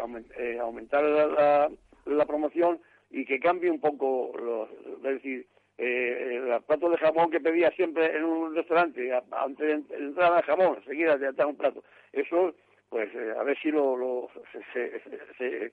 aumentar 0.59 1.03
la, 1.03 1.69
la, 2.05 2.25
promoción 2.25 2.79
y 3.09 3.25
que 3.25 3.39
cambie 3.39 3.71
un 3.71 3.79
poco, 3.79 4.31
los, 4.37 4.69
es 4.97 5.15
decir, 5.15 5.47
eh, 5.77 6.41
el 6.41 6.61
plato 6.63 6.89
de 6.89 6.97
jamón 6.97 7.29
que 7.29 7.39
pedía 7.39 7.69
siempre 7.71 8.15
en 8.15 8.23
un 8.23 8.55
restaurante, 8.55 9.11
antes 9.31 9.87
de 9.89 9.95
entrar 9.97 10.33
al 10.33 10.43
jamón, 10.43 10.77
seguida 10.85 11.17
de 11.17 11.45
un 11.45 11.55
plato. 11.55 11.83
Eso, 12.13 12.53
pues, 12.89 13.13
eh, 13.13 13.33
a 13.37 13.43
ver 13.43 13.57
si 13.59 13.71
lo, 13.71 13.97
lo 13.97 14.29
se, 14.51 14.61
se, 14.71 15.01
se, 15.37 15.71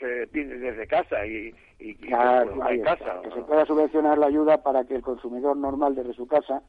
eh, 0.00 0.26
pide 0.30 0.58
desde 0.58 0.86
casa 0.86 1.26
y, 1.26 1.52
y, 1.78 1.94
claro, 1.96 2.58
casa. 2.84 3.20
Que 3.22 3.30
se 3.32 3.42
pueda 3.42 3.66
subvencionar 3.66 4.18
la 4.18 4.26
ayuda 4.26 4.62
para 4.62 4.84
que 4.84 4.94
el 4.94 5.02
consumidor 5.02 5.56
normal 5.56 5.94
desde 5.94 6.14
su 6.14 6.26
casa 6.28 6.62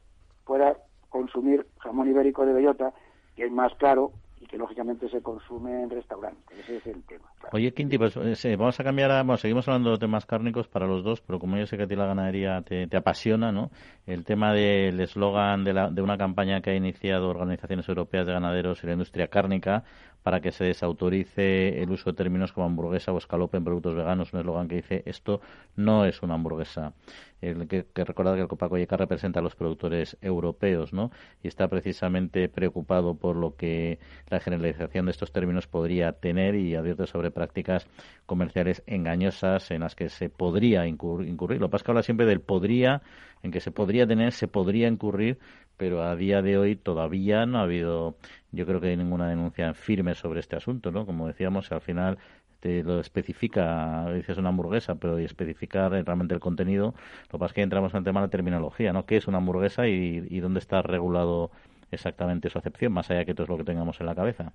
pueda 0.44 0.76
consumir 1.10 1.66
jamón 1.78 2.08
ibérico 2.08 2.44
de 2.44 2.52
bellota, 2.52 2.92
que 3.36 3.44
es 3.44 3.52
más 3.52 3.72
caro 3.76 4.12
y 4.40 4.46
que 4.46 4.56
lógicamente 4.56 5.08
se 5.08 5.22
consume 5.22 5.82
en 5.82 5.90
restaurantes. 5.90 6.58
Ese 6.58 6.76
es 6.76 6.86
el 6.86 7.02
tema. 7.04 7.24
Oye, 7.52 7.72
Quinti, 7.72 7.98
pues 7.98 8.16
eh, 8.16 8.56
vamos 8.56 8.78
a 8.78 8.84
cambiar 8.84 9.10
a, 9.10 9.22
bueno, 9.22 9.36
seguimos 9.36 9.66
hablando 9.68 9.92
de 9.92 9.98
temas 9.98 10.26
cárnicos 10.26 10.68
para 10.68 10.86
los 10.86 11.02
dos, 11.02 11.20
pero 11.20 11.38
como 11.38 11.56
yo 11.56 11.66
sé 11.66 11.76
que 11.76 11.84
a 11.84 11.86
ti 11.86 11.96
la 11.96 12.06
ganadería 12.06 12.62
te, 12.62 12.86
te 12.86 12.96
apasiona, 12.96 13.52
¿no? 13.52 13.70
El 14.06 14.24
tema 14.24 14.52
del 14.52 15.00
eslogan 15.00 15.64
de, 15.64 15.72
de 15.92 16.02
una 16.02 16.18
campaña 16.18 16.60
que 16.60 16.70
ha 16.70 16.74
iniciado 16.74 17.28
organizaciones 17.28 17.88
europeas 17.88 18.26
de 18.26 18.32
ganaderos 18.32 18.82
y 18.82 18.86
la 18.86 18.92
industria 18.92 19.28
cárnica 19.28 19.84
para 20.28 20.42
que 20.42 20.52
se 20.52 20.64
desautorice 20.64 21.82
el 21.82 21.90
uso 21.90 22.10
de 22.10 22.16
términos 22.18 22.52
como 22.52 22.66
hamburguesa 22.66 23.12
o 23.12 23.16
escalope 23.16 23.56
en 23.56 23.64
productos 23.64 23.94
veganos, 23.94 24.34
un 24.34 24.40
eslogan 24.40 24.68
que 24.68 24.74
dice 24.74 25.02
esto 25.06 25.40
no 25.74 26.04
es 26.04 26.20
una 26.20 26.34
hamburguesa. 26.34 26.92
El 27.40 27.66
que, 27.66 27.86
recordar 27.94 28.34
que 28.34 28.42
el 28.42 28.48
Copaco 28.48 28.76
representa 28.76 29.40
a 29.40 29.42
los 29.42 29.54
productores 29.54 30.18
europeos, 30.20 30.92
¿no? 30.92 31.12
Y 31.42 31.48
está 31.48 31.68
precisamente 31.68 32.50
preocupado 32.50 33.14
por 33.14 33.36
lo 33.36 33.56
que 33.56 34.00
la 34.28 34.38
generalización 34.38 35.06
de 35.06 35.12
estos 35.12 35.32
términos 35.32 35.66
podría 35.66 36.12
tener 36.12 36.56
y 36.56 36.74
advierte 36.74 37.06
sobre 37.06 37.30
prácticas 37.30 37.86
comerciales 38.26 38.82
engañosas 38.86 39.70
en 39.70 39.80
las 39.80 39.94
que 39.94 40.10
se 40.10 40.28
podría 40.28 40.86
incurrir. 40.86 41.58
Lo 41.58 41.68
que 41.68 41.70
pasa 41.70 41.84
habla 41.88 42.02
siempre 42.02 42.26
del 42.26 42.42
podría, 42.42 43.00
en 43.42 43.50
que 43.50 43.60
se 43.60 43.70
podría 43.70 44.06
tener, 44.06 44.32
se 44.32 44.48
podría 44.48 44.88
incurrir, 44.88 45.38
pero 45.76 46.02
a 46.02 46.16
día 46.16 46.42
de 46.42 46.58
hoy 46.58 46.76
todavía 46.76 47.46
no 47.46 47.58
ha 47.58 47.62
habido, 47.62 48.16
yo 48.52 48.66
creo 48.66 48.80
que 48.80 48.88
hay 48.88 48.96
ninguna 48.96 49.28
denuncia 49.28 49.74
firme 49.74 50.14
sobre 50.14 50.40
este 50.40 50.56
asunto, 50.56 50.90
¿no? 50.90 51.06
Como 51.06 51.26
decíamos, 51.26 51.70
al 51.72 51.80
final 51.80 52.18
te 52.60 52.82
lo 52.82 53.00
especifica, 53.00 54.12
dices 54.12 54.38
una 54.38 54.48
hamburguesa, 54.48 54.96
pero 54.96 55.18
especificar 55.18 55.92
realmente 55.92 56.34
el 56.34 56.40
contenido, 56.40 56.94
lo 57.26 57.32
que 57.32 57.38
pasa 57.38 57.46
es 57.46 57.52
que 57.54 57.62
entramos 57.62 57.92
en 57.94 57.98
el 57.98 58.04
tema 58.04 58.20
de 58.20 58.26
la 58.26 58.30
terminología, 58.30 58.92
¿no? 58.92 59.06
¿Qué 59.06 59.16
es 59.16 59.28
una 59.28 59.38
hamburguesa 59.38 59.86
y, 59.86 60.26
y 60.28 60.40
dónde 60.40 60.58
está 60.58 60.82
regulado 60.82 61.50
exactamente 61.90 62.50
su 62.50 62.58
acepción, 62.58 62.92
más 62.92 63.10
allá 63.10 63.24
que 63.24 63.34
todo 63.34 63.44
es 63.44 63.48
lo 63.50 63.58
que 63.58 63.64
tengamos 63.64 64.00
en 64.00 64.06
la 64.06 64.14
cabeza? 64.14 64.52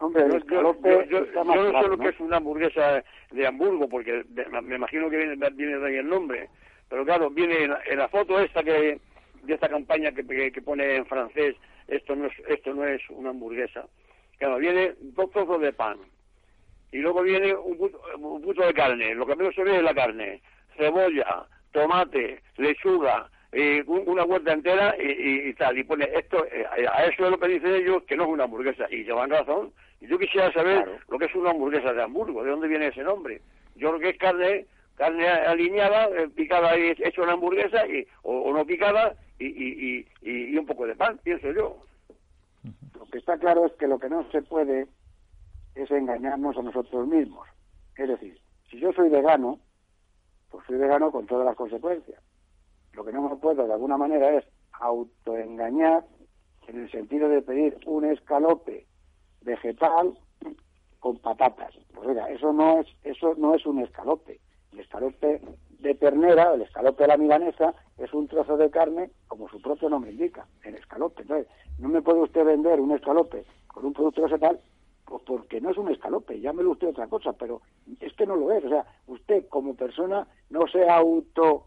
Hombre, 0.00 0.24
yo, 0.48 0.62
no 0.62 0.74
sé 0.74 1.88
lo 1.88 1.98
que 1.98 2.08
es 2.08 2.20
una 2.20 2.36
hamburguesa 2.36 3.02
de 3.32 3.46
Hamburgo, 3.46 3.88
porque 3.88 4.24
me 4.62 4.76
imagino 4.76 5.10
que 5.10 5.16
viene, 5.16 5.50
viene 5.54 5.78
de 5.78 5.86
ahí 5.86 5.96
el 5.96 6.08
nombre, 6.08 6.48
pero 6.88 7.04
claro, 7.04 7.30
viene 7.30 7.64
en 7.64 7.98
la, 7.98 8.08
foto 8.08 8.38
esta 8.40 8.62
que 8.62 9.00
de 9.42 9.54
esta 9.54 9.68
campaña 9.68 10.12
que, 10.12 10.52
que, 10.52 10.62
pone 10.62 10.96
en 10.96 11.06
francés, 11.06 11.56
esto 11.86 12.14
no 12.16 12.26
es, 12.26 12.32
esto 12.48 12.74
no 12.74 12.84
es 12.84 13.00
una 13.10 13.30
hamburguesa. 13.30 13.86
Claro, 14.38 14.58
viene 14.58 14.94
dos 15.00 15.30
trozos 15.30 15.60
de 15.60 15.72
pan, 15.72 15.98
y 16.92 16.98
luego 16.98 17.22
viene 17.22 17.54
un 17.54 17.76
puto, 18.42 18.66
de 18.66 18.74
carne, 18.74 19.14
lo 19.14 19.26
que 19.26 19.36
menos 19.36 19.54
se 19.54 19.64
ve 19.64 19.76
es 19.76 19.82
la 19.82 19.94
carne, 19.94 20.40
cebolla, 20.76 21.46
tomate, 21.72 22.40
lechuga, 22.56 23.28
eh, 23.52 23.82
una 23.86 24.24
huerta 24.24 24.52
entera 24.52 24.94
y, 24.98 25.52
tal, 25.54 25.76
y 25.78 25.84
pone 25.84 26.08
esto, 26.14 26.46
eh, 26.46 26.64
a 26.66 27.04
eso 27.04 27.24
es 27.24 27.30
lo 27.30 27.38
que 27.38 27.48
dicen 27.48 27.74
ellos, 27.74 28.02
que 28.04 28.16
no 28.16 28.24
es 28.24 28.28
una 28.30 28.44
hamburguesa, 28.44 28.86
y 28.90 29.04
llevan 29.04 29.30
razón. 29.30 29.72
Y 30.00 30.06
yo 30.06 30.18
quisiera 30.18 30.52
saber 30.52 30.86
lo 31.08 31.18
que 31.18 31.26
es 31.26 31.34
una 31.34 31.50
hamburguesa 31.50 31.92
de 31.92 32.02
Hamburgo, 32.02 32.44
de 32.44 32.50
dónde 32.50 32.68
viene 32.68 32.86
ese 32.86 33.02
nombre. 33.02 33.40
Yo 33.74 33.88
creo 33.90 34.00
que 34.00 34.08
es 34.10 34.18
carne, 34.18 34.66
carne 34.98 35.28
alineada, 35.28 36.08
eh, 36.08 36.28
picada 36.28 36.76
y 36.76 36.90
hecho 36.98 37.22
una 37.22 37.32
hamburguesa, 37.32 37.86
y, 37.86 38.06
o, 38.22 38.52
no 38.52 38.66
picada, 38.66 39.14
y, 39.38 39.46
y, 39.46 40.06
y, 40.22 40.56
un 40.56 40.66
poco 40.66 40.86
de 40.86 40.96
pan, 40.96 41.18
pienso 41.22 41.50
yo. 41.52 41.78
Lo 42.98 43.06
que 43.06 43.18
está 43.18 43.38
claro 43.38 43.66
es 43.66 43.72
que 43.74 43.86
lo 43.86 43.98
que 43.98 44.10
no 44.10 44.28
se 44.30 44.42
puede 44.42 44.88
es 45.76 45.90
engañarnos 45.90 46.56
a 46.56 46.62
nosotros 46.62 47.06
mismos. 47.06 47.46
Es 47.96 48.08
decir, 48.08 48.38
si 48.68 48.80
yo 48.80 48.92
soy 48.92 49.08
vegano, 49.08 49.60
pues 50.50 50.66
soy 50.66 50.76
vegano 50.76 51.12
con 51.12 51.26
todas 51.26 51.46
las 51.46 51.56
consecuencias. 51.56 52.20
Lo 52.92 53.04
que 53.04 53.12
no 53.12 53.28
me 53.28 53.36
puedo 53.36 53.66
de 53.66 53.72
alguna 53.72 53.96
manera 53.96 54.36
es 54.36 54.44
autoengañar 54.72 56.04
en 56.66 56.80
el 56.80 56.90
sentido 56.90 57.28
de 57.28 57.42
pedir 57.42 57.78
un 57.86 58.04
escalope 58.04 58.86
vegetal 59.42 60.18
con 60.98 61.18
patatas. 61.18 61.74
Pues 61.94 62.08
oiga, 62.08 62.28
eso 62.30 62.52
no 62.52 62.80
es, 62.80 62.86
eso 63.04 63.34
no 63.38 63.54
es 63.54 63.64
un 63.64 63.80
escalope. 63.80 64.40
El 64.78 64.84
escalope 64.84 65.40
de 65.80 65.94
ternera, 65.96 66.54
el 66.54 66.62
escalope 66.62 67.02
de 67.02 67.08
la 67.08 67.16
milanesa, 67.16 67.74
es 67.98 68.14
un 68.14 68.28
trozo 68.28 68.56
de 68.56 68.70
carne, 68.70 69.10
como 69.26 69.48
su 69.48 69.60
propio 69.60 69.88
nombre 69.88 70.12
indica, 70.12 70.46
el 70.62 70.76
escalope. 70.76 71.22
Entonces, 71.22 71.48
no 71.80 71.88
me 71.88 72.00
puede 72.00 72.20
usted 72.20 72.44
vender 72.44 72.78
un 72.78 72.92
escalope 72.92 73.44
con 73.66 73.86
un 73.86 73.92
producto 73.92 74.22
vegetal 74.22 74.60
pues 75.04 75.22
porque 75.26 75.60
no 75.60 75.70
es 75.70 75.78
un 75.78 75.90
escalope, 75.90 76.38
llámelo 76.38 76.72
usted 76.72 76.90
otra 76.90 77.08
cosa, 77.08 77.32
pero 77.32 77.60
es 77.98 78.12
que 78.12 78.24
no 78.24 78.36
lo 78.36 78.52
es. 78.52 78.64
O 78.64 78.68
sea, 78.68 78.84
usted 79.08 79.48
como 79.48 79.74
persona 79.74 80.28
no 80.50 80.68
se 80.68 80.88
auto 80.88 81.66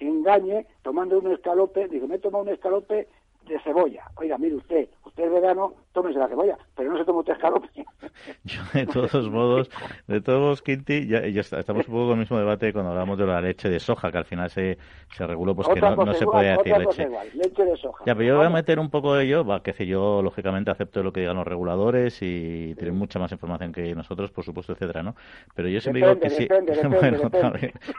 engañe 0.00 0.66
tomando 0.82 1.18
un 1.18 1.30
escalope, 1.30 1.86
digo, 1.86 2.08
me 2.08 2.16
he 2.16 2.18
tomado 2.18 2.42
un 2.42 2.50
escalope 2.50 3.08
de 3.46 3.60
cebolla. 3.60 4.10
Oiga, 4.16 4.36
mire 4.36 4.56
usted, 4.56 4.88
usted 5.04 5.26
es 5.26 5.32
vegano, 5.32 5.74
tómese 5.96 6.18
la 6.18 6.28
cebolla, 6.28 6.58
pero 6.76 6.92
no 6.92 6.98
se 6.98 7.06
toma 7.06 7.20
usted 7.20 7.32
escalope. 7.32 7.68
Yo, 8.44 8.60
de 8.74 8.86
todos 8.86 9.30
modos, 9.30 9.70
de 10.06 10.20
todos 10.20 10.40
modos, 10.40 10.62
Quinti, 10.62 11.06
ya, 11.06 11.20
estamos 11.20 11.88
un 11.88 11.94
poco 11.94 12.08
con 12.08 12.12
el 12.12 12.18
mismo 12.18 12.38
debate 12.38 12.72
cuando 12.74 12.90
hablamos 12.90 13.16
de 13.16 13.26
la 13.26 13.40
leche 13.40 13.70
de 13.70 13.80
soja, 13.80 14.12
que 14.12 14.18
al 14.18 14.26
final 14.26 14.50
se, 14.50 14.76
se 15.16 15.26
reguló, 15.26 15.54
pues 15.54 15.68
que 15.68 15.80
no, 15.80 16.14
se 16.14 16.26
puede 16.26 16.54
decir 16.54 16.76
leche. 16.76 17.08
leche 17.32 17.64
de 17.64 17.76
soja. 17.78 18.04
Ya, 18.04 18.14
pero 18.14 18.28
yo 18.28 18.36
voy 18.36 18.46
a 18.46 18.50
meter 18.50 18.78
un 18.78 18.90
poco 18.90 19.14
de 19.14 19.24
ello, 19.24 19.42
va, 19.42 19.62
que 19.62 19.72
si 19.72 19.86
yo, 19.86 20.20
lógicamente, 20.20 20.70
acepto 20.70 21.02
lo 21.02 21.14
que 21.14 21.20
digan 21.20 21.36
los 21.36 21.46
reguladores 21.46 22.18
y 22.20 22.74
tienen 22.74 22.96
mucha 22.96 23.18
más 23.18 23.32
información 23.32 23.72
que 23.72 23.94
nosotros, 23.94 24.30
por 24.30 24.44
supuesto, 24.44 24.74
etcétera, 24.74 25.02
¿no? 25.02 25.16
Pero 25.54 25.68
yo 25.68 25.80
siempre 25.80 26.02
digo 26.02 26.20
que 26.20 26.28
sí. 26.28 26.46
bueno, 27.00 27.30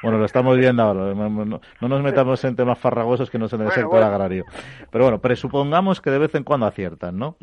bueno, 0.04 0.18
lo 0.20 0.26
estamos 0.26 0.56
viendo 0.56 0.84
ahora, 0.84 1.16
no, 1.16 1.60
nos 1.82 2.02
metamos 2.04 2.44
en 2.46 2.56
temas 2.56 2.78
farragosos 2.78 3.32
que 3.32 3.40
no 3.40 3.48
son 3.48 3.62
del 3.62 3.72
sector 3.72 4.04
agrario. 4.04 4.46
Pero 4.92 5.06
bueno, 5.06 5.20
presupongamos 5.20 6.00
que 6.00 6.12
de 6.12 6.20
vez 6.20 6.36
en 6.36 6.44
cuando 6.44 6.68
aciertan, 6.68 7.18
¿no? 7.18 7.38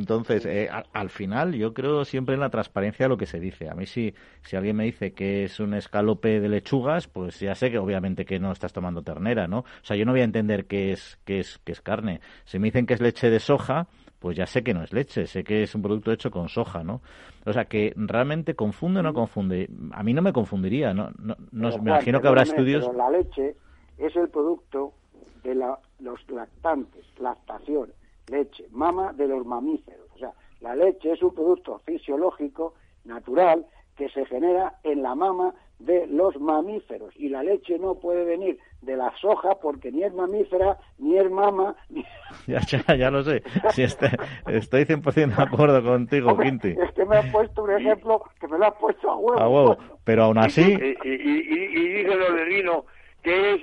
Entonces, 0.00 0.46
eh, 0.46 0.70
al, 0.70 1.10
final, 1.10 1.52
yo 1.54 1.74
creo 1.74 2.06
siempre 2.06 2.34
en 2.34 2.40
la 2.40 2.48
transparencia 2.48 3.04
de 3.04 3.10
lo 3.10 3.18
que 3.18 3.26
se 3.26 3.38
dice. 3.38 3.68
A 3.68 3.74
mí, 3.74 3.84
si, 3.84 4.14
si 4.40 4.56
alguien 4.56 4.76
me 4.76 4.84
dice 4.84 5.12
que 5.12 5.44
es 5.44 5.60
un 5.60 5.74
escalope 5.74 6.40
de 6.40 6.48
lechugas, 6.48 7.06
pues 7.06 7.38
ya 7.38 7.54
sé 7.54 7.70
que 7.70 7.78
obviamente 7.78 8.24
que 8.24 8.40
no 8.40 8.50
estás 8.50 8.72
tomando 8.72 9.02
ternera, 9.02 9.46
¿no? 9.46 9.58
O 9.58 9.82
sea, 9.82 9.98
yo 9.98 10.06
no 10.06 10.12
voy 10.12 10.22
a 10.22 10.24
entender 10.24 10.64
qué 10.64 10.92
es, 10.92 11.18
qué 11.26 11.40
es, 11.40 11.58
qué 11.64 11.72
es 11.72 11.82
carne. 11.82 12.22
Si 12.46 12.58
me 12.58 12.68
dicen 12.68 12.86
que 12.86 12.94
es 12.94 13.02
leche 13.02 13.28
de 13.28 13.40
soja, 13.40 13.88
pues 14.18 14.38
ya 14.38 14.46
sé 14.46 14.62
que 14.62 14.72
no 14.72 14.82
es 14.82 14.94
leche, 14.94 15.26
sé 15.26 15.44
que 15.44 15.64
es 15.64 15.74
un 15.74 15.82
producto 15.82 16.12
hecho 16.12 16.30
con 16.30 16.48
soja, 16.48 16.82
¿no? 16.82 17.02
O 17.44 17.52
sea, 17.52 17.66
que 17.66 17.92
realmente 17.94 18.54
confunde 18.54 19.00
o 19.00 19.02
no 19.02 19.12
confunde. 19.12 19.68
A 19.92 20.02
mí 20.02 20.14
no 20.14 20.22
me 20.22 20.32
confundiría, 20.32 20.94
¿no? 20.94 21.10
no, 21.18 21.36
me 21.52 21.90
imagino 21.90 22.22
que 22.22 22.28
habrá 22.28 22.42
estudios. 22.44 22.86
Pero 22.86 22.96
la 22.96 23.10
leche 23.10 23.54
es 23.98 24.16
el 24.16 24.30
producto 24.30 24.94
de 25.42 25.54
los 25.54 26.30
lactantes, 26.30 27.04
lactación, 27.18 27.92
leche, 28.30 28.66
mama 28.70 29.12
de 29.12 29.28
los 29.28 29.44
mamíferos. 29.44 30.08
O 30.14 30.18
sea, 30.18 30.32
la 30.60 30.74
leche 30.74 31.12
es 31.12 31.22
un 31.22 31.34
producto 31.34 31.80
fisiológico, 31.84 32.74
natural, 33.04 33.66
que 33.96 34.08
se 34.08 34.24
genera 34.26 34.78
en 34.82 35.02
la 35.02 35.14
mama 35.14 35.54
de 35.78 36.06
los 36.06 36.38
mamíferos. 36.38 37.14
Y 37.16 37.28
la 37.28 37.42
leche 37.42 37.78
no 37.78 37.94
puede 37.94 38.24
venir 38.24 38.58
de 38.82 38.96
la 38.96 39.12
soja 39.20 39.56
porque 39.60 39.90
ni 39.90 40.02
es 40.04 40.12
mamífera, 40.12 40.78
ni 40.98 41.18
es 41.18 41.30
mama. 41.30 41.74
Ni... 41.90 42.04
Ya, 42.46 42.60
ya, 42.60 42.94
ya 42.94 43.10
lo 43.10 43.22
sé. 43.22 43.42
Si 43.70 43.82
este, 43.82 44.10
estoy 44.46 44.84
100% 44.84 45.36
de 45.36 45.42
acuerdo 45.42 45.82
contigo, 45.82 46.38
Quinti. 46.38 46.68
Es 46.68 46.92
que 46.92 47.04
me 47.04 47.16
has 47.16 47.30
puesto 47.30 47.64
un 47.64 47.72
ejemplo 47.72 48.22
que 48.40 48.48
me 48.48 48.58
lo 48.58 48.66
has 48.66 48.74
puesto 48.74 49.10
a 49.10 49.16
huevo. 49.16 49.40
A 49.40 49.48
huevo. 49.48 49.78
Pero 50.04 50.24
aún 50.24 50.38
así. 50.46 50.62
Y, 50.62 51.08
y, 51.08 51.12
y, 51.12 51.88
dice 51.88 52.14
lo 52.14 52.34
del 52.34 52.48
vino, 52.48 52.84
que 53.22 53.54
es, 53.54 53.60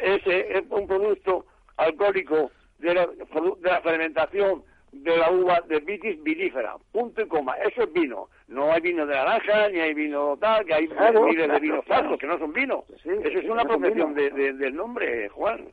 ese 0.00 0.58
es 0.58 0.64
un 0.70 0.86
producto 0.86 1.46
alcohólico 1.76 2.50
de 2.80 2.94
la, 2.94 3.06
de 3.06 3.70
la 3.70 3.80
fermentación 3.80 4.62
de 4.92 5.16
la 5.16 5.30
uva 5.30 5.60
de 5.68 5.80
vitis 5.80 6.22
vinífera, 6.22 6.76
punto 6.92 7.22
y 7.22 7.26
coma, 7.26 7.54
eso 7.56 7.82
es 7.82 7.92
vino. 7.92 8.28
No 8.48 8.72
hay 8.72 8.80
vino 8.80 9.06
de 9.06 9.14
naranja, 9.14 9.68
ni 9.68 9.78
hay 9.78 9.94
vino 9.94 10.36
tal, 10.38 10.64
que 10.64 10.74
hay 10.74 10.88
miles 10.88 11.48
de 11.48 11.60
vinos 11.60 11.84
falsos 11.84 12.18
que 12.18 12.26
no 12.26 12.38
son 12.38 12.52
vino. 12.52 12.84
eso 13.04 13.38
es 13.38 13.48
una 13.48 13.64
profesión 13.64 14.14
de, 14.14 14.30
del 14.30 14.74
nombre, 14.74 15.28
Juan. 15.28 15.68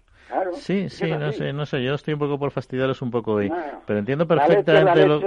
Sí, 0.54 0.90
sí, 0.90 1.12
no 1.12 1.32
sé, 1.32 1.54
no 1.54 1.66
sé, 1.66 1.84
yo 1.84 1.94
estoy 1.94 2.14
un 2.14 2.20
poco 2.20 2.38
por 2.38 2.52
fastidiaros 2.52 3.02
un 3.02 3.12
poco 3.12 3.34
hoy, 3.34 3.52
pero 3.86 4.00
entiendo 4.00 4.28
perfectamente 4.28 5.06
lo 5.06 5.22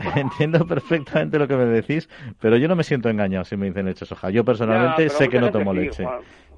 entiendo 0.16 0.66
perfectamente 0.66 1.38
lo 1.38 1.46
que 1.46 1.56
me 1.56 1.64
decís, 1.66 2.08
pero 2.40 2.56
yo 2.56 2.68
no 2.68 2.76
me 2.76 2.84
siento 2.84 3.08
engañado 3.08 3.44
si 3.44 3.56
me 3.56 3.66
dicen 3.66 3.86
leche 3.86 4.06
soja. 4.06 4.30
Yo 4.30 4.44
personalmente 4.44 5.08
sé 5.08 5.28
que 5.28 5.40
no 5.40 5.50
tomo 5.50 5.72
leche. 5.72 6.06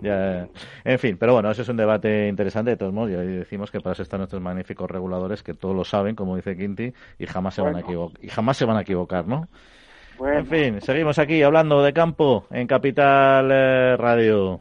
Ya, 0.01 0.49
en 0.84 0.99
fin, 0.99 1.16
pero 1.18 1.34
bueno, 1.34 1.51
ese 1.51 1.62
es 1.62 1.68
un 1.68 1.76
debate 1.76 2.28
interesante 2.28 2.70
de 2.72 2.76
todos 2.76 2.92
modos. 2.92 3.11
Y 3.11 3.14
decimos 3.14 3.70
que 3.70 3.80
para 3.80 3.92
eso 3.92 4.03
están 4.03 4.18
nuestros 4.18 4.42
magníficos 4.42 4.90
reguladores 4.90 5.42
que 5.42 5.55
todos 5.55 5.74
lo 5.74 5.84
saben, 5.84 6.14
como 6.14 6.36
dice 6.36 6.57
Quinti, 6.57 6.92
y 7.18 7.26
jamás 7.26 7.55
se 7.55 7.62
van 7.62 7.76
a 7.76 7.80
equivocar, 7.80 8.22
y 8.22 8.28
jamás 8.28 8.57
se 8.57 8.64
van 8.64 8.76
a 8.76 8.82
equivocar, 8.82 9.26
¿no? 9.26 9.49
En 10.20 10.47
fin, 10.47 10.80
seguimos 10.80 11.18
aquí 11.18 11.42
hablando 11.42 11.82
de 11.82 11.92
campo 11.92 12.47
en 12.51 12.66
Capital 12.66 13.49
eh, 13.51 13.97
Radio. 13.97 14.61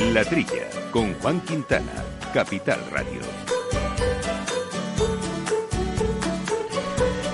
La 0.00 0.24
Trilla, 0.24 0.66
con 0.90 1.12
Juan 1.20 1.40
Quintana, 1.42 1.92
Capital 2.32 2.80
Radio. 2.90 3.20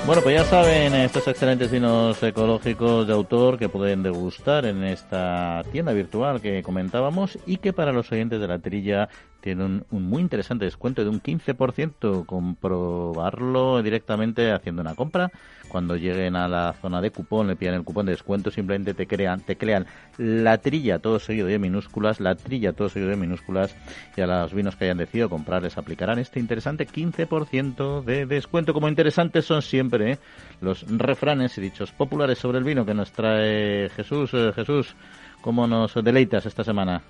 Bueno, 0.05 0.21
pues 0.21 0.37
ya 0.37 0.45
saben 0.45 0.95
estos 0.95 1.27
excelentes 1.27 1.71
vinos 1.71 2.23
ecológicos 2.23 3.07
de 3.07 3.13
autor 3.13 3.59
que 3.59 3.69
pueden 3.69 4.03
degustar 4.03 4.67
en 4.67 4.85
esta 4.85 5.63
tienda 5.73 5.93
virtual 5.93 6.41
que 6.41 6.63
comentábamos 6.63 7.39
y 7.47 7.57
que 7.57 7.73
para 7.73 7.93
los 7.93 8.13
oyentes 8.13 8.41
de 8.41 8.49
la 8.49 8.59
trilla 8.59 9.09
tiene 9.41 9.65
un, 9.65 9.87
muy 9.91 10.23
interesante 10.23 10.65
descuento 10.65 11.03
de 11.03 11.09
un 11.11 11.23
15%. 11.23 12.27
Comprobarlo 12.27 13.83
directamente 13.83 14.53
haciendo 14.53 14.83
una 14.83 14.95
compra. 14.95 15.31
Cuando 15.77 15.95
lleguen 15.95 16.37
a 16.37 16.49
la 16.49 16.73
zona 16.73 17.03
de 17.03 17.11
cupón, 17.11 17.49
le 17.49 17.55
piden 17.55 17.75
el 17.75 17.85
cupón 17.85 18.07
de 18.07 18.13
descuento, 18.13 18.51
simplemente 18.51 18.95
te 18.95 19.07
crean, 19.07 19.43
te 19.43 19.59
crean 19.59 19.85
la 20.17 20.57
trilla 20.57 21.01
todo 21.01 21.19
seguido 21.19 21.49
de 21.49 21.59
minúsculas, 21.59 22.19
la 22.19 22.35
trilla 22.35 22.73
todo 22.73 22.89
seguido 22.89 23.11
de 23.11 23.19
minúsculas, 23.19 23.77
y 24.17 24.23
a 24.23 24.27
los 24.27 24.55
vinos 24.55 24.75
que 24.75 24.87
hayan 24.87 24.97
decidido 24.97 25.29
comprar 25.29 25.63
les 25.63 25.77
aplicarán 25.77 26.19
este 26.19 26.41
interesante 26.41 26.87
15% 26.87 28.03
de 28.05 28.25
descuento. 28.25 28.73
Como 28.73 28.89
interesantes 28.89 29.45
son 29.45 29.61
siempre 29.61 30.13
¿eh? 30.13 30.19
los 30.63 30.87
refranes 30.89 31.59
y 31.59 31.61
dichos 31.61 31.93
populares 31.93 32.39
sobre 32.39 32.57
el 32.57 32.65
vino 32.65 32.87
que 32.87 32.95
nos 32.95 33.13
trae 33.13 33.91
Jesús. 33.91 34.31
Eh, 34.33 34.53
Jesús, 34.55 34.97
¿cómo 35.43 35.67
nos 35.67 35.93
deleitas 36.03 36.47
esta 36.47 36.65
semana? 36.65 37.03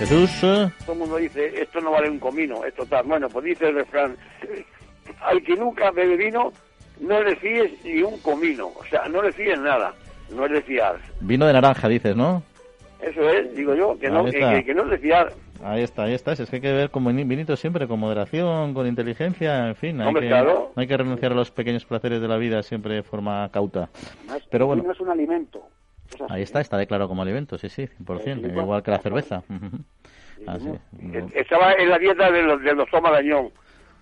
Jesús. 0.00 0.40
Todo 0.40 0.92
el 0.94 0.98
mundo 0.98 1.16
dice, 1.16 1.62
esto 1.62 1.80
no 1.80 1.92
vale 1.92 2.10
un 2.10 2.18
comino, 2.18 2.64
esto 2.64 2.84
tal. 2.86 3.06
Bueno, 3.06 3.28
pues 3.28 3.44
dice 3.44 3.68
el 3.68 3.76
refrán, 3.76 4.16
al 5.20 5.42
que 5.42 5.56
nunca 5.56 5.90
bebe 5.90 6.16
vino, 6.16 6.52
no 7.00 7.22
le 7.22 7.36
fíes 7.36 7.72
ni 7.84 8.02
un 8.02 8.18
comino. 8.18 8.68
O 8.68 8.84
sea, 8.84 9.08
no 9.08 9.22
le 9.22 9.32
fíes 9.32 9.58
nada. 9.60 9.94
No 10.30 10.44
es 10.46 10.52
de 10.52 10.62
fiar. 10.62 10.96
Vino 11.20 11.46
de 11.46 11.52
naranja, 11.52 11.88
dices, 11.88 12.14
¿no? 12.14 12.42
Eso 13.00 13.28
es, 13.30 13.54
digo 13.54 13.74
yo, 13.74 13.98
que, 13.98 14.10
no, 14.10 14.24
que, 14.24 14.74
no 14.74 14.84
es 14.84 14.90
de 14.90 14.98
fiar. 14.98 15.32
Ahí 15.62 15.82
está, 15.82 16.04
ahí 16.04 16.14
está. 16.14 16.32
Es 16.32 16.50
que 16.50 16.56
hay 16.56 16.62
que 16.62 16.72
ver 16.72 16.90
como 16.90 17.10
vinito 17.10 17.56
siempre, 17.56 17.86
con 17.86 18.00
moderación, 18.00 18.74
con 18.74 18.86
inteligencia, 18.86 19.68
en 19.68 19.76
fin. 19.76 20.00
Hay 20.00 20.12
que, 20.14 20.28
no 20.28 20.72
hay 20.74 20.86
que 20.86 20.96
renunciar 20.96 21.32
a 21.32 21.34
los 21.34 21.50
pequeños 21.50 21.84
placeres 21.84 22.20
de 22.20 22.28
la 22.28 22.36
vida 22.36 22.62
siempre 22.62 22.94
de 22.94 23.02
forma 23.02 23.48
cauta. 23.52 23.88
Pero 24.50 24.66
bueno. 24.66 24.90
es 24.90 25.00
un 25.00 25.10
alimento. 25.10 25.62
Ahí 26.28 26.42
está, 26.42 26.60
está 26.60 26.76
declarado 26.76 27.08
como 27.08 27.22
alimento, 27.22 27.58
sí, 27.58 27.68
sí, 27.68 27.86
100%, 28.02 28.50
igual 28.50 28.82
que 28.82 28.90
la 28.90 28.98
cerveza. 28.98 29.42
Estaba 31.34 31.72
en 31.74 31.90
la 31.90 31.98
dieta 31.98 32.30
de 32.30 32.42
los, 32.42 32.62
de 32.62 32.74
los 32.74 32.88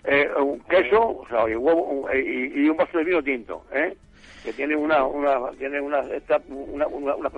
eh, 0.06 0.28
un 0.38 0.60
queso 0.60 1.18
o 1.18 1.26
sea, 1.28 1.48
y, 1.48 1.56
huevo, 1.56 2.08
y, 2.14 2.62
y, 2.64 2.68
un 2.68 2.76
vaso 2.76 2.98
de 2.98 3.04
vino 3.04 3.22
tinto, 3.22 3.64
¿eh? 3.72 3.96
que 4.44 4.52
tiene 4.52 4.76
una, 4.76 5.04
una 5.04 5.50
tiene 5.58 5.80
una, 5.80 6.02
una, 6.48 6.86
unas 6.86 7.32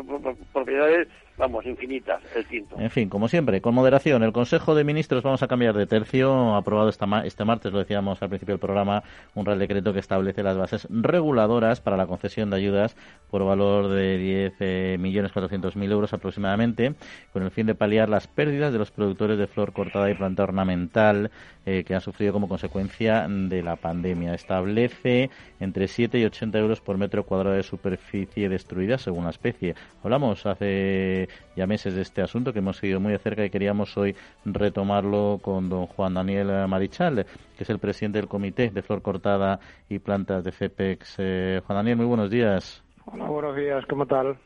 propiedades 0.53 1.09
vamos, 1.39 1.65
infinitas, 1.65 2.21
el 2.35 2.45
tinto. 2.47 2.77
En 2.79 2.91
fin, 2.91 3.09
como 3.09 3.29
siempre, 3.29 3.61
con 3.61 3.75
moderación. 3.75 4.23
El 4.23 4.33
Consejo 4.33 4.75
de 4.75 4.85
Ministros, 4.85 5.23
vamos 5.23 5.43
a 5.43 5.49
cambiar 5.49 5.77
de 5.77 5.87
tercio, 5.87 6.55
aprobado 6.55 6.89
esta 6.89 7.07
este 7.25 7.45
martes, 7.45 7.73
lo 7.73 7.79
decíamos 7.79 8.21
al 8.21 8.29
principio 8.29 8.55
del 8.55 8.61
programa, 8.61 9.03
un 9.35 9.47
Real 9.47 9.59
Decreto 9.59 9.93
que 9.93 10.01
establece 10.01 10.43
las 10.43 10.59
bases 10.59 10.87
reguladoras 10.91 11.81
para 11.81 11.97
la 11.97 12.07
concesión 12.07 12.51
de 12.51 12.57
ayudas 12.57 12.97
por 13.31 13.45
valor 13.45 13.89
de 13.89 14.19
10 14.19 14.55
eh, 14.61 14.97
millones 14.99 15.33
mil 15.77 15.93
euros 15.93 16.13
aproximadamente, 16.13 16.95
con 17.33 17.43
el 17.43 17.51
fin 17.51 17.67
de 17.67 17.75
paliar 17.75 18.09
las 18.09 18.27
pérdidas 18.27 18.73
de 18.73 18.79
los 18.79 18.91
productores 18.91 19.39
de 19.39 19.47
flor 19.47 19.73
cortada 19.73 20.11
y 20.11 20.15
planta 20.15 20.43
ornamental 20.43 21.31
eh, 21.71 21.85
que 21.85 21.95
han 21.95 22.01
sufrido 22.01 22.33
como 22.33 22.49
consecuencia 22.49 23.27
de 23.29 23.63
la 23.63 23.77
pandemia. 23.77 24.35
Establece 24.35 25.31
entre 25.61 25.87
7 25.87 26.19
y 26.19 26.25
80 26.25 26.59
euros 26.59 26.81
por 26.81 26.97
metro 26.97 27.25
cuadrado 27.25 27.57
de 27.57 27.63
superficie 27.63 28.49
destruida 28.49 28.97
según 28.97 29.25
la 29.25 29.31
especie. 29.31 29.75
Hablamos 30.03 30.47
hace 30.47 31.28
ya 31.57 31.67
meses 31.67 31.95
de 31.95 32.03
este 32.03 32.23
asunto 32.23 32.53
que 32.53 32.59
hemos 32.59 32.77
seguido 32.77 33.01
muy 33.01 33.13
de 33.13 33.19
cerca 33.19 33.45
y 33.45 33.51
queríamos 33.51 33.97
hoy 33.97 34.15
retomarlo 34.45 35.39
con 35.43 35.69
don 35.69 35.87
Juan 35.87 36.15
Daniel 36.15 36.69
Marichal, 36.69 37.27
que 37.57 37.65
es 37.65 37.71
el 37.71 37.79
presidente 37.79 38.19
del 38.19 38.29
Comité 38.29 38.71
de 38.71 38.83
Flor 38.83 39.03
Cortada 39.03 39.61
y 39.89 39.99
Plantas 39.99 40.45
de 40.45 40.53
FEPEX. 40.53 41.17
Eh, 41.19 41.61
Juan 41.67 41.79
Daniel, 41.79 41.97
muy 41.97 42.07
buenos 42.07 42.31
días. 42.31 42.83
Hola, 43.07 43.27
buenos 43.27 43.57
días, 43.57 43.85
¿cómo 43.87 44.07
tal? 44.07 44.39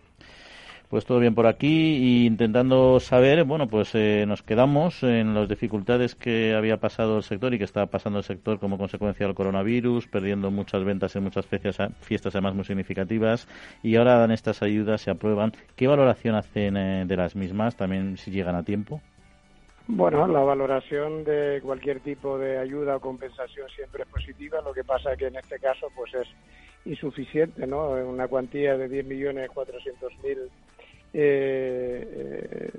Pues 0.93 1.07
todo 1.07 1.21
bien 1.21 1.35
por 1.35 1.47
aquí 1.47 1.97
y 1.97 2.27
intentando 2.27 3.01
saber, 3.01 3.45
bueno, 3.45 3.67
pues 3.67 3.95
eh, 3.95 4.27
nos 4.29 4.43
quedamos 4.43 5.03
en 5.03 5.33
las 5.33 5.49
dificultades 5.49 6.15
que 6.15 6.55
había 6.55 6.77
pasado 6.77 7.17
el 7.17 7.23
sector 7.23 7.55
y 7.55 7.57
que 7.57 7.65
estaba 7.65 7.87
pasando 7.87 8.19
el 8.19 8.27
sector 8.27 8.59
como 8.61 8.77
consecuencia 8.77 9.25
del 9.25 9.35
coronavirus, 9.35 10.07
perdiendo 10.09 10.51
muchas 10.51 10.85
ventas 10.85 11.17
en 11.17 11.23
muchas 11.23 11.47
fiestas, 11.47 11.95
fiestas 12.01 12.35
además 12.35 12.55
muy 12.57 12.65
significativas 12.67 13.49
y 13.83 13.97
ahora 13.97 14.19
dan 14.19 14.33
estas 14.33 14.61
ayudas, 14.61 15.01
se 15.01 15.11
aprueban. 15.11 15.53
¿Qué 15.77 15.87
valoración 15.87 16.35
hacen 16.35 16.77
eh, 16.77 17.05
de 17.07 17.17
las 17.17 17.37
mismas? 17.37 17.75
También 17.75 18.19
si 18.19 18.31
llegan 18.31 18.55
a 18.55 18.63
tiempo. 18.63 19.01
Bueno, 19.87 20.27
la 20.29 20.41
valoración 20.41 21.25
de 21.25 21.63
cualquier 21.63 22.01
tipo 22.01 22.37
de 22.37 22.59
ayuda 22.59 22.97
o 22.97 23.01
compensación 23.01 23.67
siempre 23.71 24.03
es 24.03 24.11
positiva. 24.11 24.61
Lo 24.61 24.75
que 24.75 24.85
pasa 24.85 25.17
que 25.17 25.29
en 25.29 25.37
este 25.37 25.59
caso, 25.59 25.89
pues 25.97 26.13
es 26.13 26.29
insuficiente, 26.85 27.67
¿no? 27.67 27.93
Una 27.93 28.29
cuantía 28.29 28.77
de 28.77 28.91
10.400.000 28.91 30.51
eh, 31.13 32.71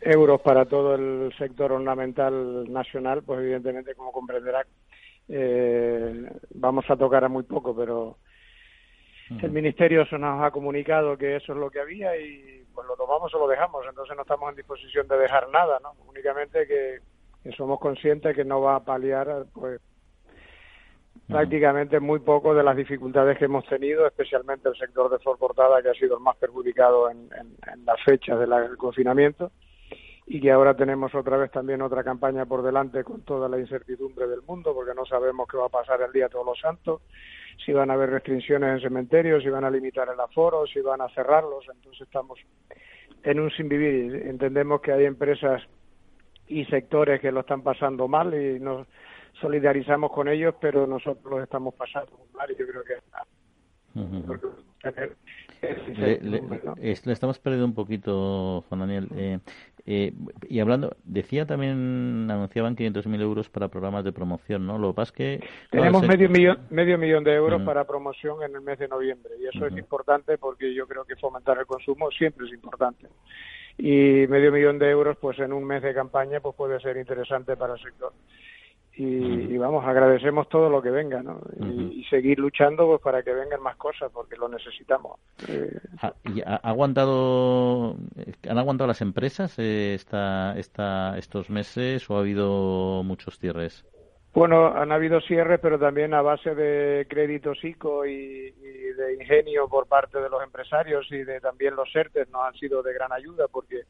euros 0.00 0.40
para 0.40 0.66
todo 0.66 0.94
el 0.94 1.32
sector 1.38 1.72
ornamental 1.72 2.70
nacional, 2.72 3.22
pues 3.22 3.40
evidentemente, 3.40 3.94
como 3.94 4.12
comprenderá, 4.12 4.66
eh, 5.28 6.30
vamos 6.54 6.84
a 6.88 6.96
tocar 6.96 7.24
a 7.24 7.28
muy 7.28 7.44
poco, 7.44 7.74
pero 7.74 8.18
el 9.42 9.50
Ministerio 9.50 10.04
se 10.06 10.18
nos 10.18 10.42
ha 10.42 10.50
comunicado 10.50 11.16
que 11.16 11.36
eso 11.36 11.52
es 11.52 11.58
lo 11.58 11.70
que 11.70 11.80
había 11.80 12.16
y 12.16 12.64
pues 12.74 12.86
lo 12.86 12.96
tomamos 12.96 13.32
o 13.34 13.38
lo 13.38 13.48
dejamos, 13.48 13.84
entonces 13.88 14.14
no 14.14 14.22
estamos 14.22 14.50
en 14.50 14.56
disposición 14.56 15.08
de 15.08 15.16
dejar 15.16 15.48
nada, 15.48 15.78
¿no? 15.82 15.94
Únicamente 16.06 16.66
que, 16.66 16.98
que 17.42 17.52
somos 17.52 17.80
conscientes 17.80 18.36
que 18.36 18.44
no 18.44 18.60
va 18.60 18.76
a 18.76 18.84
paliar, 18.84 19.46
pues 19.54 19.80
prácticamente 21.28 22.00
muy 22.00 22.20
poco 22.20 22.54
de 22.54 22.62
las 22.62 22.76
dificultades 22.76 23.38
que 23.38 23.46
hemos 23.46 23.66
tenido, 23.66 24.06
especialmente 24.06 24.68
el 24.68 24.76
sector 24.76 25.10
de 25.10 25.18
flor 25.18 25.38
portada, 25.38 25.82
que 25.82 25.88
ha 25.88 25.94
sido 25.94 26.16
el 26.16 26.22
más 26.22 26.36
perjudicado 26.36 27.10
en, 27.10 27.28
las 27.84 28.02
fechas 28.04 28.38
del 28.38 28.76
confinamiento, 28.76 29.50
y 30.26 30.40
que 30.40 30.50
ahora 30.50 30.74
tenemos 30.74 31.14
otra 31.14 31.36
vez 31.36 31.50
también 31.50 31.82
otra 31.82 32.02
campaña 32.02 32.46
por 32.46 32.62
delante 32.62 33.04
con 33.04 33.22
toda 33.22 33.48
la 33.48 33.58
incertidumbre 33.58 34.26
del 34.26 34.42
mundo, 34.42 34.74
porque 34.74 34.94
no 34.94 35.04
sabemos 35.04 35.48
qué 35.50 35.56
va 35.56 35.66
a 35.66 35.70
pasar 35.70 36.00
el 36.02 36.12
día 36.12 36.24
de 36.24 36.30
todos 36.30 36.46
los 36.46 36.58
santos, 36.58 37.02
si 37.64 37.72
van 37.72 37.90
a 37.90 37.94
haber 37.94 38.10
restricciones 38.10 38.70
en 38.70 38.80
cementerios, 38.80 39.42
si 39.42 39.48
van 39.48 39.64
a 39.64 39.70
limitar 39.70 40.08
el 40.08 40.20
aforo, 40.20 40.66
si 40.66 40.80
van 40.80 41.00
a 41.00 41.08
cerrarlos, 41.10 41.64
entonces 41.72 42.02
estamos 42.02 42.38
en 43.22 43.40
un 43.40 43.50
sin 43.50 43.68
vivir. 43.68 44.26
Entendemos 44.26 44.80
que 44.80 44.92
hay 44.92 45.04
empresas 45.04 45.62
y 46.48 46.64
sectores 46.66 47.20
que 47.20 47.32
lo 47.32 47.40
están 47.40 47.62
pasando 47.62 48.08
mal 48.08 48.34
y 48.34 48.60
nos 48.60 48.86
solidarizamos 49.40 50.12
con 50.12 50.28
ellos, 50.28 50.54
pero 50.60 50.86
nosotros 50.86 51.24
los 51.32 51.42
estamos 51.42 51.74
pasando 51.74 52.12
mal 52.34 52.50
y 52.50 52.56
yo 52.56 52.66
creo 52.66 52.82
que... 52.84 52.94
le, 56.80 56.92
estamos 57.12 57.38
perdiendo 57.38 57.66
un 57.66 57.74
poquito, 57.74 58.64
Juan 58.68 58.80
Daniel. 58.80 59.08
Eh, 59.16 59.38
eh, 59.86 60.12
y 60.48 60.60
hablando, 60.60 60.96
decía 61.04 61.46
también, 61.46 62.28
anunciaban 62.30 62.76
500.000 62.76 63.20
euros 63.20 63.48
para 63.50 63.68
programas 63.68 64.04
de 64.04 64.12
promoción, 64.12 64.66
¿no? 64.66 64.78
Lo 64.78 64.90
que 64.90 64.96
pasa 64.96 65.10
es 65.10 65.16
que... 65.16 65.40
Tenemos 65.70 66.06
medio, 66.06 66.28
millón, 66.28 66.58
medio 66.70 66.98
millón 66.98 67.24
de 67.24 67.34
euros 67.34 67.62
para 67.62 67.84
promoción 67.84 68.42
en 68.42 68.54
el 68.54 68.62
mes 68.62 68.78
de 68.78 68.88
noviembre 68.88 69.32
y 69.40 69.46
eso 69.54 69.66
es 69.66 69.76
importante 69.76 70.38
porque 70.38 70.72
yo 70.74 70.86
creo 70.86 71.04
que 71.04 71.16
fomentar 71.16 71.58
el 71.58 71.66
consumo 71.66 72.10
siempre 72.10 72.46
es 72.46 72.52
importante. 72.52 73.08
Y 73.76 74.26
medio 74.28 74.52
millón 74.52 74.78
de 74.78 74.88
euros, 74.88 75.16
pues 75.20 75.38
en 75.40 75.52
un 75.52 75.64
mes 75.64 75.82
de 75.82 75.92
campaña, 75.92 76.40
pues 76.40 76.54
puede 76.54 76.80
ser 76.80 76.96
interesante 76.96 77.56
para 77.56 77.74
el 77.74 77.80
sector 77.80 78.12
y, 78.96 79.56
vamos, 79.58 79.84
agradecemos 79.84 80.48
todo 80.48 80.70
lo 80.70 80.80
que 80.80 80.90
venga, 80.90 81.22
¿no? 81.22 81.40
y, 81.90 82.04
seguir 82.04 82.38
luchando 82.38 82.86
pues 82.86 83.00
para 83.00 83.22
que 83.22 83.32
vengan 83.32 83.60
más 83.60 83.76
cosas 83.76 84.10
porque 84.12 84.36
lo 84.36 84.48
necesitamos. 84.48 85.18
Eh, 85.48 85.70
¿Ha, 86.00 86.56
aguantado, 86.62 87.96
¿Han 88.48 88.58
aguantado 88.58 88.86
las 88.86 89.00
empresas 89.00 89.58
eh, 89.58 89.94
esta, 89.94 90.56
esta, 90.58 91.18
estos 91.18 91.50
meses 91.50 92.08
o 92.08 92.16
ha 92.16 92.20
habido 92.20 93.02
muchos 93.02 93.38
cierres? 93.38 93.84
Bueno, 94.32 94.66
han 94.74 94.90
habido 94.92 95.20
cierres, 95.20 95.60
pero 95.60 95.78
también 95.78 96.12
a 96.12 96.22
base 96.22 96.54
de 96.54 97.06
créditos 97.08 97.64
ICO 97.64 98.04
y, 98.04 98.12
y, 98.12 98.92
de 98.96 99.14
ingenio 99.14 99.68
por 99.68 99.86
parte 99.86 100.20
de 100.20 100.28
los 100.28 100.42
empresarios 100.42 101.06
y 101.10 101.18
de 101.18 101.40
también 101.40 101.74
los 101.74 101.94
ERTES 101.94 102.28
nos 102.30 102.42
han 102.42 102.54
sido 102.54 102.82
de 102.82 102.92
gran 102.94 103.12
ayuda 103.12 103.46
porque 103.48 103.82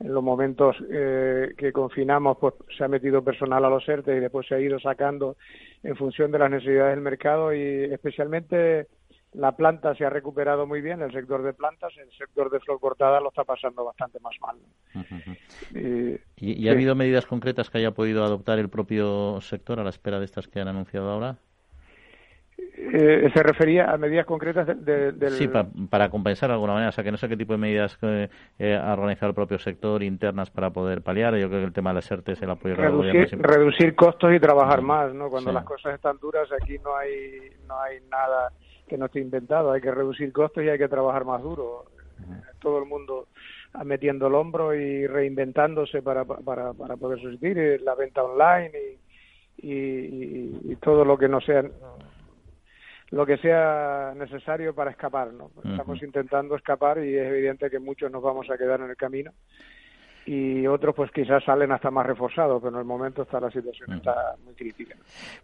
en 0.00 0.14
los 0.14 0.22
momentos 0.22 0.76
eh, 0.90 1.54
que 1.56 1.72
confinamos, 1.72 2.38
pues 2.38 2.54
se 2.76 2.84
ha 2.84 2.88
metido 2.88 3.22
personal 3.22 3.64
a 3.64 3.70
los 3.70 3.88
ERTE 3.88 4.16
y 4.16 4.20
después 4.20 4.46
se 4.46 4.54
ha 4.54 4.60
ido 4.60 4.78
sacando 4.78 5.36
en 5.82 5.96
función 5.96 6.30
de 6.30 6.38
las 6.38 6.50
necesidades 6.50 6.94
del 6.94 7.02
mercado 7.02 7.52
y 7.52 7.84
especialmente 7.92 8.86
la 9.32 9.52
planta 9.52 9.94
se 9.94 10.04
ha 10.04 10.10
recuperado 10.10 10.66
muy 10.66 10.80
bien, 10.80 11.02
el 11.02 11.12
sector 11.12 11.42
de 11.42 11.52
plantas, 11.52 11.92
el 11.98 12.10
sector 12.16 12.50
de 12.50 12.60
flor 12.60 12.80
cortada 12.80 13.20
lo 13.20 13.28
está 13.28 13.44
pasando 13.44 13.84
bastante 13.84 14.18
más 14.20 14.34
mal. 14.40 14.56
¿Y, 16.36 16.68
ha 16.68 16.72
habido 16.72 16.94
medidas 16.94 17.26
concretas 17.26 17.68
que 17.68 17.78
haya 17.78 17.90
podido 17.90 18.24
adoptar 18.24 18.58
el 18.58 18.70
propio 18.70 19.40
sector 19.40 19.80
a 19.80 19.84
la 19.84 19.90
espera 19.90 20.18
de 20.18 20.24
estas 20.24 20.48
que 20.48 20.60
han 20.60 20.68
anunciado 20.68 21.10
ahora? 21.10 21.36
Eh, 22.80 23.28
se 23.34 23.42
refería 23.42 23.90
a 23.90 23.98
medidas 23.98 24.24
concretas 24.24 24.66
del... 24.84 25.30
Sí, 25.30 25.48
para 25.90 26.08
compensar 26.10 26.48
de 26.48 26.54
alguna 26.54 26.74
manera. 26.74 26.90
O 26.90 26.92
sea, 26.92 27.02
que 27.02 27.10
no 27.10 27.16
sé 27.16 27.28
qué 27.28 27.36
tipo 27.36 27.52
de 27.52 27.58
medidas 27.58 27.98
eh, 28.02 28.28
eh, 28.56 28.76
ha 28.76 28.92
organizado 28.92 29.30
el 29.30 29.34
propio 29.34 29.58
sector 29.58 30.00
internas 30.02 30.50
para 30.50 30.70
poder 30.70 31.02
paliar. 31.02 31.34
Yo 31.36 31.48
creo 31.48 31.60
que 31.60 31.66
el 31.66 31.72
tema 31.72 31.90
de 31.90 31.94
las 31.94 32.10
ERTES, 32.10 32.40
el 32.40 32.50
apoyo 32.50 32.76
reducir, 32.76 33.36
reducir 33.40 33.94
costos 33.96 34.32
y 34.32 34.38
trabajar 34.38 34.82
más, 34.82 35.12
¿no? 35.12 35.28
Cuando 35.28 35.52
las 35.52 35.64
cosas 35.64 35.94
están 35.94 36.18
duras, 36.18 36.48
aquí 36.52 36.78
no 36.78 36.96
hay, 36.96 37.50
no 37.66 37.80
hay 37.80 37.98
nada 38.08 38.52
que 38.86 38.96
no 38.96 39.06
esté 39.06 39.20
inventado. 39.20 39.72
Hay 39.72 39.80
que 39.80 39.90
reducir 39.90 40.32
costos 40.32 40.62
y 40.62 40.68
hay 40.68 40.78
que 40.78 40.88
trabajar 40.88 41.24
más 41.24 41.42
duro. 41.42 41.86
Todo 42.60 42.78
el 42.78 42.84
mundo 42.84 43.26
metiendo 43.84 44.28
el 44.28 44.34
hombro 44.34 44.72
y 44.74 45.06
reinventándose 45.06 46.00
para, 46.00 46.24
para, 46.24 46.72
para 46.74 46.96
poder 46.96 47.20
subsistir, 47.20 47.80
la 47.82 47.94
venta 47.94 48.22
online 48.22 48.72
y, 49.58 49.68
y, 49.68 50.60
y, 50.64 50.76
todo 50.76 51.04
lo 51.04 51.18
que 51.18 51.28
no 51.28 51.40
sea 51.40 51.64
lo 53.10 53.24
que 53.24 53.38
sea 53.38 54.12
necesario 54.16 54.74
para 54.74 54.90
escapar, 54.90 55.32
¿no? 55.32 55.50
Estamos 55.64 56.02
intentando 56.02 56.56
escapar 56.56 56.98
y 56.98 57.16
es 57.16 57.26
evidente 57.26 57.70
que 57.70 57.78
muchos 57.78 58.10
nos 58.10 58.22
vamos 58.22 58.50
a 58.50 58.58
quedar 58.58 58.80
en 58.80 58.90
el 58.90 58.96
camino 58.96 59.32
y 60.28 60.66
otros 60.66 60.94
pues 60.94 61.10
quizás 61.10 61.42
salen 61.42 61.72
hasta 61.72 61.90
más 61.90 62.04
reforzados, 62.04 62.60
pero 62.62 62.74
en 62.74 62.80
el 62.80 62.84
momento 62.84 63.22
está 63.22 63.40
la 63.40 63.50
situación 63.50 63.94
está 63.94 64.34
muy 64.44 64.54
crítica. 64.54 64.94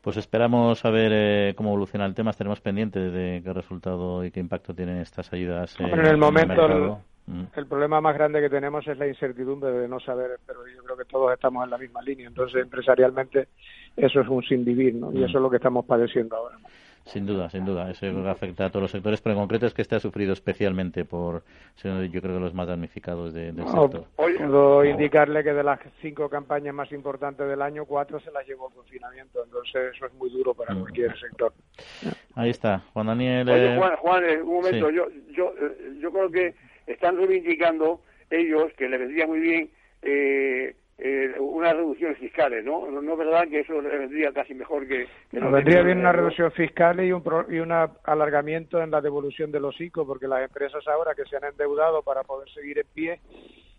Pues 0.03 0.19
esperamos 0.19 0.85
a 0.85 0.91
ver 0.91 1.11
eh, 1.15 1.55
cómo 1.57 1.71
evoluciona 1.71 2.05
el 2.05 2.15
tema, 2.15 2.33
estaremos 2.33 2.61
pendientes 2.61 3.11
de 3.13 3.41
qué 3.43 3.53
resultado 3.55 4.23
y 4.25 4.31
qué 4.31 4.41
impacto 4.41 4.75
tienen 4.75 4.99
estas 4.99 5.33
ayudas. 5.33 5.75
en 5.81 6.05
el 6.05 6.19
momento 6.19 7.01
el, 7.57 7.67
problema 7.67 8.03
más 8.03 8.15
grande 8.15 8.43
que 8.43 8.51
tenemos 8.51 8.87
es 8.87 8.99
la 8.99 9.09
incertidumbre 9.09 9.73
de 9.73 9.89
no 9.89 9.99
saber, 10.01 10.39
pero 10.47 10.61
yo 10.69 10.85
creo 10.85 10.99
que 10.99 11.07
todos 11.07 11.33
estamos 11.33 11.65
en 11.65 11.71
la 11.71 11.79
misma 11.79 12.03
línea, 12.03 12.29
entonces 12.29 12.63
empresarialmente 12.63 13.49
eso 13.97 14.21
es 14.21 14.29
un 14.29 14.43
sin 14.43 14.67
vivir, 14.67 14.95
¿no? 14.95 15.11
Y 15.11 15.25
eso 15.25 15.39
es 15.39 15.43
lo 15.43 15.49
que 15.49 15.57
estamos 15.57 15.87
padeciendo 15.87 16.37
ahora. 16.37 16.59
Sin 17.05 17.27
duda, 17.27 17.51
sin 17.51 17.67
duda. 17.67 17.91
Eso 17.91 18.07
afecta 18.29 18.67
a 18.67 18.71
todos 18.71 18.83
los 18.83 18.91
sectores, 18.91 19.21
pero 19.21 19.35
en 19.35 19.41
concreto 19.41 19.67
es 19.67 19.75
que 19.75 19.83
este 19.83 19.95
ha 19.95 20.01
sufrido 20.01 20.33
especialmente 20.33 21.05
por 21.05 21.43
ser, 21.75 22.09
yo 22.11 22.21
creo 22.21 22.35
que 22.35 22.41
los 22.41 22.55
más 22.55 22.67
damnificados 22.67 23.35
de, 23.35 23.53
del 23.53 23.67
sector. 23.67 24.07
Puedo 24.17 24.85
indicarle 24.85 25.45
que 25.45 25.53
de 25.53 25.63
las 25.63 25.81
cinco 26.01 26.31
campañas 26.31 26.75
más 26.75 26.91
importantes 26.93 27.47
del 27.47 27.61
año, 27.61 27.85
cuatro 27.85 28.19
se 28.21 28.31
las 28.31 28.47
llevó 28.47 28.69
el 28.69 28.75
confinamiento. 28.75 29.45
Entonces, 29.45 29.95
eso 29.95 30.07
es 30.07 30.15
muy 30.15 30.31
duro 30.31 30.55
para 30.55 30.75
mm. 30.75 30.81
cualquier 30.81 31.19
sector. 31.19 31.53
Ahí 32.35 32.51
está. 32.51 32.83
Juan 32.95 33.07
Daniel. 33.07 33.49
Oye, 33.51 33.77
Juan, 33.77 33.97
Juan 33.97 34.25
eh, 34.25 34.41
un 34.41 34.55
momento. 34.55 34.91
Yo, 34.91 35.07
yo, 35.37 35.53
eh, 35.61 35.99
yo 36.01 36.11
creo 36.11 36.31
que 36.31 36.55
están 36.87 37.17
reivindicando 37.19 38.01
ellos, 38.31 38.73
que 38.79 38.89
les 38.89 38.99
vendría 38.99 39.27
muy 39.27 39.41
bien. 39.41 39.71
Eh, 40.01 40.75
eh, 40.99 41.35
unas 41.41 41.75
reducciones 41.75 42.19
fiscales, 42.19 42.65
¿no? 42.65 42.89
¿no? 42.91 43.13
es 43.13 43.19
verdad 43.19 43.49
que 43.49 43.61
eso 43.61 43.83
vendría 43.83 44.33
casi 44.33 44.55
mejor 44.55 44.87
que... 44.87 45.07
Nos 45.33 45.53
vendría 45.53 45.83
bien 45.83 45.99
una 45.99 46.13
reducción 46.13 46.53
fiscal 46.53 47.05
y 47.05 47.11
un, 47.11 47.23
y 47.49 47.59
un 47.59 47.73
alargamiento 47.73 48.81
en 48.81 48.91
la 48.91 49.01
devolución 49.01 49.51
de 49.51 49.61
los 49.61 49.81
ICO, 49.81 50.07
porque 50.07 50.29
las 50.29 50.43
empresas 50.43 50.87
ahora 50.87 51.15
que 51.15 51.25
se 51.25 51.37
han 51.37 51.45
endeudado 51.45 52.03
para 52.03 52.23
poder 52.23 52.49
seguir 52.51 52.79
en 52.79 52.87
pie 52.95 53.21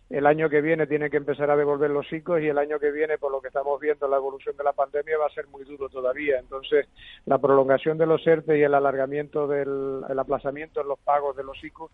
el 0.08 0.24
año 0.26 0.48
que 0.48 0.60
viene 0.60 0.86
tienen 0.86 1.10
que 1.10 1.16
empezar 1.16 1.50
a 1.50 1.56
devolver 1.56 1.90
los 1.90 2.10
ICOs 2.12 2.40
y 2.40 2.46
el 2.46 2.58
año 2.58 2.78
que 2.78 2.92
viene, 2.92 3.18
por 3.18 3.32
lo 3.32 3.40
que 3.40 3.48
estamos 3.48 3.80
viendo, 3.80 4.06
la 4.06 4.18
evolución 4.18 4.56
de 4.56 4.62
la 4.62 4.72
pandemia 4.72 5.18
va 5.18 5.26
a 5.26 5.34
ser 5.34 5.48
muy 5.48 5.64
duro 5.64 5.88
todavía. 5.88 6.38
Entonces, 6.38 6.86
la 7.24 7.38
prolongación 7.38 7.98
de 7.98 8.06
los 8.06 8.24
ERTE 8.24 8.56
y 8.56 8.62
el 8.62 8.74
alargamiento 8.74 9.48
del 9.48 10.04
el 10.08 10.18
aplazamiento 10.18 10.80
en 10.80 10.88
los 10.88 10.98
pagos 11.00 11.36
de 11.36 11.42
los 11.42 11.62
ICOs 11.62 11.90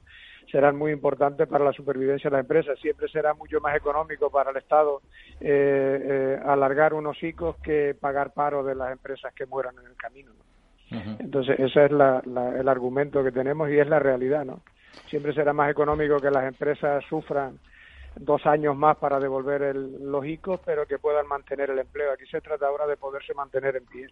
serán 0.50 0.76
muy 0.76 0.92
importantes 0.92 1.48
para 1.48 1.64
la 1.64 1.72
supervivencia 1.72 2.28
de 2.28 2.36
la 2.36 2.40
empresa. 2.40 2.76
Siempre 2.76 3.08
será 3.08 3.32
mucho 3.32 3.60
más 3.60 3.76
económico 3.76 4.30
para 4.30 4.50
el 4.50 4.58
Estado 4.58 5.00
eh, 5.40 6.00
eh, 6.02 6.40
alargar 6.44 6.92
unos 6.92 7.22
ICOs 7.22 7.56
que 7.62 7.96
pagar 7.98 8.34
paro 8.34 8.62
de 8.62 8.74
las 8.74 8.92
empresas 8.92 9.32
que 9.32 9.46
mueran 9.46 9.74
en 9.78 9.86
el 9.86 9.96
camino. 9.96 10.32
Entonces, 11.18 11.58
ese 11.58 11.86
es 11.86 11.90
el 11.90 12.68
argumento 12.68 13.24
que 13.24 13.32
tenemos 13.32 13.70
y 13.70 13.78
es 13.78 13.88
la 13.88 13.98
realidad. 13.98 14.44
¿no? 14.44 14.60
Siempre 15.08 15.32
será 15.32 15.54
más 15.54 15.70
económico 15.70 16.18
que 16.18 16.30
las 16.30 16.44
empresas 16.44 17.02
sufran 17.08 17.58
dos 18.16 18.46
años 18.46 18.76
más 18.76 18.96
para 18.96 19.18
devolver 19.18 19.62
el, 19.62 20.10
los 20.10 20.24
ICOs, 20.24 20.60
pero 20.64 20.86
que 20.86 20.98
puedan 20.98 21.26
mantener 21.26 21.70
el 21.70 21.78
empleo. 21.78 22.12
Aquí 22.12 22.26
se 22.26 22.40
trata 22.40 22.66
ahora 22.66 22.86
de 22.86 22.96
poderse 22.96 23.34
mantener 23.34 23.76
en 23.76 23.84
pie. 23.86 24.08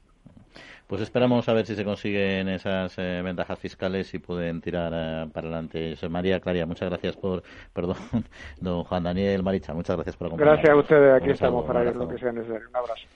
Pues 0.87 1.03
esperamos 1.03 1.49
a 1.49 1.53
ver 1.53 1.65
si 1.67 1.77
se 1.77 1.85
consiguen 1.85 2.49
esas 2.49 2.99
eh, 2.99 3.21
ventajas 3.23 3.59
fiscales 3.59 4.13
y 4.13 4.19
pueden 4.19 4.61
tirar 4.61 4.93
eh, 4.93 5.31
para 5.33 5.47
adelante. 5.47 5.95
María 6.09 6.41
Claria, 6.41 6.67
muchas 6.67 6.89
gracias 6.89 7.17
por, 7.17 7.45
perdón, 7.73 7.97
don 8.61 8.83
Juan 8.83 9.05
Daniel 9.05 9.43
Maricha, 9.43 9.73
muchas 9.73 9.97
gracias 9.97 10.17
por 10.17 10.27
acompañarnos. 10.27 10.65
Gracias 10.65 10.75
a 10.75 10.81
ustedes, 10.81 11.23
aquí 11.23 11.31
estamos 11.31 11.65
para 11.65 11.83
ver 11.83 11.95
lo 11.95 12.09
que 12.09 12.19
sea 12.19 12.33
necesario. 12.33 12.69
Un 12.69 12.77
abrazo. 12.77 13.07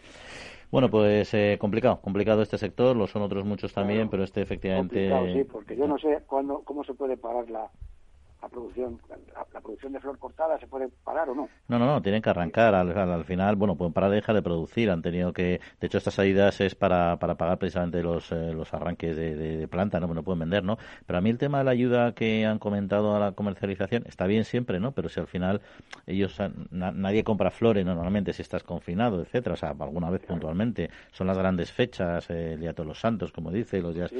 Bueno, 0.70 0.88
pues 0.88 1.34
eh, 1.34 1.56
complicado, 1.60 2.00
complicado 2.00 2.42
este 2.42 2.58
sector, 2.58 2.96
lo 2.96 3.06
son 3.06 3.22
otros 3.22 3.44
muchos 3.44 3.72
también, 3.72 4.08
pero 4.08 4.24
este 4.24 4.42
efectivamente... 4.42 5.10
sí, 5.32 5.44
porque 5.44 5.76
yo 5.76 5.86
no 5.86 5.98
sé 5.98 6.20
cuándo, 6.26 6.62
cómo 6.64 6.84
se 6.84 6.94
puede 6.94 7.16
pagar 7.16 7.50
la, 7.50 7.70
la 8.44 8.50
producción 8.50 9.00
la, 9.52 9.60
producción 9.60 9.92
de 9.92 10.00
flor 10.00 10.18
cortada 10.18 10.58
se 10.58 10.66
puede 10.66 10.88
parar 11.02 11.30
o 11.30 11.34
no 11.34 11.48
no 11.68 11.78
no 11.78 11.86
no 11.86 12.02
tienen 12.02 12.20
que 12.20 12.30
arrancar. 12.30 12.74
Al, 12.74 12.96
al, 12.96 13.24
final 13.24 13.56
bueno 13.56 13.76
pueden 13.76 13.92
parar 13.92 14.10
de 14.10 14.16
dejar 14.16 14.34
de 14.34 14.42
producir 14.42 14.90
han 14.90 15.02
tenido 15.02 15.32
que 15.32 15.60
de 15.80 15.86
hecho 15.86 15.98
estas 15.98 16.14
salidas 16.14 16.60
es 16.60 16.74
para, 16.74 17.16
para 17.18 17.36
pagar 17.36 17.58
precisamente 17.58 18.02
los, 18.02 18.30
eh, 18.32 18.52
los 18.52 18.72
arranques 18.74 19.16
de, 19.16 19.34
de, 19.34 19.68
planta 19.68 19.98
no 19.98 20.12
no 20.12 20.22
pueden 20.22 20.40
vender 20.40 20.62
no 20.62 20.76
pero 21.06 21.18
a 21.18 21.22
mí 21.22 21.30
el 21.30 21.38
tema 21.38 21.58
de 21.58 21.64
la 21.64 21.70
ayuda 21.70 22.12
que 22.12 22.44
han 22.44 22.58
comentado 22.58 23.16
a 23.16 23.18
la 23.18 23.32
comercialización 23.32 24.04
está 24.06 24.26
bien 24.26 24.44
siempre 24.44 24.78
no 24.78 24.92
pero 24.92 25.08
si 25.08 25.20
al 25.20 25.26
final 25.26 25.62
ellos 26.06 26.38
nadie 26.70 27.24
compra 27.24 27.50
flores 27.50 27.84
normalmente 27.84 28.32
si 28.32 28.42
estás 28.42 28.62
confinado 28.62 29.22
etcétera. 29.22 29.54
O 29.54 29.56
sea 29.56 29.70
alguna 29.70 30.10
vez 30.10 30.22
puntualmente. 30.22 30.90
Son 31.12 31.26
las 31.26 31.38
grandes 31.38 31.72
fechas 31.72 32.28
eh, 32.30 32.54
el 32.54 32.60
día 32.60 32.70
de 32.70 32.74
todos 32.74 32.88
los 32.88 33.00
santos 33.00 33.32
como 33.32 33.50
dice 33.50 33.80
los 33.80 33.94
días 33.94 34.10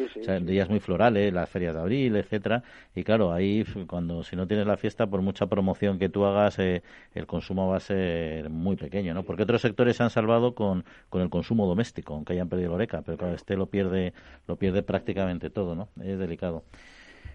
días 0.43 0.68
muy 0.68 0.81
florales 0.81 1.33
las 1.33 1.49
ferias 1.49 1.75
de 1.75 1.81
abril 1.81 2.16
etcétera. 2.16 2.62
Y 2.95 3.03
claro 3.05 3.33
ahí 3.33 3.64
cuando 3.87 4.14
si 4.23 4.37
no 4.37 4.47
tienes 4.47 4.67
la 4.67 4.77
fiesta, 4.77 5.07
por 5.07 5.23
mucha 5.23 5.47
promoción 5.47 5.99
que 5.99 6.09
tú 6.09 6.25
hagas, 6.25 6.59
eh, 6.59 6.83
el 7.15 7.27
consumo 7.27 7.69
va 7.69 7.77
a 7.77 7.81
ser 7.81 8.51
muy 8.51 8.77
pequeño, 8.77 9.15
¿no? 9.15 9.23
Porque 9.25 9.43
otros 9.43 9.61
sectores 9.61 9.97
se 9.97 10.03
han 10.03 10.11
salvado 10.11 10.55
con, 10.55 10.85
con 11.09 11.23
el 11.23 11.31
consumo 11.31 11.67
doméstico, 11.67 12.15
aunque 12.15 12.35
hayan 12.35 12.49
perdido 12.49 12.71
la 12.71 12.77
oreca, 12.77 13.03
pero 13.03 13.19
claro, 13.19 13.35
este 13.35 13.57
lo 13.57 13.67
pierde, 13.67 14.12
lo 14.47 14.57
pierde 14.57 14.83
prácticamente 14.83 15.51
todo, 15.51 15.75
¿no? 15.75 15.89
Es 16.03 16.19
delicado. 16.19 16.62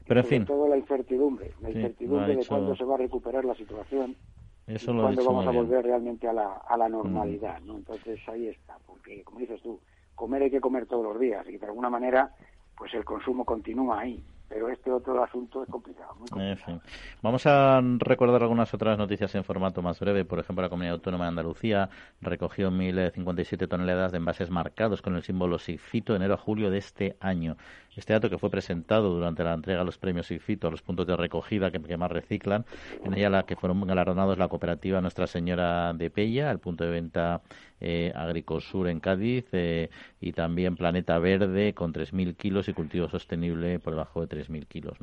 Pero 0.08 0.22
en 0.22 0.26
fin. 0.26 0.46
Todo 0.46 0.68
la 0.68 0.78
incertidumbre, 0.78 1.54
la 1.62 1.70
incertidumbre 1.70 2.36
de 2.36 2.46
cuándo 2.46 2.76
se 2.76 2.84
va 2.84 2.96
a 2.96 2.98
recuperar 2.98 3.46
la 3.46 3.56
situación. 3.56 4.16
Eso 4.66 4.94
y 4.94 4.98
cuándo 5.00 5.26
vamos 5.26 5.48
a 5.48 5.52
volver 5.52 5.84
realmente 5.84 6.28
a 6.28 6.34
la, 6.34 6.54
a 6.68 6.78
la 6.78 6.88
mm. 6.88 6.92
normalidad, 6.92 7.60
¿no? 7.62 7.78
Entonces 7.78 8.20
ahí 8.28 8.48
está, 8.48 8.78
porque 8.86 9.24
como 9.24 9.40
dices 9.40 9.62
tú, 9.62 9.80
comer 10.16 10.44
hay 10.44 10.52
que 10.52 10.62
comer 10.62 10.86
todos 10.86 11.04
los 11.04 11.20
días 11.20 11.48
y 11.48 11.58
de 11.58 11.66
alguna 11.66 11.90
manera 11.90 12.32
pues 12.78 12.94
el 12.94 13.04
consumo 13.04 13.46
continúa 13.46 14.00
ahí 14.00 14.24
pero 14.50 14.68
este 14.68 14.91
otro 14.91 15.24
asunto 15.24 15.64
es 15.64 15.70
complicado. 15.70 16.16
Vamos 17.22 17.45
a 17.45 17.80
recordar 18.00 18.41
algunas 18.41 18.74
otras 18.74 18.97
noticias 18.97 19.34
en 19.36 19.43
formato 19.43 19.82
más 19.84 20.00
breve. 20.00 20.26
Por 20.26 20.39
ejemplo, 20.39 20.64
la 20.64 20.70
Comunidad 20.70 20.95
Autónoma 20.95 21.26
de 21.26 21.30
Andalucía 21.30 21.89
recogió 22.20 22.72
1.057 22.72 23.68
toneladas 23.68 24.12
de 24.12 24.18
envases 24.18 24.50
marcados 24.50 25.02
con 25.04 25.16
el 25.16 25.22
símbolo 25.22 25.60
SIGFITO 25.60 26.16
enero 26.16 26.34
a 26.34 26.38
julio 26.38 26.72
de 26.72 26.80
este 26.80 27.16
año. 27.20 27.58
Este 27.96 28.14
dato 28.14 28.30
que 28.30 28.38
fue 28.38 28.50
presentado 28.50 29.10
durante 29.10 29.44
la 29.44 29.54
entrega 29.54 29.80
de 29.80 29.86
los 29.86 29.98
premios 29.98 30.28
SIGFITO 30.28 30.68
a 30.68 30.72
los 30.72 30.82
puntos 30.82 31.08
de 31.08 31.18
recogida 31.18 31.72
que, 31.72 31.98
más 31.98 32.12
reciclan, 32.12 32.66
en 33.04 33.14
ella 33.14 33.30
la 33.30 33.44
que 33.44 33.56
fueron 33.56 33.82
galardonados 33.86 34.38
la 34.38 34.48
cooperativa 34.48 35.02
Nuestra 35.02 35.28
Señora 35.28 35.94
de 35.94 36.10
Pella, 36.10 36.52
el 36.52 36.60
punto 36.60 36.84
de 36.86 36.92
venta 36.92 37.42
eh, 37.82 38.12
Agricosur 38.16 38.88
en 38.90 39.00
Cádiz 39.00 39.46
eh, 39.54 39.90
y 40.20 40.34
también 40.34 40.76
Planeta 40.76 41.18
Verde 41.18 41.74
con 41.74 41.94
3.000 41.94 42.36
kilos 42.36 42.68
y 42.68 42.74
Cultivo 42.74 43.10
Sostenible 43.10 43.80
por 43.80 43.94
debajo 43.94 44.26
de 44.26 44.38
3.000 44.38 44.68
kilos. 44.68 44.98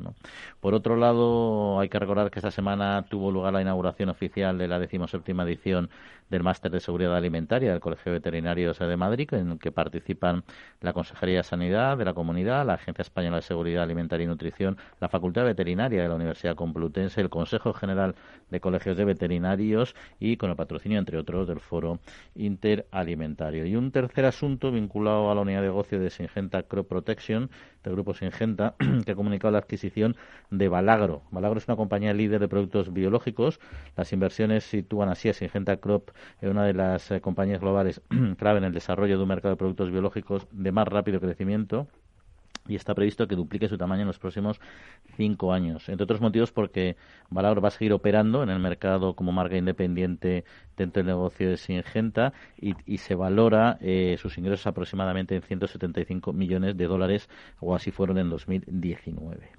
Por 0.59 0.73
otro 0.73 0.95
lado, 0.95 1.79
hay 1.79 1.89
que 1.89 1.99
recordar 1.99 2.29
que 2.29 2.39
esta 2.39 2.51
semana 2.51 3.05
tuvo 3.09 3.31
lugar 3.31 3.53
la 3.53 3.61
inauguración 3.61 4.09
oficial 4.09 4.57
de 4.57 4.67
la 4.67 4.79
decimoséptima 4.79 5.43
edición 5.43 5.89
del 6.29 6.43
Máster 6.43 6.71
de 6.71 6.79
Seguridad 6.79 7.15
Alimentaria 7.15 7.71
del 7.71 7.79
Colegio 7.79 8.11
de 8.11 8.19
Veterinarios 8.19 8.79
de 8.79 8.97
Madrid, 8.97 9.33
en 9.33 9.51
el 9.51 9.59
que 9.59 9.71
participan 9.71 10.43
la 10.81 10.93
Consejería 10.93 11.37
de 11.37 11.43
Sanidad 11.43 11.97
de 11.97 12.05
la 12.05 12.13
Comunidad, 12.13 12.65
la 12.65 12.76
Agencia 12.77 13.01
Española 13.01 13.37
de 13.37 13.41
Seguridad 13.43 13.83
Alimentaria 13.83 14.25
y 14.25 14.27
Nutrición, 14.27 14.77
la 14.99 15.09
Facultad 15.09 15.45
Veterinaria 15.45 16.01
de 16.01 16.07
la 16.07 16.15
Universidad 16.15 16.55
Complutense, 16.55 17.21
el 17.21 17.29
Consejo 17.29 17.73
General 17.73 18.15
de 18.49 18.59
Colegios 18.59 18.97
de 18.97 19.05
Veterinarios 19.05 19.95
y 20.19 20.37
con 20.37 20.49
el 20.49 20.55
patrocinio, 20.55 20.97
entre 20.99 21.17
otros, 21.17 21.47
del 21.47 21.59
Foro 21.59 21.99
Interalimentario. 22.35 23.65
Y 23.65 23.75
un 23.75 23.91
tercer 23.91 24.25
asunto 24.25 24.71
vinculado 24.71 25.29
a 25.29 25.35
la 25.35 25.41
unidad 25.41 25.61
de 25.61 25.67
negocio 25.67 25.99
de 25.99 26.09
Singenta 26.09 26.63
Crop 26.63 26.87
Protection, 26.87 27.49
del 27.83 27.93
grupo 27.93 28.13
Singenta, 28.13 28.75
que 29.05 29.11
ha 29.11 29.15
comunicado 29.15 29.51
la 29.51 29.59
adquisición 29.59 30.15
de 30.49 30.67
Balagro. 30.67 31.23
Balagro 31.31 31.57
es 31.57 31.67
una 31.67 31.77
compañía 31.77 32.13
líder 32.13 32.39
de 32.39 32.47
productos 32.47 32.93
biológicos. 32.93 33.59
Las 33.95 34.11
inversiones 34.13 34.63
sitúan 34.63 35.09
así 35.09 35.29
a 35.29 35.33
Singenta 35.33 35.77
Crop 35.77 36.09
en 36.41 36.49
una 36.49 36.65
de 36.65 36.73
las 36.73 37.11
eh, 37.11 37.21
compañías 37.21 37.61
globales 37.61 38.01
clave 38.37 38.59
en 38.59 38.65
el 38.65 38.73
desarrollo 38.73 39.17
de 39.17 39.23
un 39.23 39.29
mercado 39.29 39.53
de 39.53 39.57
productos 39.57 39.91
biológicos 39.91 40.47
de 40.51 40.71
más 40.71 40.87
rápido 40.87 41.19
crecimiento 41.19 41.87
y 42.67 42.75
está 42.75 42.93
previsto 42.95 43.27
que 43.27 43.35
duplique 43.35 43.67
su 43.67 43.77
tamaño 43.77 44.01
en 44.01 44.07
los 44.07 44.19
próximos 44.19 44.59
cinco 45.15 45.53
años. 45.53 45.89
Entre 45.89 46.03
otros 46.03 46.21
motivos 46.21 46.51
porque 46.51 46.95
Valor 47.29 47.63
va 47.63 47.69
a 47.69 47.71
seguir 47.71 47.93
operando 47.93 48.43
en 48.43 48.49
el 48.49 48.59
mercado 48.59 49.15
como 49.15 49.31
marca 49.31 49.57
independiente 49.57 50.45
dentro 50.75 51.01
del 51.01 51.07
negocio 51.07 51.49
de 51.49 51.57
Singenta 51.57 52.33
y, 52.59 52.97
se 52.97 53.15
valora 53.15 53.77
eh, 53.79 54.17
sus 54.19 54.37
ingresos 54.37 54.67
aproximadamente 54.67 55.35
en 55.35 55.41
175 55.41 56.33
millones 56.33 56.75
de 56.77 56.85
dólares 56.87 57.29
o 57.59 57.75
así 57.75 57.91
fueron 57.91 58.17
en 58.17 58.29
2019. 58.29 59.49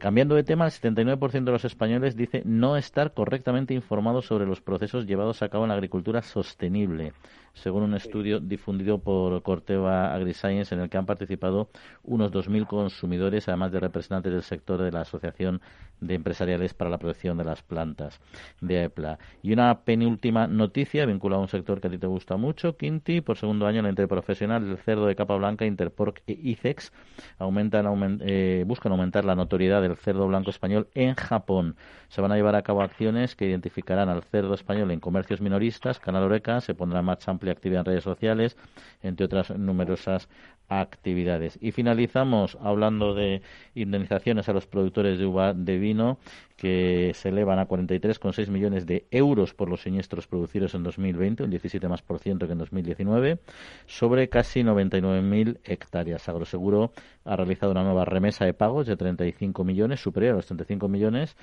Cambiando 0.00 0.34
de 0.34 0.44
tema, 0.44 0.64
el 0.64 0.70
79% 0.70 1.44
de 1.44 1.52
los 1.52 1.66
españoles 1.66 2.16
dice 2.16 2.40
no 2.46 2.78
estar 2.78 3.12
correctamente 3.12 3.74
informados 3.74 4.24
sobre 4.24 4.46
los 4.46 4.62
procesos 4.62 5.04
llevados 5.04 5.42
a 5.42 5.50
cabo 5.50 5.64
en 5.64 5.68
la 5.68 5.74
agricultura 5.74 6.22
sostenible. 6.22 7.12
Según 7.54 7.82
un 7.82 7.94
estudio 7.94 8.40
difundido 8.40 8.98
por 8.98 9.42
Corteva 9.42 10.14
AgriScience 10.14 10.74
en 10.74 10.80
el 10.80 10.88
que 10.88 10.98
han 10.98 11.06
participado 11.06 11.68
unos 12.02 12.32
2.000 12.32 12.66
consumidores, 12.66 13.48
además 13.48 13.72
de 13.72 13.80
representantes 13.80 14.32
del 14.32 14.42
sector 14.42 14.80
de 14.82 14.92
la 14.92 15.02
Asociación 15.02 15.60
de 16.00 16.14
Empresariales 16.14 16.74
para 16.74 16.90
la 16.90 16.98
Protección 16.98 17.36
de 17.36 17.44
las 17.44 17.62
Plantas 17.62 18.20
de 18.60 18.84
EPLA. 18.84 19.18
Y 19.42 19.52
una 19.52 19.80
penúltima 19.80 20.46
noticia 20.46 21.04
vinculada 21.04 21.40
a 21.40 21.42
un 21.42 21.48
sector 21.48 21.80
que 21.80 21.88
a 21.88 21.90
ti 21.90 21.98
te 21.98 22.06
gusta 22.06 22.36
mucho, 22.36 22.76
Quinti, 22.76 23.20
por 23.20 23.36
segundo 23.36 23.66
año 23.66 23.82
la 23.82 23.90
interprofesional 23.90 24.66
del 24.66 24.78
cerdo 24.78 25.06
de 25.06 25.16
capa 25.16 25.36
blanca, 25.36 25.66
Interpork 25.66 26.22
e 26.26 26.32
ICEX, 26.32 26.92
aumentan, 27.38 28.18
eh, 28.22 28.64
buscan 28.66 28.92
aumentar 28.92 29.24
la 29.24 29.34
notoriedad 29.34 29.82
del 29.82 29.96
cerdo 29.96 30.26
blanco 30.26 30.50
español 30.50 30.88
en 30.94 31.14
Japón. 31.14 31.76
Se 32.08 32.20
van 32.20 32.32
a 32.32 32.36
llevar 32.36 32.56
a 32.56 32.62
cabo 32.62 32.82
acciones 32.82 33.36
que 33.36 33.46
identificarán 33.46 34.08
al 34.08 34.22
cerdo 34.22 34.54
español 34.54 34.90
en 34.90 35.00
comercios 35.00 35.40
minoristas, 35.40 36.00
Canal 36.00 36.24
Oreca, 36.24 36.60
se 36.60 36.74
pondrá 36.74 37.00
en 37.00 37.04
marcha 37.04 37.30
amplia 37.40 37.52
actividad 37.52 37.80
en 37.80 37.86
redes 37.86 38.04
sociales, 38.04 38.56
entre 39.02 39.24
otras 39.24 39.50
numerosas 39.56 40.28
actividades. 40.68 41.58
Y 41.60 41.72
finalizamos 41.72 42.58
hablando 42.60 43.14
de 43.14 43.42
indemnizaciones 43.74 44.48
a 44.48 44.52
los 44.52 44.66
productores 44.66 45.18
de 45.18 45.26
uva 45.26 45.54
de 45.54 45.78
vino 45.78 46.18
que 46.60 47.12
se 47.14 47.30
elevan 47.30 47.58
a 47.58 47.66
43,6 47.66 48.48
millones 48.48 48.84
de 48.84 49.06
euros 49.10 49.54
por 49.54 49.70
los 49.70 49.80
siniestros 49.80 50.26
producidos 50.26 50.74
en 50.74 50.82
2020, 50.82 51.44
un 51.44 51.48
17 51.48 51.88
más 51.88 52.02
por 52.02 52.18
ciento 52.18 52.46
que 52.46 52.52
en 52.52 52.58
2019, 52.58 53.38
sobre 53.86 54.28
casi 54.28 54.60
99.000 54.60 55.60
hectáreas. 55.64 56.28
Agroseguro 56.28 56.92
ha 57.24 57.34
realizado 57.34 57.72
una 57.72 57.82
nueva 57.82 58.04
remesa 58.04 58.44
de 58.44 58.52
pagos 58.52 58.86
de 58.86 58.98
35 58.98 59.64
millones, 59.64 60.00
superior 60.00 60.34
a 60.34 60.36
los 60.36 60.46
35 60.46 60.86
millones, 60.86 61.34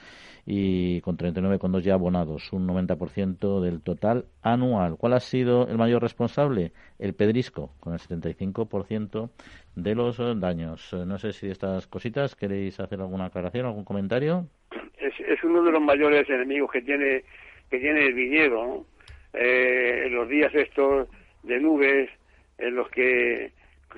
y 0.45 1.01
con 1.01 1.17
39,2 1.17 1.81
ya 1.81 1.95
abonados, 1.95 2.53
un 2.53 2.67
90% 2.67 3.59
del 3.59 3.81
total 3.81 4.25
anual. 4.43 4.97
¿Cuál 4.97 5.13
ha 5.13 5.19
sido 5.19 5.67
el 5.67 5.79
mayor 5.79 6.03
responsable? 6.03 6.73
El 6.99 7.15
Pedrisco, 7.15 7.71
con 7.79 7.93
el 7.93 7.99
75% 7.99 9.31
de 9.75 9.95
los 9.95 10.17
daños. 10.39 10.93
No 10.93 11.17
sé 11.17 11.33
si 11.33 11.47
estas 11.47 11.87
cositas 11.87 12.35
queréis 12.35 12.79
hacer 12.79 13.01
alguna 13.01 13.25
aclaración, 13.25 13.65
algún 13.65 13.83
comentario 13.83 14.47
es, 14.99 15.43
uno 15.43 15.63
de 15.63 15.71
los 15.71 15.81
mayores 15.81 16.29
enemigos 16.29 16.71
que 16.71 16.81
tiene 16.81 17.23
que 17.69 17.79
tiene 17.79 18.05
el 18.05 18.13
viñedo 18.13 18.85
eh, 19.33 20.03
en 20.05 20.15
los 20.15 20.27
días 20.29 20.53
estos 20.53 21.07
de 21.43 21.59
nubes 21.59 22.09
en 22.57 22.75
los 22.75 22.89
que 22.89 23.51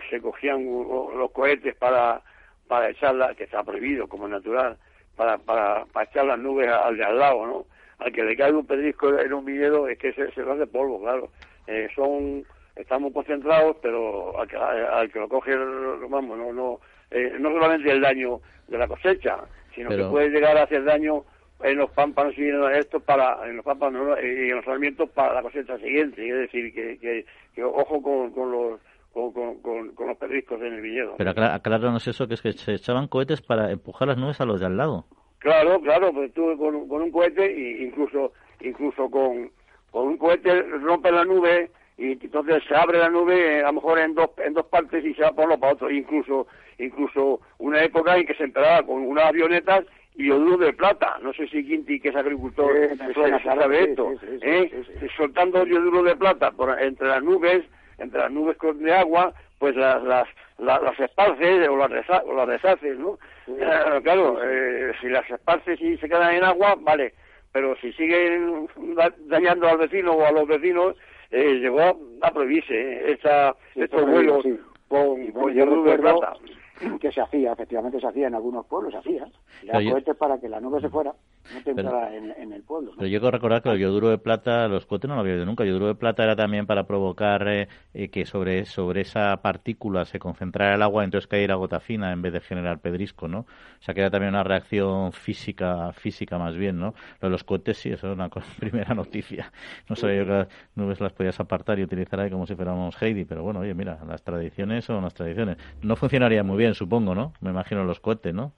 se 0.09 0.21
cogían 0.21 0.65
los 0.65 1.31
cohetes 1.31 1.75
para 1.75 2.21
para 2.67 2.89
echarla 2.89 3.33
que 3.35 3.45
está 3.45 3.63
prohibido 3.63 4.07
como 4.07 4.27
natural 4.27 4.77
para, 5.15 5.37
para, 5.37 5.85
echar 6.03 6.25
las 6.25 6.39
nubes 6.39 6.67
al 6.69 6.97
de 6.97 7.03
al 7.03 7.19
lado 7.19 7.45
no 7.45 7.65
al 7.99 8.11
que 8.11 8.23
le 8.23 8.35
cae 8.35 8.51
un 8.51 8.65
pedrisco 8.65 9.17
en 9.19 9.33
un 9.33 9.45
viñedo 9.45 9.87
es 9.87 9.97
que 9.97 10.13
se, 10.13 10.31
se 10.31 10.41
lo 10.41 10.53
hace 10.53 10.67
polvo 10.67 11.01
claro. 11.01 11.29
Eh, 11.67 11.89
son 11.95 12.43
estamos 12.75 13.13
concentrados 13.13 13.77
pero 13.81 14.39
al 14.39 14.47
que, 14.47 14.55
al 14.55 15.11
que 15.11 15.19
lo 15.19 15.29
coge 15.29 15.55
vamos 15.55 16.37
no 16.37 16.53
no 16.53 16.79
eh, 17.11 17.33
no 17.39 17.49
solamente 17.51 17.91
el 17.91 18.01
daño 18.01 18.39
de 18.67 18.77
la 18.77 18.87
cosecha 18.87 19.37
sino 19.75 19.89
que 19.89 20.03
puede 20.05 20.29
llegar 20.29 20.57
a 20.57 20.63
hacer 20.63 20.83
daño 20.83 21.23
en 21.63 21.77
los 21.77 21.89
pámpanos 21.91 22.37
y 22.37 22.47
en 22.47 22.63
esto 22.75 22.99
para 22.99 23.47
en 23.47 23.57
los 23.57 23.65
pámpanos 23.65 24.17
y 24.21 24.49
en 24.49 24.55
los 24.55 24.65
sarmientos 24.65 25.09
para 25.09 25.33
la 25.33 25.41
cosecha 25.41 25.77
siguiente. 25.77 26.27
Es 26.27 26.35
decir 26.35 26.73
que, 26.73 27.25
que, 27.53 27.63
ojo 27.63 28.01
con, 28.01 28.31
con 28.31 28.51
los 28.51 28.79
con, 29.11 29.31
con, 29.31 29.89
con, 29.91 30.07
los 30.07 30.17
perriscos 30.17 30.61
en 30.61 30.73
el 30.73 30.81
viñedo. 30.81 31.15
Pero 31.17 31.31
acláranos 31.31 32.07
eso 32.07 32.27
que 32.27 32.35
es 32.35 32.41
que 32.41 32.53
se 32.53 32.73
echaban 32.73 33.07
cohetes 33.07 33.41
para 33.41 33.71
empujar 33.71 34.07
las 34.07 34.17
nubes 34.17 34.39
a 34.39 34.45
los 34.45 34.59
de 34.59 34.67
al 34.67 34.77
lado. 34.77 35.05
Claro 35.39 35.81
claro 35.81 36.13
pues 36.13 36.33
tú 36.33 36.57
con, 36.57 36.75
un 36.75 37.11
cohete 37.11 37.45
e 37.45 37.83
incluso 37.83 38.33
incluso 38.61 39.09
con, 39.09 39.51
con 39.91 40.07
un 40.07 40.17
cohete 40.17 40.61
rompe 40.61 41.11
la 41.11 41.25
nube 41.25 41.71
y 41.99 42.11
entonces 42.13 42.63
se 42.67 42.75
abre 42.75 42.97
la 42.97 43.09
nube 43.09 43.61
a 43.61 43.67
lo 43.67 43.73
mejor 43.73 43.99
en 43.99 44.15
dos 44.15 44.29
en 44.37 44.53
dos 44.53 44.65
partes 44.67 45.03
y 45.05 45.13
se 45.13 45.21
va 45.21 45.33
por 45.33 45.45
uno 45.45 45.59
para 45.59 45.73
otro 45.73 45.91
incluso 45.91 46.47
incluso 46.77 47.41
una 47.57 47.83
época 47.83 48.15
en 48.15 48.25
que 48.25 48.33
se 48.35 48.45
entraba 48.45 48.83
con 48.83 49.05
unas 49.05 49.25
avionetas 49.25 49.85
y 50.15 50.27
yoduro 50.27 50.57
de 50.57 50.73
plata. 50.73 51.17
No 51.21 51.31
sé 51.33 51.47
si 51.47 51.65
Quinti, 51.65 51.99
que 51.99 52.09
es 52.09 52.15
agricultor, 52.15 52.73
sabe 53.43 53.83
esto. 53.83 54.11
Soltando 55.15 55.65
yoduro 55.65 56.03
de 56.03 56.15
plata 56.15 56.51
por, 56.51 56.77
entre 56.81 57.07
las 57.07 57.23
nubes, 57.23 57.63
entre 57.97 58.19
las 58.19 58.31
nubes 58.31 58.57
de 58.75 58.93
agua, 58.93 59.33
pues 59.59 59.75
las, 59.75 60.03
las, 60.03 60.27
las, 60.57 60.99
esparces 60.99 61.67
o 61.69 61.77
las, 61.77 61.91
o 62.25 62.33
las 62.33 62.47
deshaces, 62.47 62.97
¿no? 62.99 63.17
Eh, 63.47 64.01
claro, 64.03 64.39
eh, 64.43 64.93
si 64.99 65.07
las 65.07 65.29
esparces 65.29 65.81
y 65.81 65.97
se 65.97 66.09
quedan 66.09 66.35
en 66.35 66.43
agua, 66.43 66.75
vale, 66.79 67.13
pero 67.53 67.75
si 67.77 67.91
siguen 67.93 68.67
dañando 69.27 69.67
al 69.67 69.77
vecino 69.77 70.13
o 70.13 70.25
a 70.25 70.31
los 70.31 70.47
vecinos, 70.47 70.95
eh, 71.31 71.59
llegó 71.59 71.81
a 72.21 72.31
prohibirse 72.31 73.11
esta, 73.11 73.55
estos 73.75 74.05
vuelos 74.05 74.45
con, 74.87 75.31
con 75.31 75.53
yoduro 75.53 75.91
de 75.91 75.99
plata 75.99 76.33
que 76.99 77.11
se 77.11 77.21
hacía, 77.21 77.53
efectivamente 77.53 77.99
se 77.99 78.07
hacía 78.07 78.27
en 78.27 78.35
algunos 78.35 78.65
pueblos, 78.65 78.93
se 78.93 78.99
hacía. 78.99 79.27
Ya 79.63 79.91
cohetes 79.91 80.15
para 80.15 80.39
que 80.39 80.47
la 80.47 80.59
nube 80.59 80.79
se 80.79 80.89
fuera, 80.89 81.13
no 81.53 81.63
te 81.63 81.71
entrara 81.71 82.15
en, 82.15 82.53
el 82.53 82.63
pueblo. 82.63 82.91
Pero 82.95 83.07
yo 83.07 83.19
quiero 83.19 83.31
recordar 83.31 83.61
que 83.61 83.69
el 83.69 83.79
yoduro 83.79 84.09
de 84.09 84.17
plata, 84.17 84.67
los 84.67 84.85
cohetes 84.85 85.09
no 85.09 85.15
lo 85.15 85.21
había 85.21 85.33
oído 85.33 85.45
nunca. 85.45 85.63
El 85.63 85.69
yoduro 85.69 85.87
de 85.87 85.95
plata 85.95 86.23
era 86.23 86.35
también 86.35 86.65
para 86.65 86.85
provocar 86.85 87.47
eh, 87.47 87.67
eh, 87.93 88.09
que 88.09 88.25
sobre, 88.25 88.65
sobre 88.65 89.01
esa 89.01 89.35
partícula 89.37 90.05
se 90.05 90.19
concentrara 90.19 90.75
el 90.75 90.81
agua 90.81 91.03
entonces 91.03 91.27
cayera 91.27 91.55
gota 91.55 91.79
fina 91.79 92.11
en 92.11 92.21
vez 92.21 92.33
de 92.33 92.39
generar 92.39 92.79
pedrisco, 92.79 93.27
¿no? 93.27 93.39
O 93.39 93.81
sea 93.81 93.93
que 93.93 94.01
era 94.01 94.09
también 94.09 94.33
una 94.33 94.43
reacción 94.43 95.11
física, 95.11 95.91
física 95.93 96.37
más 96.37 96.55
bien, 96.55 96.79
¿no? 96.79 96.93
Lo 97.21 97.27
de 97.27 97.29
los 97.29 97.43
cohetes 97.43 97.77
sí, 97.77 97.89
eso 97.89 98.07
es 98.07 98.13
una 98.13 98.29
primera 98.59 98.93
noticia. 98.93 99.51
No 99.89 99.95
sabía 99.95 100.17
yo 100.17 100.25
que 100.25 100.31
las 100.31 100.47
nubes 100.75 101.01
las 101.01 101.13
podías 101.13 101.39
apartar 101.39 101.79
y 101.79 101.83
utilizar 101.83 102.19
ahí 102.19 102.29
como 102.29 102.45
si 102.45 102.55
fuéramos 102.55 103.01
Heidi, 103.01 103.25
pero 103.25 103.43
bueno, 103.43 103.59
oye, 103.59 103.73
mira, 103.73 103.99
las 104.07 104.23
tradiciones 104.23 104.85
son 104.85 105.03
las 105.03 105.13
tradiciones. 105.13 105.57
No 105.81 105.95
funcionaría 105.95 106.43
muy 106.43 106.57
bien 106.57 106.68
supongo, 106.73 107.15
¿no? 107.15 107.33
Me 107.41 107.49
imagino 107.51 107.83
los 107.83 107.99
cohetes, 107.99 108.33
¿no? 108.33 108.51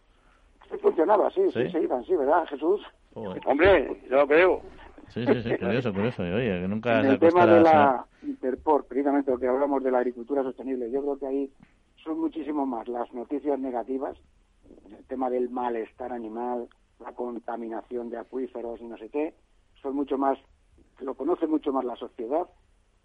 Sí, 0.70 0.78
funcionaba, 0.78 1.30
sí, 1.32 1.42
sí, 1.52 1.70
se 1.70 1.82
iban, 1.82 2.04
sí, 2.06 2.16
¿verdad, 2.16 2.46
Jesús? 2.48 2.82
Hombre, 3.14 4.02
yo 4.10 4.18
lo 4.18 4.28
creo. 4.28 4.62
Sí, 5.10 5.26
sí, 5.26 5.44
sí, 5.44 5.58
curioso, 5.58 5.94
curioso. 5.94 6.24
Oye, 6.24 6.62
que 6.62 6.68
nunca 6.68 7.02
en 7.02 7.08
el 7.08 7.20
tema 7.20 7.46
de 7.46 7.62
la 7.62 8.06
Interpor, 8.24 8.86
precisamente 8.86 9.32
lo 9.32 9.40
que 9.40 9.48
hablamos 9.48 9.84
de 9.84 9.92
la 9.92 9.98
agricultura 9.98 10.44
sostenible, 10.44 10.90
yo 10.92 11.02
creo 11.02 11.20
que 11.20 11.26
ahí 11.26 11.52
son 12.04 12.20
muchísimo 12.20 12.66
más 12.66 12.88
las 12.88 13.12
noticias 13.14 13.60
negativas, 13.60 14.18
el 14.90 15.04
tema 15.06 15.30
del 15.30 15.50
malestar 15.50 16.14
animal, 16.14 16.70
la 17.00 17.12
contaminación 17.14 18.10
de 18.10 18.18
acuíferos 18.18 18.80
y 18.80 18.86
no 18.86 18.98
sé 18.98 19.10
qué, 19.10 19.34
son 19.82 19.96
mucho 19.96 20.18
más, 20.18 20.38
lo 21.00 21.16
conoce 21.16 21.48
mucho 21.48 21.74
más 21.74 21.84
la 21.84 21.96
sociedad 21.96 22.48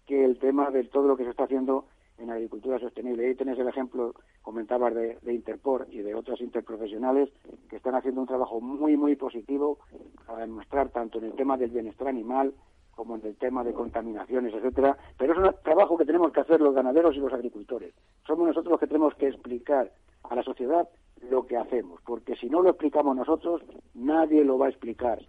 que 0.05 0.23
el 0.23 0.39
tema 0.39 0.71
de 0.71 0.85
todo 0.85 1.07
lo 1.07 1.17
que 1.17 1.25
se 1.25 1.31
está 1.31 1.43
haciendo 1.43 1.85
en 2.17 2.29
agricultura 2.31 2.79
sostenible. 2.79 3.27
Ahí 3.27 3.35
tenés 3.35 3.59
el 3.59 3.67
ejemplo, 3.67 4.13
comentabas, 4.41 4.93
de, 4.93 5.17
de, 5.21 5.33
Interpor 5.33 5.87
y 5.91 5.99
de 5.99 6.15
otras 6.15 6.41
interprofesionales 6.41 7.29
que 7.69 7.77
están 7.77 7.95
haciendo 7.95 8.21
un 8.21 8.27
trabajo 8.27 8.59
muy, 8.59 8.97
muy 8.97 9.15
positivo 9.15 9.79
para 10.25 10.41
demostrar 10.41 10.89
tanto 10.89 11.19
en 11.19 11.25
el 11.25 11.33
tema 11.33 11.57
del 11.57 11.71
bienestar 11.71 12.07
animal 12.07 12.53
como 12.97 13.15
en 13.15 13.25
el 13.27 13.35
tema 13.35 13.63
de 13.63 13.73
contaminaciones, 13.73 14.53
etcétera. 14.53 14.97
Pero 15.17 15.33
es 15.33 15.39
un 15.39 15.63
trabajo 15.63 15.97
que 15.97 16.05
tenemos 16.05 16.31
que 16.31 16.39
hacer 16.39 16.59
los 16.59 16.73
ganaderos 16.73 17.15
y 17.15 17.19
los 17.19 17.31
agricultores. 17.31 17.93
Somos 18.25 18.47
nosotros 18.47 18.71
los 18.71 18.79
que 18.79 18.87
tenemos 18.87 19.13
que 19.15 19.27
explicar 19.27 19.91
a 20.23 20.35
la 20.35 20.43
sociedad 20.43 20.89
lo 21.29 21.45
que 21.45 21.57
hacemos, 21.57 22.01
porque 22.05 22.35
si 22.35 22.49
no 22.49 22.61
lo 22.61 22.69
explicamos 22.69 23.15
nosotros, 23.15 23.61
nadie 23.93 24.43
lo 24.43 24.57
va 24.57 24.65
a 24.65 24.69
explicar 24.69 25.19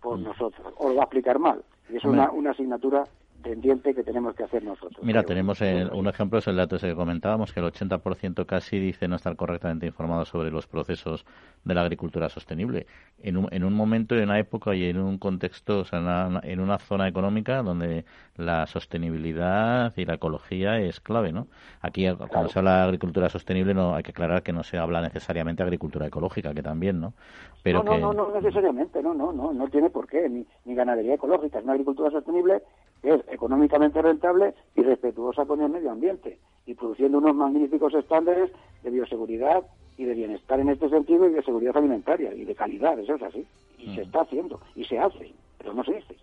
por 0.00 0.18
mm. 0.18 0.22
nosotros, 0.22 0.74
o 0.76 0.88
lo 0.88 0.94
va 0.94 1.02
a 1.02 1.04
explicar 1.04 1.38
mal. 1.38 1.64
Y 1.88 1.96
es 1.96 2.04
una, 2.04 2.30
una 2.30 2.50
asignatura 2.50 3.04
pendiente 3.46 3.94
que 3.94 4.02
tenemos 4.02 4.34
que 4.34 4.42
hacer 4.42 4.64
nosotros. 4.64 4.98
Mira, 5.02 5.22
tenemos 5.22 5.60
un 5.60 6.08
ejemplo, 6.08 6.40
es 6.40 6.48
el 6.48 6.56
dato 6.56 6.76
ese 6.76 6.88
que 6.88 6.94
comentábamos, 6.94 7.52
que 7.52 7.60
el 7.60 7.66
80% 7.66 8.44
casi 8.44 8.78
dice 8.80 9.06
no 9.06 9.14
estar 9.14 9.36
correctamente 9.36 9.86
informado 9.86 10.24
sobre 10.24 10.50
los 10.50 10.66
procesos 10.66 11.24
de 11.64 11.74
la 11.74 11.82
agricultura 11.82 12.28
sostenible. 12.28 12.86
En 13.22 13.36
un, 13.36 13.48
en 13.52 13.62
un 13.62 13.72
momento, 13.72 14.16
en 14.16 14.24
una 14.24 14.40
época 14.40 14.74
y 14.74 14.84
en 14.84 14.98
un 14.98 15.18
contexto, 15.18 15.80
o 15.80 15.84
sea, 15.84 16.00
en 16.42 16.60
una, 16.60 16.78
zona 16.78 17.06
económica 17.06 17.62
donde 17.62 18.04
la 18.36 18.66
sostenibilidad 18.66 19.92
y 19.96 20.04
la 20.04 20.14
ecología 20.14 20.80
es 20.80 21.00
clave, 21.00 21.32
¿no? 21.32 21.46
Aquí, 21.80 22.06
cuando 22.28 22.48
se 22.48 22.58
habla 22.58 22.78
de 22.78 22.82
agricultura 22.82 23.28
sostenible, 23.28 23.74
no 23.74 23.94
hay 23.94 24.02
que 24.02 24.10
aclarar 24.10 24.42
que 24.42 24.52
no 24.52 24.64
se 24.64 24.76
habla 24.76 25.00
necesariamente 25.00 25.62
de 25.62 25.68
agricultura 25.68 26.06
ecológica, 26.06 26.52
que 26.52 26.62
también, 26.62 27.00
¿no? 27.00 27.14
Pero 27.62 27.82
no, 27.82 27.96
no, 27.98 28.12
no, 28.12 28.28
no, 28.28 28.40
necesariamente, 28.40 29.02
no, 29.02 29.14
no, 29.14 29.32
no, 29.32 29.52
no 29.52 29.68
tiene 29.68 29.90
por 29.90 30.06
qué, 30.06 30.28
ni, 30.28 30.46
ni 30.64 30.74
ganadería 30.74 31.14
ecológica, 31.14 31.58
es 31.58 31.64
una 31.64 31.72
agricultura 31.72 32.10
sostenible 32.10 32.62
es 33.06 33.20
económicamente 33.30 34.02
rentable 34.02 34.54
y 34.74 34.82
respetuosa 34.82 35.46
con 35.46 35.62
el 35.62 35.70
medio 35.70 35.90
ambiente 35.90 36.38
y 36.66 36.74
produciendo 36.74 37.18
unos 37.18 37.34
magníficos 37.34 37.94
estándares 37.94 38.50
de 38.82 38.90
bioseguridad 38.90 39.64
y 39.96 40.04
de 40.04 40.14
bienestar 40.14 40.60
en 40.60 40.70
este 40.70 40.88
sentido 40.88 41.28
y 41.28 41.32
de 41.32 41.42
seguridad 41.42 41.76
alimentaria 41.76 42.34
y 42.34 42.44
de 42.44 42.54
calidad, 42.54 42.98
eso 42.98 43.14
es 43.14 43.22
así. 43.22 43.46
Y 43.78 43.94
se 43.94 44.00
mm. 44.00 44.04
está 44.04 44.20
haciendo 44.22 44.60
y 44.74 44.84
se 44.84 44.98
hace, 44.98 45.32
pero 45.58 45.72
no 45.72 45.84
se 45.84 45.94
dice. 45.94 46.16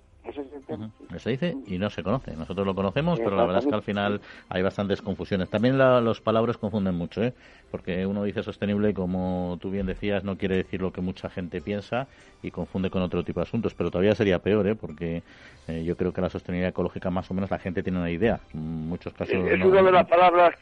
Se 1.17 1.29
dice 1.29 1.55
y 1.67 1.77
no 1.77 1.89
se 1.89 2.01
conoce. 2.01 2.35
Nosotros 2.35 2.65
lo 2.65 2.73
conocemos, 2.73 3.19
pero 3.19 3.35
la 3.35 3.43
verdad 3.45 3.61
es 3.61 3.67
que 3.67 3.75
al 3.75 3.83
final 3.83 4.21
hay 4.49 4.63
bastantes 4.63 5.01
confusiones. 5.01 5.49
También 5.49 5.77
los 5.77 6.21
palabras 6.21 6.57
confunden 6.57 6.95
mucho, 6.95 7.23
¿eh? 7.23 7.33
porque 7.71 8.05
uno 8.05 8.23
dice 8.23 8.41
sostenible 8.41 8.89
y 8.89 8.93
como 8.93 9.57
tú 9.61 9.69
bien 9.69 9.85
decías, 9.85 10.23
no 10.23 10.37
quiere 10.37 10.55
decir 10.57 10.81
lo 10.81 10.91
que 10.91 11.01
mucha 11.01 11.29
gente 11.29 11.61
piensa 11.61 12.07
y 12.41 12.51
confunde 12.51 12.89
con 12.89 13.01
otro 13.01 13.23
tipo 13.23 13.41
de 13.41 13.43
asuntos. 13.43 13.73
Pero 13.73 13.91
todavía 13.91 14.15
sería 14.15 14.39
peor, 14.39 14.67
¿eh? 14.67 14.75
porque 14.75 15.23
eh, 15.67 15.83
yo 15.83 15.97
creo 15.97 16.13
que 16.13 16.21
la 16.21 16.29
sostenibilidad 16.29 16.69
ecológica 16.69 17.09
más 17.09 17.29
o 17.29 17.33
menos 17.33 17.51
la 17.51 17.59
gente 17.59 17.83
tiene 17.83 17.99
una 17.99 18.11
idea. 18.11 18.39
En 18.53 18.87
muchos 18.87 19.13
casos. 19.13 19.35
Es, 19.35 19.63
una 19.63 19.83
de 19.83 19.91
las 19.91 20.07
palabras 20.07 20.55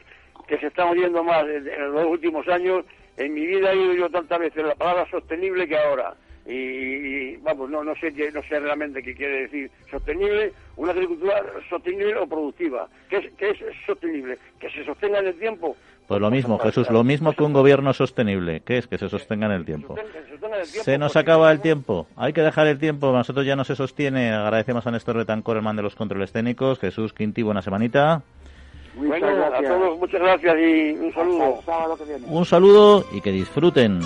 que 0.46 0.58
se 0.58 0.66
están 0.66 0.88
oyendo 0.88 1.22
más 1.22 1.44
en, 1.44 1.92
los 1.92 2.06
últimos 2.06 2.46
años. 2.48 2.84
En 3.16 3.34
mi 3.34 3.46
vida 3.46 3.72
he 3.72 3.78
oído 3.78 3.94
yo 3.94 4.10
tantas 4.10 4.38
veces 4.38 4.64
la 4.64 4.74
palabra 4.74 5.08
sostenible 5.10 5.68
que 5.68 5.78
ahora 5.78 6.14
y, 6.46 7.36
vamos, 7.36 7.70
no, 7.70 7.84
no 7.84 7.94
sé 7.96 8.10
no 8.32 8.42
sé 8.42 8.58
realmente 8.58 9.02
qué 9.02 9.14
quiere 9.14 9.42
decir 9.42 9.70
sostenible, 9.90 10.52
una 10.76 10.92
agricultura 10.92 11.42
sostenible 11.68 12.16
o 12.16 12.26
productiva. 12.26 12.88
¿Qué 13.08 13.18
es, 13.18 13.32
qué 13.36 13.50
es 13.50 13.58
sostenible? 13.86 14.38
¿Que 14.58 14.70
se 14.70 14.84
sostenga 14.84 15.20
en 15.20 15.28
el 15.28 15.38
tiempo? 15.38 15.76
Pues 16.06 16.20
lo 16.20 16.30
mismo, 16.30 16.58
Jesús, 16.58 16.90
lo 16.90 17.04
mismo 17.04 17.32
que 17.32 17.44
un 17.44 17.52
gobierno 17.52 17.92
sostenible. 17.92 18.60
¿Qué 18.60 18.78
es? 18.78 18.86
Que 18.86 18.98
se 18.98 19.08
sostenga 19.08 19.46
en 19.46 19.52
el 19.52 19.64
tiempo. 19.64 19.94
Se 20.64 20.98
nos 20.98 21.16
acaba 21.16 21.50
el 21.52 21.60
tiempo. 21.60 22.06
Hay 22.16 22.32
que 22.32 22.42
dejar 22.42 22.66
el 22.66 22.78
tiempo. 22.78 23.12
Nosotros 23.12 23.46
ya 23.46 23.56
no 23.56 23.64
se 23.64 23.76
sostiene. 23.76 24.32
Agradecemos 24.32 24.86
a 24.86 24.90
Néstor 24.90 25.16
Retancor, 25.16 25.56
el 25.56 25.62
man 25.62 25.76
de 25.76 25.82
los 25.82 25.94
controles 25.94 26.32
técnicos. 26.32 26.80
Jesús 26.80 27.12
Quinti, 27.12 27.42
buena 27.42 27.62
semanita. 27.62 28.22
Bueno, 28.94 29.26
a 29.26 29.62
todos 29.62 29.98
muchas 29.98 30.20
gracias 30.20 30.56
y 30.58 30.90
un 30.92 31.14
saludo. 31.14 31.60
Un 32.26 32.44
saludo 32.44 33.04
y 33.12 33.20
que 33.20 33.32
disfruten. 33.32 34.00